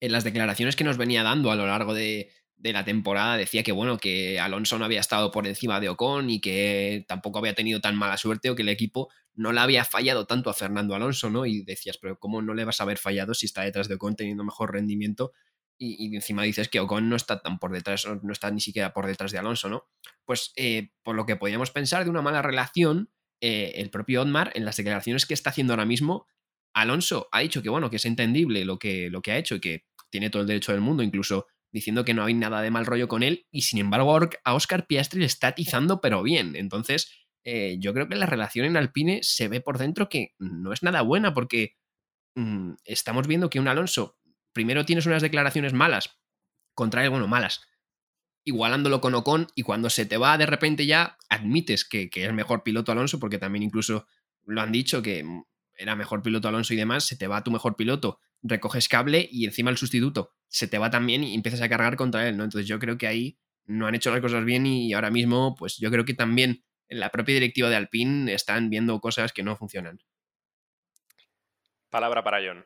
en 0.00 0.12
las 0.12 0.24
declaraciones 0.24 0.76
que 0.76 0.84
nos 0.84 0.96
venía 0.96 1.22
dando 1.22 1.50
a 1.50 1.56
lo 1.56 1.66
largo 1.66 1.94
de, 1.94 2.30
la 2.58 2.84
temporada 2.84 3.36
decía 3.36 3.62
que 3.62 3.72
bueno, 3.72 3.98
que 3.98 4.40
Alonso 4.40 4.78
no 4.78 4.86
había 4.86 5.00
estado 5.00 5.30
por 5.30 5.46
encima 5.46 5.80
de 5.80 5.90
Ocon 5.90 6.30
y 6.30 6.40
que 6.40 7.04
tampoco 7.06 7.38
había 7.38 7.54
tenido 7.54 7.80
tan 7.80 7.94
mala 7.96 8.16
suerte 8.16 8.48
o 8.48 8.54
que 8.54 8.62
el 8.62 8.70
equipo 8.70 9.10
no 9.34 9.52
le 9.52 9.60
había 9.60 9.84
fallado 9.84 10.26
tanto 10.26 10.48
a 10.48 10.54
Fernando 10.54 10.94
Alonso, 10.94 11.28
¿no? 11.28 11.44
Y 11.44 11.62
decías, 11.62 11.98
pero 11.98 12.18
¿cómo 12.18 12.40
no 12.40 12.54
le 12.54 12.64
vas 12.64 12.80
a 12.80 12.84
haber 12.84 12.98
fallado 12.98 13.34
si 13.34 13.46
está 13.46 13.62
detrás 13.62 13.88
de 13.88 13.96
Ocon 13.96 14.16
teniendo 14.16 14.44
mejor 14.44 14.72
rendimiento? 14.72 15.32
Y, 15.76 16.14
encima 16.14 16.44
dices 16.44 16.68
que 16.68 16.80
Ocon 16.80 17.08
no 17.08 17.16
está 17.16 17.40
tan 17.40 17.58
por 17.58 17.72
detrás, 17.72 18.06
no 18.22 18.32
está 18.32 18.50
ni 18.50 18.60
siquiera 18.60 18.92
por 18.92 19.06
detrás 19.06 19.32
de 19.32 19.38
Alonso, 19.38 19.68
¿no? 19.68 19.88
Pues 20.24 20.52
eh, 20.56 20.90
por 21.02 21.16
lo 21.16 21.26
que 21.26 21.36
podíamos 21.36 21.70
pensar 21.70 22.04
de 22.04 22.10
una 22.10 22.22
mala 22.22 22.42
relación, 22.42 23.10
eh, 23.46 23.82
el 23.82 23.90
propio 23.90 24.22
Otmar, 24.22 24.52
en 24.54 24.64
las 24.64 24.78
declaraciones 24.78 25.26
que 25.26 25.34
está 25.34 25.50
haciendo 25.50 25.74
ahora 25.74 25.84
mismo, 25.84 26.26
Alonso 26.72 27.28
ha 27.30 27.40
dicho 27.40 27.62
que, 27.62 27.68
bueno, 27.68 27.90
que 27.90 27.96
es 27.96 28.06
entendible 28.06 28.64
lo 28.64 28.78
que, 28.78 29.10
lo 29.10 29.20
que 29.20 29.32
ha 29.32 29.36
hecho 29.36 29.56
y 29.56 29.60
que 29.60 29.84
tiene 30.08 30.30
todo 30.30 30.40
el 30.40 30.48
derecho 30.48 30.72
del 30.72 30.80
mundo, 30.80 31.02
incluso 31.02 31.46
diciendo 31.70 32.06
que 32.06 32.14
no 32.14 32.24
hay 32.24 32.32
nada 32.32 32.62
de 32.62 32.70
mal 32.70 32.86
rollo 32.86 33.06
con 33.06 33.22
él, 33.22 33.46
y 33.50 33.60
sin 33.60 33.80
embargo 33.80 34.18
a 34.44 34.54
Oscar 34.54 34.86
Piastri 34.86 35.20
le 35.20 35.26
está 35.26 35.48
atizando, 35.48 36.00
pero 36.00 36.22
bien. 36.22 36.56
Entonces, 36.56 37.26
eh, 37.44 37.76
yo 37.80 37.92
creo 37.92 38.08
que 38.08 38.16
la 38.16 38.24
relación 38.24 38.64
en 38.64 38.78
Alpine 38.78 39.20
se 39.22 39.48
ve 39.48 39.60
por 39.60 39.76
dentro 39.76 40.08
que 40.08 40.32
no 40.38 40.72
es 40.72 40.82
nada 40.82 41.02
buena, 41.02 41.34
porque 41.34 41.76
mm, 42.36 42.76
estamos 42.86 43.26
viendo 43.26 43.50
que 43.50 43.60
un 43.60 43.68
Alonso, 43.68 44.16
primero 44.54 44.86
tienes 44.86 45.04
unas 45.04 45.20
declaraciones 45.20 45.74
malas, 45.74 46.18
contra 46.74 47.04
él, 47.04 47.10
bueno, 47.10 47.28
malas, 47.28 47.60
igualándolo 48.44 49.00
con 49.00 49.14
Ocon 49.14 49.48
y 49.54 49.62
cuando 49.62 49.90
se 49.90 50.06
te 50.06 50.16
va 50.16 50.38
de 50.38 50.46
repente 50.46 50.86
ya 50.86 51.16
admites 51.28 51.84
que, 51.84 52.10
es 52.12 52.32
mejor 52.32 52.62
piloto 52.62 52.92
Alonso, 52.92 53.18
porque 53.18 53.38
también 53.38 53.62
incluso 53.62 54.06
lo 54.44 54.60
han 54.60 54.72
dicho 54.72 55.02
que 55.02 55.24
era 55.76 55.96
mejor 55.96 56.22
piloto 56.22 56.48
Alonso 56.48 56.74
y 56.74 56.76
demás, 56.76 57.06
se 57.06 57.16
te 57.16 57.26
va 57.26 57.42
tu 57.42 57.50
mejor 57.50 57.76
piloto, 57.76 58.20
recoges 58.42 58.88
cable 58.88 59.28
y 59.30 59.46
encima 59.46 59.70
el 59.70 59.78
sustituto 59.78 60.32
se 60.48 60.68
te 60.68 60.78
va 60.78 60.90
también 60.90 61.24
y 61.24 61.34
empiezas 61.34 61.62
a 61.62 61.68
cargar 61.68 61.96
contra 61.96 62.28
él, 62.28 62.36
¿no? 62.36 62.44
Entonces 62.44 62.68
yo 62.68 62.78
creo 62.78 62.96
que 62.96 63.08
ahí 63.08 63.38
no 63.64 63.86
han 63.86 63.94
hecho 63.94 64.12
las 64.12 64.20
cosas 64.20 64.44
bien 64.44 64.66
y 64.66 64.92
ahora 64.92 65.10
mismo 65.10 65.56
pues 65.56 65.78
yo 65.78 65.90
creo 65.90 66.04
que 66.04 66.14
también 66.14 66.62
en 66.88 67.00
la 67.00 67.10
propia 67.10 67.34
directiva 67.34 67.70
de 67.70 67.76
Alpine 67.76 68.32
están 68.32 68.70
viendo 68.70 69.00
cosas 69.00 69.32
que 69.32 69.42
no 69.42 69.56
funcionan. 69.56 69.98
Palabra 71.90 72.22
para 72.22 72.38
John. 72.46 72.64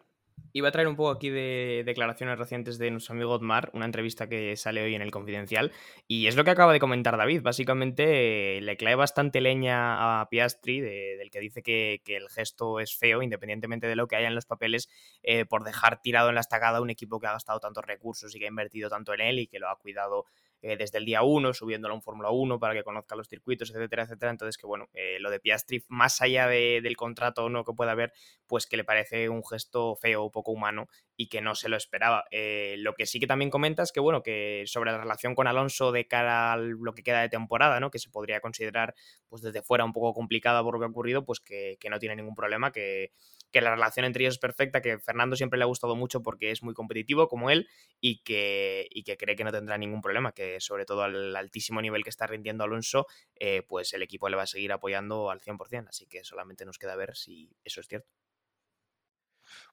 Iba 0.53 0.69
a 0.69 0.73
traer 0.73 0.89
un 0.89 0.97
poco 0.97 1.11
aquí 1.11 1.31
de 1.31 1.83
declaraciones 1.85 2.39
recientes 2.39 2.79
de 2.79 2.91
nuestro 2.91 3.15
amigo 3.15 3.33
Otmar, 3.33 3.71
una 3.75 3.85
entrevista 3.85 4.29
que 4.29 4.57
sale 4.57 4.83
hoy 4.83 4.95
en 4.95 5.03
el 5.03 5.11
Confidencial, 5.11 5.73
y 6.07 6.27
es 6.27 6.37
lo 6.37 6.45
que 6.45 6.51
acaba 6.51 6.73
de 6.73 6.81
comentar 6.81 7.17
David. 7.17 7.43
Básicamente 7.43 8.61
le 8.61 8.77
clave 8.77 8.97
bastante 8.97 9.41
leña 9.41 10.21
a 10.21 10.29
Piastri, 10.29 10.81
del 10.81 11.31
que 11.31 11.41
dice 11.41 11.63
que, 11.63 12.03
el 12.07 12.29
gesto 12.29 12.81
es 12.81 12.97
feo, 12.97 13.23
independientemente 13.23 13.87
de 13.87 13.97
lo 13.97 14.09
que 14.09 14.17
haya 14.17 14.29
en 14.29 14.35
los 14.35 14.47
papeles, 14.47 14.89
eh, 15.23 15.45
por 15.45 15.65
dejar 15.65 16.01
tirado 16.01 16.29
en 16.31 16.35
la 16.35 16.41
estacada 16.41 16.81
un 16.81 16.91
equipo 16.91 17.21
que 17.21 17.27
ha 17.27 17.33
gastado 17.33 17.61
tantos 17.61 17.85
recursos 17.85 18.35
y 18.35 18.39
que 18.39 18.47
ha 18.47 18.49
invertido 18.49 18.89
tanto 18.89 19.15
en 19.15 19.21
él 19.21 19.39
y 19.39 19.47
que 19.47 19.59
lo 19.59 19.69
ha 19.69 19.79
cuidado 19.79 20.25
eh, 20.63 20.77
desde 20.77 20.99
el 20.99 21.05
día 21.05 21.23
1, 21.23 21.55
subiéndolo 21.55 21.95
a 21.95 21.97
un 21.97 22.03
Fórmula 22.03 22.31
1 22.31 22.59
para 22.59 22.75
que 22.75 22.83
conozca 22.83 23.17
los 23.17 23.29
circuitos, 23.29 23.71
etcétera, 23.71 24.05
etcétera. 24.05 24.31
Entonces, 24.31 24.59
que 24.59 24.67
bueno, 24.67 24.89
eh, 24.93 25.19
lo 25.21 25.31
de 25.31 25.41
Piastri, 25.41 25.85
más 25.89 26.21
allá 26.21 26.47
del 26.49 26.97
contrato 26.97 27.45
o 27.45 27.49
no 27.49 27.65
que 27.65 27.73
pueda 27.73 27.93
haber, 27.93 28.13
pues 28.47 28.67
que 28.67 28.77
le 28.77 28.85
parece 28.85 29.29
un 29.29 29.45
gesto 29.45 29.97
feo 29.97 30.31
poco 30.31 30.53
humano 30.53 30.89
y 31.19 31.29
que 31.29 31.41
no 31.43 31.55
se 31.57 31.69
lo 31.69 31.77
esperaba. 31.77 32.25
Eh, 32.31 32.77
lo 32.79 32.95
que 32.95 33.05
sí 33.05 33.19
que 33.19 33.27
también 33.27 33.51
comenta 33.51 33.83
es 33.83 33.91
que, 33.91 33.99
bueno, 33.99 34.23
que 34.23 34.63
sobre 34.67 34.93
la 34.93 34.99
relación 34.99 35.35
con 35.35 35.49
Alonso 35.49 35.91
de 35.91 36.07
cara 36.07 36.53
a 36.53 36.57
lo 36.57 36.95
que 36.95 37.03
queda 37.03 37.21
de 37.21 37.29
temporada, 37.29 37.81
¿no? 37.81 37.91
Que 37.91 37.99
se 37.99 38.09
podría 38.09 38.41
considerar, 38.41 38.95
pues 39.29 39.43
desde 39.43 39.63
fuera 39.63 39.85
un 39.85 39.93
poco 39.93 40.15
complicada 40.15 40.63
por 40.63 40.75
lo 40.75 40.81
que 40.81 40.87
ha 40.87 40.89
ocurrido, 40.89 41.25
pues 41.25 41.41
que, 41.41 41.77
que 41.81 41.91
no 41.91 41.99
tiene 41.99 42.15
ningún 42.15 42.37
problema, 42.37 42.71
que 42.71 43.11
que 43.51 43.61
la 43.61 43.71
relación 43.71 44.05
entre 44.05 44.25
ellos 44.25 44.35
es 44.35 44.41
perfecta, 44.41 44.81
que 44.83 44.99
Fernando 44.99 45.37
siempre 45.37 45.59
le 45.59 45.65
ha 45.65 45.67
gustado 45.67 45.97
mucho 45.97 46.23
porque 46.23 46.51
es 46.51 46.63
muy 46.63 46.75
competitivo 46.75 47.29
como 47.29 47.51
él 47.51 47.69
y 48.01 48.23
que, 48.23 48.87
y 48.91 49.05
que 49.05 49.17
cree 49.17 49.37
que 49.37 49.45
no 49.45 49.53
tendrá 49.53 49.79
ningún 49.79 50.03
problema, 50.03 50.33
que 50.33 50.61
sobre 50.61 50.85
todo 50.85 51.03
al 51.03 51.35
altísimo 51.35 51.81
nivel 51.81 52.05
que 52.05 52.11
está 52.11 52.27
rindiendo 52.27 52.65
Alonso, 52.65 53.07
eh, 53.37 53.63
pues 53.67 53.93
el 53.95 54.03
equipo 54.03 54.29
le 54.29 54.37
va 54.37 54.43
a 54.43 54.47
seguir 54.47 54.73
apoyando 54.73 55.31
al 55.31 55.41
100%, 55.41 55.89
así 55.89 56.07
que 56.07 56.25
solamente 56.25 56.65
nos 56.65 56.79
queda 56.79 56.97
ver 56.97 57.17
si 57.17 57.51
eso 57.65 57.81
es 57.81 57.89
cierto. 57.89 58.28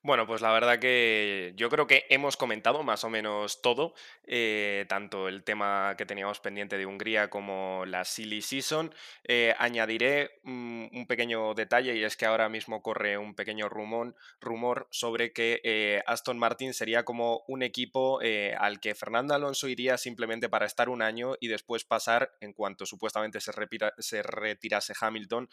Bueno, 0.02 0.28
pues 0.28 0.42
la 0.42 0.52
verdad 0.52 0.78
que 0.78 1.54
yo 1.56 1.70
creo 1.70 1.88
que 1.88 2.06
hemos 2.10 2.38
comentado 2.38 2.84
más 2.84 3.04
o 3.04 3.10
menos 3.10 3.62
todo, 3.62 3.96
eh, 4.26 4.86
tanto 4.88 5.28
el 5.28 5.44
tema 5.44 5.96
que 5.98 6.06
teníamos 6.06 6.40
pendiente 6.40 6.78
de 6.78 6.86
Hungría 6.86 7.30
como 7.30 7.84
la 7.88 8.06
Silly 8.06 8.42
Season. 8.42 8.94
Eh, 9.24 9.56
añadiré 9.58 10.40
mm, 10.44 10.96
un 10.96 11.08
pequeño 11.08 11.54
detalle 11.54 11.96
y 11.96 12.04
es 12.04 12.18
que 12.18 12.26
ahora 12.26 12.50
mismo 12.50 12.82
corre 12.82 13.18
un 13.18 13.36
pequeño 13.36 13.68
rumor, 13.68 14.16
rumor 14.40 14.88
sobre 14.92 15.34
que 15.34 15.62
eh, 15.64 16.04
Aston 16.06 16.38
Martin 16.38 16.74
sería 16.74 17.04
como 17.04 17.44
un 17.48 17.64
equipo 17.64 18.20
al 18.60 18.80
que 18.80 18.96
Fernando 18.96 19.34
Alonso 19.34 19.68
iría 19.68 19.98
simplemente 19.98 20.50
para 20.50 20.66
estar 20.66 20.90
un 20.90 21.02
año 21.02 21.36
y 21.40 21.48
después 21.48 21.84
pasar, 21.84 22.32
en 22.42 22.54
cuanto 22.54 22.86
supuestamente 22.86 23.40
se, 23.42 23.52
se 24.00 24.24
retirase 24.24 24.94
Hamilton, 25.00 25.50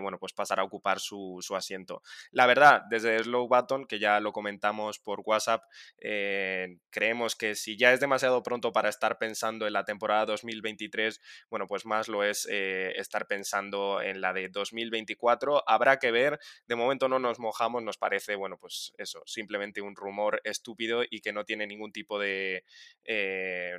bueno, 0.00 0.18
pues 0.18 0.32
pasar 0.32 0.60
a 0.60 0.64
ocupar 0.64 1.00
su, 1.00 1.38
su 1.40 1.56
asiento. 1.56 2.02
La 2.30 2.46
verdad, 2.46 2.82
desde 2.88 3.22
Slow 3.22 3.48
Que 3.88 3.98
ya 3.98 4.20
lo 4.20 4.32
comentamos 4.32 4.98
por 4.98 5.22
WhatsApp, 5.24 5.62
eh, 5.98 6.78
creemos 6.90 7.36
que 7.36 7.54
si 7.54 7.76
ya 7.76 7.92
es 7.92 8.00
demasiado 8.00 8.42
pronto 8.42 8.72
para 8.72 8.88
estar 8.88 9.18
pensando 9.18 9.66
en 9.66 9.72
la 9.72 9.84
temporada 9.84 10.26
2023, 10.26 11.20
bueno, 11.48 11.66
pues 11.66 11.86
más 11.86 12.08
lo 12.08 12.24
es 12.24 12.46
eh, 12.50 12.92
estar 12.96 13.26
pensando 13.26 14.02
en 14.02 14.20
la 14.20 14.32
de 14.32 14.48
2024. 14.48 15.62
Habrá 15.66 15.98
que 15.98 16.10
ver, 16.10 16.38
de 16.66 16.76
momento 16.76 17.08
no 17.08 17.18
nos 17.18 17.38
mojamos, 17.38 17.82
nos 17.82 17.96
parece, 17.96 18.34
bueno, 18.34 18.58
pues 18.58 18.92
eso, 18.98 19.22
simplemente 19.26 19.80
un 19.80 19.96
rumor 19.96 20.40
estúpido 20.44 21.02
y 21.08 21.20
que 21.20 21.32
no 21.32 21.44
tiene 21.44 21.66
ningún 21.66 21.92
tipo 21.92 22.18
de... 22.18 22.64
Eh, 23.04 23.78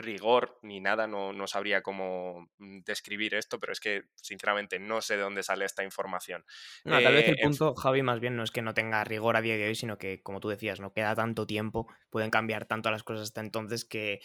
rigor 0.00 0.58
ni 0.62 0.80
nada, 0.80 1.06
no, 1.06 1.32
no, 1.32 1.46
sabría 1.46 1.82
cómo 1.82 2.50
mm, 2.58 2.80
describir 2.80 3.34
esto, 3.34 3.58
pero 3.60 3.72
es 3.72 3.80
que 3.80 4.04
sinceramente 4.14 4.78
no 4.78 5.00
sé 5.00 5.16
de 5.16 5.22
dónde 5.22 5.42
sale 5.42 5.64
esta 5.64 5.84
información. 5.84 6.44
tal 6.84 7.14
vez 7.14 7.28
el 7.28 7.34
eh, 7.38 7.42
punto, 7.42 7.74
Javi, 7.74 8.02
más 8.02 8.20
bien 8.20 8.36
no 8.36 8.42
es 8.42 8.50
que 8.50 8.62
no 8.62 8.74
tenga 8.74 9.02
rigor 9.04 9.36
a 9.36 9.42
día 9.42 9.56
de 9.56 9.66
hoy, 9.66 9.74
sino 9.74 9.98
que, 9.98 10.22
como 10.22 10.40
tú 10.40 10.48
decías, 10.48 10.80
no 10.80 10.92
queda 10.92 11.14
tanto 11.14 11.46
tiempo, 11.46 11.86
pueden 12.10 12.30
cambiar 12.30 12.66
tanto 12.66 12.90
las 12.90 13.02
cosas 13.02 13.24
hasta 13.24 13.40
entonces 13.40 13.84
que 13.84 14.20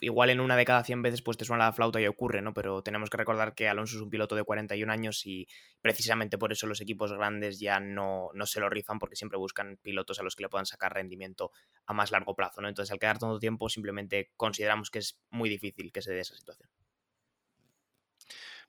igual 0.00 0.30
en 0.30 0.40
una 0.40 0.56
de 0.56 0.64
cada 0.64 0.84
100 0.84 1.02
veces 1.02 1.22
pues 1.22 1.36
te 1.36 1.44
suena 1.44 1.64
la 1.64 1.72
flauta 1.72 2.00
y 2.00 2.06
ocurre, 2.06 2.42
¿no? 2.42 2.54
Pero 2.54 2.82
tenemos 2.82 3.10
que 3.10 3.16
recordar 3.16 3.54
que 3.54 3.68
Alonso 3.68 3.96
es 3.96 4.02
un 4.02 4.10
piloto 4.10 4.36
de 4.36 4.44
41 4.44 4.92
años 4.92 5.26
y 5.26 5.46
precisamente 5.80 6.38
por 6.38 6.52
eso 6.52 6.66
los 6.66 6.80
equipos 6.80 7.12
grandes 7.12 7.58
ya 7.58 7.80
no, 7.80 8.30
no 8.34 8.46
se 8.46 8.60
lo 8.60 8.68
rifan 8.68 8.98
porque 8.98 9.16
siempre 9.16 9.38
buscan 9.38 9.78
pilotos 9.82 10.18
a 10.20 10.22
los 10.22 10.36
que 10.36 10.44
le 10.44 10.48
puedan 10.48 10.66
sacar 10.66 10.94
rendimiento 10.94 11.52
a 11.86 11.92
más 11.92 12.10
largo 12.10 12.34
plazo, 12.34 12.60
¿no? 12.60 12.68
Entonces 12.68 12.92
al 12.92 12.98
quedar 12.98 13.18
tanto 13.18 13.38
tiempo 13.38 13.68
simplemente 13.68 14.32
consideramos 14.36 14.90
que 14.90 15.00
es 15.00 15.20
muy 15.30 15.48
difícil 15.48 15.92
que 15.92 16.02
se 16.02 16.12
dé 16.12 16.20
esa 16.20 16.36
situación. 16.36 16.68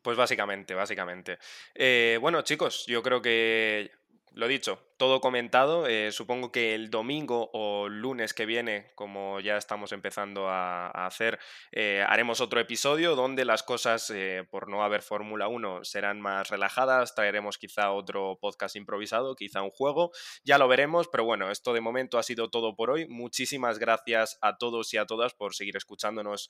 Pues 0.01 0.18
básicamente, 0.18 0.74
básicamente. 0.74 1.39
Eh, 1.74 2.18
bueno, 2.20 2.41
chicos, 2.41 2.86
yo 2.88 3.01
creo 3.01 3.22
que 3.22 3.89
lo 4.34 4.48
dicho, 4.48 4.80
todo 4.98 5.22
comentado. 5.22 5.88
Eh, 5.88 6.12
supongo 6.12 6.52
que 6.52 6.74
el 6.74 6.90
domingo 6.90 7.50
o 7.54 7.88
lunes 7.88 8.34
que 8.34 8.46
viene, 8.46 8.92
como 8.96 9.40
ya 9.40 9.58
estamos 9.58 9.92
empezando 9.92 10.50
a, 10.50 10.88
hacer, 11.06 11.40
eh, 11.72 12.04
haremos 12.08 12.42
otro 12.42 12.60
episodio 12.60 13.16
donde 13.16 13.46
las 13.46 13.64
cosas, 13.64 14.10
eh, 14.10 14.48
por 14.50 14.70
no 14.70 14.84
haber 14.84 15.04
Fórmula 15.04 15.48
1, 15.48 15.84
serán 15.84 16.20
más 16.20 16.50
relajadas. 16.50 17.14
Traeremos 17.14 17.58
quizá 17.58 17.92
otro 17.92 18.40
podcast 18.42 18.76
improvisado, 18.76 19.36
quizá 19.36 19.62
un 19.62 19.70
juego. 19.70 20.12
Ya 20.44 20.58
lo 20.58 20.68
veremos, 20.68 21.08
pero 21.08 21.26
bueno, 21.26 21.52
esto 21.52 21.74
de 21.74 21.82
momento 21.82 22.18
ha 22.18 22.24
sido 22.24 22.50
todo 22.50 22.76
por 22.76 22.90
hoy. 22.90 23.08
Muchísimas 23.08 23.78
gracias 23.78 24.40
a 24.42 24.58
todos 24.58 24.94
y 24.94 24.98
a 24.98 25.06
todas 25.06 25.34
por 25.34 25.54
seguir 25.54 25.78
escuchándonos, 25.78 26.50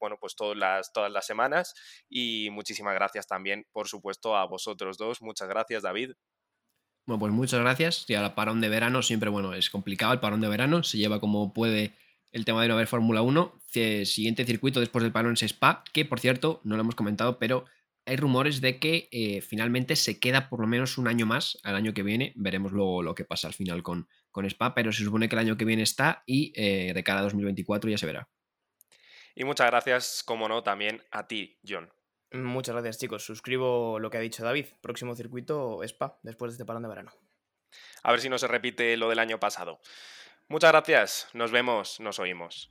bueno, 0.00 0.16
pues 0.20 0.34
todas 0.34 0.56
las, 0.56 0.92
todas 0.92 1.12
las 1.12 1.26
semanas. 1.26 1.74
Y 2.08 2.48
muchísimas 2.50 2.94
gracias 2.94 3.26
también, 3.26 3.66
por 3.72 3.88
supuesto, 3.88 4.36
a 4.36 4.46
vosotros 4.46 4.96
dos. 4.98 5.22
Muchas 5.22 5.48
gracias, 5.48 5.82
David. 5.82 6.12
Bueno, 7.06 7.20
pues 7.20 7.32
muchas 7.32 7.60
gracias. 7.60 8.04
Y 8.08 8.14
ahora 8.14 8.34
parón 8.34 8.60
de 8.60 8.68
verano 8.68 9.02
siempre, 9.02 9.30
bueno, 9.30 9.54
es 9.54 9.70
complicado 9.70 10.12
el 10.12 10.20
parón 10.20 10.40
de 10.40 10.48
verano, 10.48 10.82
se 10.82 10.98
lleva 10.98 11.20
como 11.20 11.52
puede 11.52 11.92
el 12.32 12.44
tema 12.44 12.60
de 12.62 12.68
no 12.68 12.74
haber 12.74 12.88
Fórmula 12.88 13.22
1. 13.22 13.60
Siguiente 14.04 14.44
circuito 14.44 14.80
después 14.80 15.02
del 15.02 15.12
parón 15.12 15.34
es 15.34 15.42
Spa, 15.42 15.84
que 15.92 16.04
por 16.04 16.18
cierto, 16.20 16.60
no 16.64 16.76
lo 16.76 16.82
hemos 16.82 16.94
comentado, 16.94 17.38
pero 17.38 17.64
hay 18.06 18.16
rumores 18.16 18.60
de 18.60 18.78
que 18.78 19.08
eh, 19.10 19.40
finalmente 19.40 19.96
se 19.96 20.18
queda 20.18 20.48
por 20.48 20.60
lo 20.60 20.66
menos 20.66 20.98
un 20.98 21.08
año 21.08 21.26
más 21.26 21.58
al 21.62 21.76
año 21.76 21.94
que 21.94 22.02
viene. 22.02 22.32
Veremos 22.36 22.72
luego 22.72 23.02
lo 23.02 23.14
que 23.14 23.24
pasa 23.24 23.48
al 23.48 23.54
final 23.54 23.82
con, 23.82 24.08
con 24.30 24.44
Spa, 24.46 24.74
pero 24.74 24.92
se 24.92 25.04
supone 25.04 25.28
que 25.28 25.36
el 25.36 25.40
año 25.40 25.56
que 25.56 25.64
viene 25.64 25.82
está 25.82 26.22
y 26.26 26.52
eh, 26.56 26.92
de 26.92 27.04
cara 27.04 27.20
a 27.20 27.22
2024 27.24 27.90
ya 27.90 27.98
se 27.98 28.06
verá. 28.06 28.28
Y 29.34 29.44
muchas 29.44 29.66
gracias, 29.66 30.22
como 30.24 30.48
no, 30.48 30.62
también 30.62 31.02
a 31.10 31.26
ti, 31.26 31.58
John. 31.66 31.90
Muchas 32.44 32.74
gracias, 32.74 32.98
chicos. 32.98 33.24
Suscribo 33.24 33.98
lo 33.98 34.10
que 34.10 34.18
ha 34.18 34.20
dicho 34.20 34.44
David. 34.44 34.66
Próximo 34.80 35.14
circuito 35.14 35.82
Spa, 35.82 36.18
después 36.22 36.52
de 36.52 36.54
este 36.54 36.64
parón 36.64 36.82
de 36.82 36.88
verano. 36.88 37.12
A 38.02 38.10
ver 38.10 38.20
si 38.20 38.28
no 38.28 38.38
se 38.38 38.46
repite 38.46 38.96
lo 38.96 39.08
del 39.08 39.18
año 39.18 39.40
pasado. 39.40 39.80
Muchas 40.48 40.70
gracias. 40.70 41.28
Nos 41.32 41.50
vemos, 41.50 42.00
nos 42.00 42.18
oímos. 42.18 42.70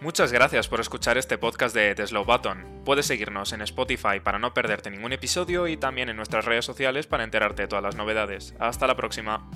Muchas 0.00 0.32
gracias 0.32 0.68
por 0.68 0.80
escuchar 0.80 1.18
este 1.18 1.38
podcast 1.38 1.74
de 1.74 1.92
The 1.96 2.06
Slow 2.06 2.24
Button. 2.24 2.82
Puedes 2.84 3.06
seguirnos 3.06 3.52
en 3.52 3.62
Spotify 3.62 4.20
para 4.22 4.38
no 4.38 4.54
perderte 4.54 4.90
ningún 4.90 5.12
episodio 5.12 5.66
y 5.66 5.76
también 5.76 6.08
en 6.08 6.16
nuestras 6.16 6.44
redes 6.44 6.64
sociales 6.64 7.08
para 7.08 7.24
enterarte 7.24 7.62
de 7.62 7.68
todas 7.68 7.82
las 7.82 7.96
novedades. 7.96 8.54
Hasta 8.60 8.86
la 8.86 8.94
próxima. 8.94 9.50